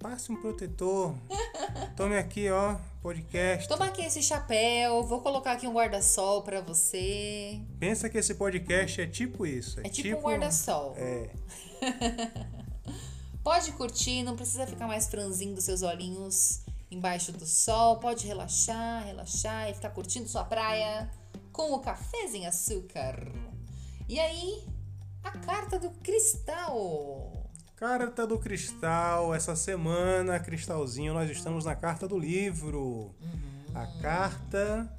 passe 0.00 0.32
um 0.32 0.36
protetor. 0.36 1.14
Tome 1.96 2.16
aqui, 2.18 2.50
ó, 2.50 2.74
podcast. 3.00 3.68
Toma 3.68 3.84
aqui 3.84 4.02
esse 4.02 4.20
chapéu, 4.20 5.04
vou 5.04 5.20
colocar 5.20 5.52
aqui 5.52 5.68
um 5.68 5.74
guarda-sol 5.74 6.42
para 6.42 6.60
você. 6.60 7.60
Pensa 7.78 8.10
que 8.10 8.18
esse 8.18 8.34
podcast 8.34 9.00
é 9.00 9.06
tipo 9.06 9.46
isso. 9.46 9.78
É, 9.78 9.86
é 9.86 9.88
tipo, 9.88 10.08
tipo 10.08 10.18
um 10.18 10.22
guarda-sol. 10.24 10.96
É. 10.98 11.30
Pode 13.44 13.70
curtir, 13.72 14.24
não 14.24 14.34
precisa 14.34 14.66
ficar 14.66 14.88
mais 14.88 15.06
franzindo 15.06 15.60
seus 15.60 15.82
olhinhos 15.82 16.63
embaixo 16.94 17.32
do 17.32 17.46
sol. 17.46 17.98
Pode 17.98 18.26
relaxar, 18.26 19.04
relaxar 19.04 19.70
e 19.70 19.74
ficar 19.74 19.90
curtindo 19.90 20.28
sua 20.28 20.44
praia 20.44 21.10
com 21.52 21.72
o 21.72 21.80
cafezinho 21.80 22.48
açúcar. 22.48 23.32
E 24.08 24.18
aí, 24.18 24.64
a 25.22 25.30
carta 25.30 25.78
do 25.78 25.90
cristal. 25.90 27.50
Carta 27.76 28.26
do 28.26 28.38
cristal, 28.38 29.34
essa 29.34 29.56
semana, 29.56 30.38
cristalzinho, 30.38 31.14
nós 31.14 31.30
estamos 31.30 31.64
na 31.64 31.74
carta 31.74 32.06
do 32.06 32.18
livro. 32.18 32.80
Uhum. 32.80 33.74
A 33.74 33.86
carta 34.00 34.90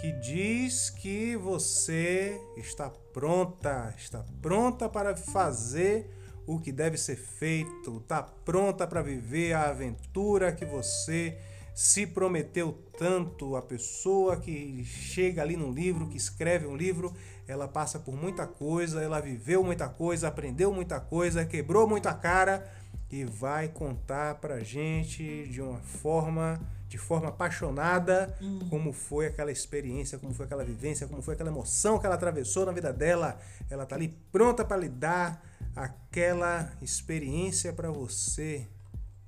que 0.00 0.12
diz 0.12 0.90
que 0.90 1.36
você 1.36 2.40
está 2.56 2.90
pronta, 3.12 3.94
está 3.96 4.24
pronta 4.42 4.88
para 4.88 5.16
fazer 5.16 6.13
o 6.46 6.58
que 6.58 6.70
deve 6.70 6.96
ser 6.96 7.16
feito, 7.16 7.98
está 7.98 8.22
pronta 8.22 8.86
para 8.86 9.02
viver 9.02 9.54
a 9.54 9.70
aventura 9.70 10.52
que 10.52 10.64
você 10.64 11.38
se 11.74 12.06
prometeu 12.06 12.72
tanto. 12.96 13.56
A 13.56 13.62
pessoa 13.62 14.36
que 14.36 14.84
chega 14.84 15.42
ali 15.42 15.56
no 15.56 15.70
livro, 15.70 16.08
que 16.08 16.16
escreve 16.16 16.66
um 16.66 16.76
livro, 16.76 17.12
ela 17.48 17.66
passa 17.66 17.98
por 17.98 18.14
muita 18.14 18.46
coisa, 18.46 19.02
ela 19.02 19.20
viveu 19.20 19.64
muita 19.64 19.88
coisa, 19.88 20.28
aprendeu 20.28 20.72
muita 20.72 21.00
coisa, 21.00 21.44
quebrou 21.44 21.88
muita 21.88 22.14
cara 22.14 22.70
e 23.10 23.24
vai 23.24 23.68
contar 23.68 24.36
pra 24.36 24.60
gente 24.60 25.48
de 25.48 25.60
uma 25.60 25.78
forma 25.78 26.60
de 26.94 26.98
forma 26.98 27.30
apaixonada 27.30 28.38
hum. 28.40 28.68
como 28.70 28.92
foi 28.92 29.26
aquela 29.26 29.50
experiência, 29.50 30.16
como 30.16 30.32
foi 30.32 30.46
aquela 30.46 30.64
vivência, 30.64 31.08
como 31.08 31.20
foi 31.20 31.34
aquela 31.34 31.50
emoção 31.50 31.98
que 31.98 32.06
ela 32.06 32.14
atravessou 32.14 32.64
na 32.64 32.70
vida 32.70 32.92
dela. 32.92 33.36
Ela 33.68 33.84
tá 33.84 33.96
ali 33.96 34.16
pronta 34.30 34.64
para 34.64 34.76
lhe 34.76 34.88
dar 34.88 35.44
aquela 35.74 36.72
experiência 36.80 37.72
para 37.72 37.90
você. 37.90 38.68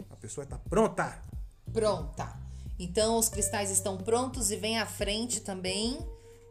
A 0.08 0.14
pessoa 0.14 0.44
está 0.44 0.56
pronta 0.56 1.20
pronta. 1.72 2.38
Então 2.78 3.18
os 3.18 3.28
cristais 3.28 3.72
estão 3.72 3.96
prontos 3.96 4.52
e 4.52 4.56
vem 4.56 4.78
à 4.78 4.86
frente 4.86 5.40
também. 5.40 5.98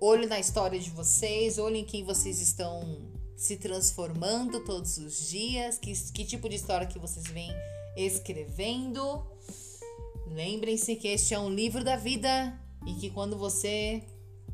Olho 0.02 0.28
na 0.28 0.38
história 0.38 0.78
de 0.78 0.90
vocês, 0.90 1.58
olho 1.58 1.78
em 1.78 1.86
quem 1.86 2.04
vocês 2.04 2.42
estão 2.42 3.10
se 3.38 3.56
transformando 3.56 4.66
todos 4.66 4.98
os 4.98 5.30
dias, 5.30 5.78
que, 5.78 5.94
que 6.12 6.26
tipo 6.26 6.50
de 6.50 6.58
história 6.58 6.86
que 6.86 7.00
vocês 7.00 7.26
vêm 7.28 7.52
escrevendo. 7.96 9.26
Lembrem-se 10.28 10.96
que 10.96 11.08
este 11.08 11.34
é 11.34 11.40
um 11.40 11.50
livro 11.50 11.84
da 11.84 11.96
vida 11.96 12.60
e 12.86 12.94
que 12.96 13.10
quando 13.10 13.38
você 13.38 14.04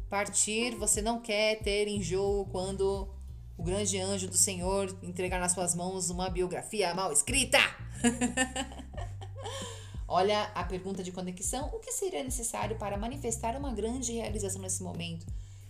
partir, 0.10 0.76
você 0.76 1.02
não 1.02 1.22
quer 1.22 1.60
ter 1.60 1.88
enjoo 1.88 2.46
quando 2.52 3.10
o 3.58 3.64
grande 3.64 4.00
anjo 4.00 4.28
do 4.28 4.38
Senhor 4.38 4.96
entregar 5.02 5.40
nas 5.40 5.54
suas 5.54 5.76
mãos 5.76 6.10
uma 6.10 6.30
biografia 6.30 6.94
mal 6.94 7.12
escrita. 7.12 7.58
Olha 10.08 10.44
a 10.56 10.64
pergunta 10.64 11.02
de 11.02 11.12
conexão: 11.12 11.70
o 11.74 11.80
que 11.80 11.92
seria 11.92 12.24
necessário 12.24 12.78
para 12.78 12.98
manifestar 12.98 13.56
uma 13.56 13.72
grande 13.72 14.12
realização 14.12 14.62
nesse 14.62 14.84
momento? 14.84 15.26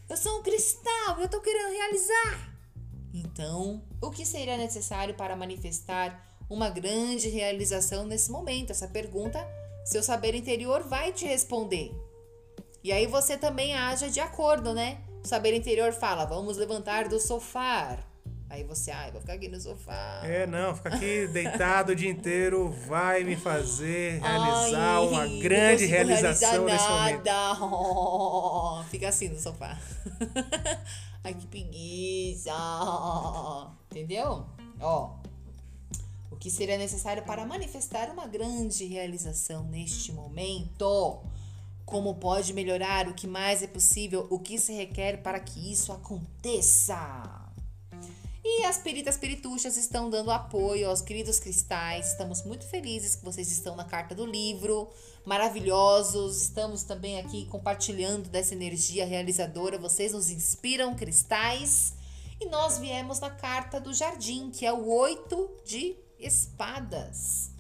Eu 0.10 0.18
sou 0.18 0.40
um 0.40 0.44
cristal, 0.44 1.20
eu 1.20 1.30
tô 1.30 1.40
querendo 1.40 1.72
realizar. 1.72 2.52
Então, 3.14 3.84
o 4.02 4.10
que 4.10 4.26
seria 4.26 4.58
necessário 4.58 5.14
para 5.14 5.36
manifestar 5.36 6.28
uma 6.50 6.70
grande 6.70 7.30
realização 7.30 8.06
nesse 8.06 8.32
momento? 8.32 8.72
Essa 8.72 8.88
pergunta, 8.88 9.40
seu 9.86 10.04
saber 10.04 10.36
interior 10.36 10.84
vai 10.84 11.12
te 11.12 11.26
responder. 11.26 11.92
E 12.84 12.92
aí 12.92 13.06
você 13.06 13.38
também 13.38 13.76
haja 13.76 14.10
de 14.10 14.20
acordo, 14.20 14.74
né? 14.74 15.00
O 15.24 15.28
saber 15.28 15.54
interior 15.54 15.94
fala: 15.94 16.26
vamos 16.26 16.58
levantar 16.58 17.08
do 17.08 17.20
sofá. 17.20 18.00
Aí 18.52 18.66
você, 18.66 18.92
ai, 18.92 19.08
ah, 19.08 19.12
vou 19.14 19.22
ficar 19.22 19.34
aqui 19.34 19.48
no 19.48 19.58
sofá. 19.62 20.20
É, 20.26 20.46
não, 20.46 20.76
ficar 20.76 20.96
aqui 20.96 21.26
deitado 21.28 21.94
o 21.94 21.96
dia 21.96 22.10
inteiro 22.10 22.70
vai 22.86 23.24
me 23.24 23.38
fazer 23.38 24.20
realizar 24.20 24.98
ai, 24.98 25.08
uma 25.08 25.26
grande 25.42 25.86
realização 25.86 26.66
nesse 26.66 26.86
momento. 26.86 27.30
Oh, 27.62 28.84
fica 28.92 29.08
assim 29.08 29.30
no 29.30 29.40
sofá. 29.40 29.80
ai, 31.24 31.34
que 31.34 31.48
preguiça. 31.48 32.52
Entendeu? 33.90 34.46
Ó, 34.82 35.21
que 36.42 36.50
seria 36.50 36.76
necessário 36.76 37.22
para 37.22 37.46
manifestar 37.46 38.10
uma 38.10 38.26
grande 38.26 38.84
realização 38.84 39.64
neste 39.66 40.12
momento? 40.12 41.22
Como 41.86 42.16
pode 42.16 42.52
melhorar? 42.52 43.08
O 43.08 43.14
que 43.14 43.28
mais 43.28 43.62
é 43.62 43.68
possível? 43.68 44.26
O 44.28 44.40
que 44.40 44.58
se 44.58 44.74
requer 44.74 45.22
para 45.22 45.40
que 45.40 45.72
isso 45.72 45.92
aconteça? 45.92 47.48
E 48.44 48.64
as 48.64 48.80
peritas 48.80 49.18
perituchas 49.18 49.78
estão 49.78 50.10
dando 50.10 50.32
apoio 50.32 50.90
aos 50.90 51.00
queridos 51.00 51.40
cristais. 51.40 52.10
Estamos 52.10 52.44
muito 52.44 52.66
felizes 52.66 53.16
que 53.16 53.24
vocês 53.24 53.52
estão 53.52 53.76
na 53.76 53.86
carta 53.86 54.16
do 54.16 54.26
livro. 54.26 54.90
Maravilhosos. 55.24 56.42
Estamos 56.42 56.82
também 56.82 57.20
aqui 57.20 57.46
compartilhando 57.46 58.30
dessa 58.30 58.56
energia 58.56 59.06
realizadora. 59.06 59.78
Vocês 59.78 60.12
nos 60.12 60.32
inspiram, 60.32 60.96
cristais. 60.96 61.94
E 62.40 62.48
nós 62.48 62.80
viemos 62.80 63.20
na 63.20 63.30
carta 63.30 63.80
do 63.80 63.94
jardim, 63.94 64.50
que 64.50 64.66
é 64.66 64.74
o 64.74 64.88
oito 64.88 65.48
de 65.64 65.96
espadas. 66.22 67.52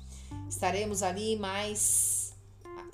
Estaremos 0.49 1.03
ali 1.03 1.35
mais 1.35 2.33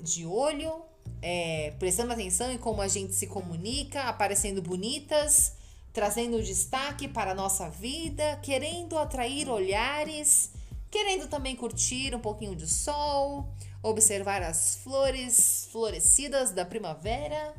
de 0.00 0.24
olho, 0.26 0.82
é, 1.22 1.72
prestando 1.78 2.12
atenção 2.12 2.50
em 2.50 2.58
como 2.58 2.80
a 2.80 2.88
gente 2.88 3.14
se 3.14 3.26
comunica, 3.26 4.02
aparecendo 4.02 4.62
bonitas 4.62 5.58
trazendo 5.98 6.40
destaque 6.40 7.08
para 7.08 7.32
a 7.32 7.34
nossa 7.34 7.68
vida, 7.68 8.38
querendo 8.40 8.96
atrair 8.96 9.48
olhares, 9.48 10.52
querendo 10.90 11.26
também 11.26 11.56
curtir 11.56 12.14
um 12.14 12.20
pouquinho 12.20 12.54
de 12.54 12.68
sol, 12.68 13.52
observar 13.82 14.40
as 14.40 14.76
flores 14.76 15.68
florescidas 15.72 16.52
da 16.52 16.64
primavera. 16.64 17.52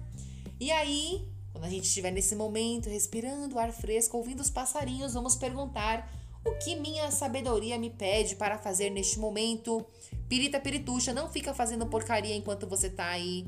E 0.57 0.72
aí, 0.72 1.28
quando 1.51 1.66
a 1.66 1.70
gente 1.70 1.84
estiver 1.84 2.12
nesse 2.12 2.34
momento, 2.34 2.89
respirando 2.89 3.60
ar 3.60 3.74
fresco, 3.74 4.16
ouvindo 4.16 4.39
os 4.39 4.49
passarinhos, 4.49 5.14
vamos 5.14 5.36
perguntar 5.36 6.10
o 6.45 6.51
que 6.55 6.75
minha 6.75 7.11
sabedoria 7.11 7.77
me 7.77 7.89
pede 7.89 8.35
para 8.35 8.57
fazer 8.57 8.89
neste 8.89 9.19
momento. 9.19 9.85
Pirita 10.27 10.59
Pirituxa, 10.59 11.13
não 11.13 11.29
fica 11.29 11.53
fazendo 11.53 11.85
porcaria 11.87 12.35
enquanto 12.35 12.67
você 12.67 12.89
tá 12.89 13.07
aí 13.09 13.45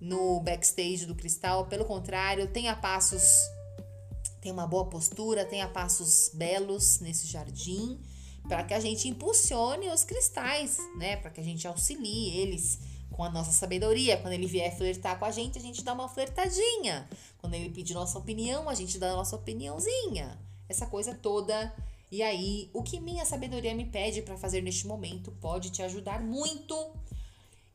no 0.00 0.40
backstage 0.40 1.06
do 1.06 1.14
cristal. 1.14 1.66
Pelo 1.66 1.84
contrário, 1.84 2.46
tenha 2.48 2.74
passos 2.76 3.22
tenha 4.40 4.54
uma 4.54 4.66
boa 4.66 4.86
postura, 4.86 5.44
tenha 5.44 5.68
passos 5.68 6.30
belos 6.32 7.00
nesse 7.00 7.26
jardim, 7.26 8.00
para 8.48 8.62
que 8.62 8.72
a 8.72 8.80
gente 8.80 9.08
impulsione 9.08 9.88
os 9.90 10.04
cristais, 10.04 10.78
né? 10.96 11.16
Para 11.16 11.30
que 11.30 11.40
a 11.40 11.44
gente 11.44 11.66
auxilie 11.66 12.36
eles 12.38 12.78
com 13.10 13.24
a 13.24 13.30
nossa 13.30 13.50
sabedoria. 13.50 14.16
Quando 14.16 14.32
ele 14.32 14.46
vier 14.46 14.74
flertar 14.76 15.18
com 15.18 15.24
a 15.24 15.30
gente, 15.30 15.58
a 15.58 15.60
gente 15.60 15.82
dá 15.82 15.92
uma 15.92 16.08
flertadinha. 16.08 17.08
Quando 17.38 17.54
ele 17.54 17.68
pedir 17.70 17.94
nossa 17.94 18.18
opinião, 18.18 18.68
a 18.68 18.74
gente 18.74 18.98
dá 18.98 19.10
a 19.10 19.16
nossa 19.16 19.36
opiniãozinha. 19.36 20.38
Essa 20.68 20.86
coisa 20.86 21.14
toda. 21.14 21.74
E 22.10 22.22
aí, 22.22 22.70
o 22.72 22.82
que 22.82 23.00
minha 23.00 23.24
sabedoria 23.24 23.74
me 23.74 23.84
pede 23.84 24.22
para 24.22 24.38
fazer 24.38 24.62
neste 24.62 24.86
momento 24.86 25.30
pode 25.40 25.70
te 25.70 25.82
ajudar 25.82 26.22
muito 26.22 26.74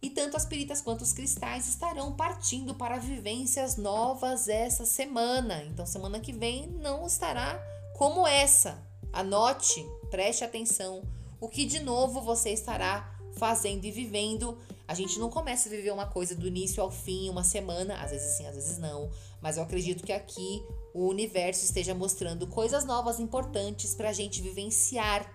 e 0.02 0.10
tanto 0.10 0.36
as 0.36 0.46
peritas 0.46 0.82
quanto 0.82 1.02
os 1.02 1.14
cristais 1.14 1.68
estarão 1.68 2.12
partindo 2.12 2.76
para 2.76 2.98
vivências 2.98 3.78
novas 3.78 4.48
essa 4.48 4.86
semana. 4.86 5.64
Então, 5.64 5.86
semana 5.86 6.20
que 6.20 6.34
vem 6.34 6.68
não 6.68 7.06
estará 7.06 7.58
como 7.98 8.28
essa. 8.28 8.84
Anote, 9.14 9.86
preste 10.10 10.44
atenção 10.44 11.04
o 11.40 11.48
que 11.48 11.66
de 11.66 11.80
novo 11.80 12.22
você 12.22 12.50
estará 12.50 13.18
fazendo 13.34 13.86
e 13.86 13.92
vivendo. 13.92 14.58
A 14.88 14.94
gente 14.94 15.18
não 15.18 15.30
começa 15.30 15.70
a 15.70 15.72
viver 15.72 15.92
uma 15.92 16.06
coisa 16.06 16.36
do 16.36 16.48
início 16.48 16.84
ao 16.84 16.92
fim, 16.92 17.30
uma 17.30 17.44
semana, 17.44 18.02
às 18.02 18.12
vezes 18.12 18.38
sim, 18.38 18.46
às 18.46 18.56
vezes 18.56 18.78
não, 18.78 19.10
mas 19.42 19.58
eu 19.58 19.64
acredito 19.64 20.04
que 20.04 20.12
aqui 20.12 20.62
o 20.94 21.08
universo 21.08 21.64
esteja 21.64 21.96
mostrando 21.96 22.48
coisas 22.48 22.84
novas 22.84 23.20
importantes 23.20 23.96
para 23.96 24.10
a 24.10 24.14
gente 24.14 24.42
vivenciar 24.42 25.34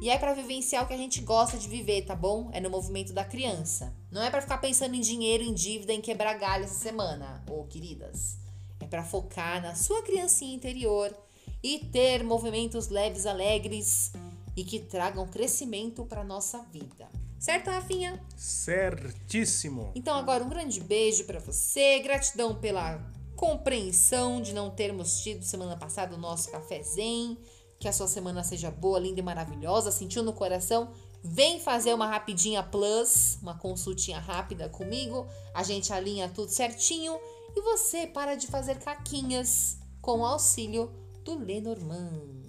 e 0.00 0.10
é 0.10 0.18
para 0.18 0.34
vivenciar 0.34 0.84
o 0.84 0.86
que 0.86 0.94
a 0.94 0.98
gente 0.98 1.20
gosta 1.20 1.56
de 1.56 1.68
viver, 1.68 2.02
tá 2.02 2.14
bom? 2.14 2.50
É 2.52 2.60
no 2.60 2.68
movimento 2.68 3.12
da 3.12 3.24
criança. 3.24 3.94
Não 4.10 4.22
é 4.22 4.30
para 4.30 4.42
ficar 4.42 4.58
pensando 4.58 4.94
em 4.94 5.00
dinheiro, 5.00 5.42
em 5.42 5.54
dívida, 5.54 5.92
em 5.92 6.00
quebrar 6.00 6.34
galho 6.34 6.64
essa 6.64 6.74
semana, 6.74 7.44
ô 7.48 7.64
queridas. 7.64 8.36
É 8.80 8.86
para 8.86 9.04
focar 9.04 9.62
na 9.62 9.74
sua 9.74 10.02
criancinha 10.02 10.54
interior 10.54 11.14
e 11.62 11.78
ter 11.78 12.22
movimentos 12.22 12.88
leves, 12.88 13.24
alegres 13.24 14.12
e 14.56 14.64
que 14.64 14.80
tragam 14.80 15.26
crescimento 15.26 16.04
para 16.04 16.24
nossa 16.24 16.58
vida. 16.64 17.08
Certo, 17.44 17.68
Rafinha? 17.68 18.18
Certíssimo. 18.38 19.92
Então 19.94 20.16
agora 20.16 20.42
um 20.42 20.48
grande 20.48 20.80
beijo 20.80 21.24
para 21.24 21.38
você, 21.38 21.98
gratidão 21.98 22.54
pela 22.54 22.98
compreensão 23.36 24.40
de 24.40 24.54
não 24.54 24.70
termos 24.70 25.20
tido 25.20 25.44
semana 25.44 25.76
passada 25.76 26.14
o 26.14 26.18
nosso 26.18 26.50
café 26.50 26.82
zen. 26.82 27.36
Que 27.78 27.86
a 27.86 27.92
sua 27.92 28.08
semana 28.08 28.42
seja 28.42 28.70
boa, 28.70 28.98
linda 28.98 29.20
e 29.20 29.22
maravilhosa. 29.22 29.92
Sentiu 29.92 30.22
no 30.22 30.32
coração? 30.32 30.94
Vem 31.22 31.60
fazer 31.60 31.92
uma 31.92 32.06
rapidinha 32.06 32.62
plus, 32.62 33.38
uma 33.42 33.58
consultinha 33.58 34.18
rápida 34.18 34.70
comigo. 34.70 35.28
A 35.52 35.62
gente 35.62 35.92
alinha 35.92 36.30
tudo 36.30 36.48
certinho 36.48 37.14
e 37.54 37.60
você 37.60 38.06
para 38.06 38.36
de 38.36 38.46
fazer 38.46 38.78
caquinhas 38.78 39.76
com 40.00 40.20
o 40.20 40.24
auxílio 40.24 40.90
do 41.22 41.38
Lenormand. 41.38 42.43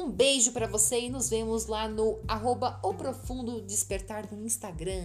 Um 0.00 0.10
beijo 0.10 0.52
para 0.52 0.66
você 0.66 0.98
e 0.98 1.10
nos 1.10 1.28
vemos 1.28 1.66
lá 1.66 1.86
no 1.86 2.18
arroba 2.26 2.80
O 2.82 2.94
Profundo 2.94 3.60
Despertar 3.60 4.32
no 4.32 4.46
Instagram. 4.46 5.04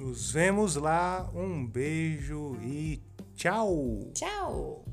Nos 0.00 0.32
vemos 0.32 0.74
lá. 0.74 1.30
Um 1.32 1.64
beijo 1.64 2.56
e 2.60 3.00
tchau. 3.36 4.10
Tchau. 4.12 4.84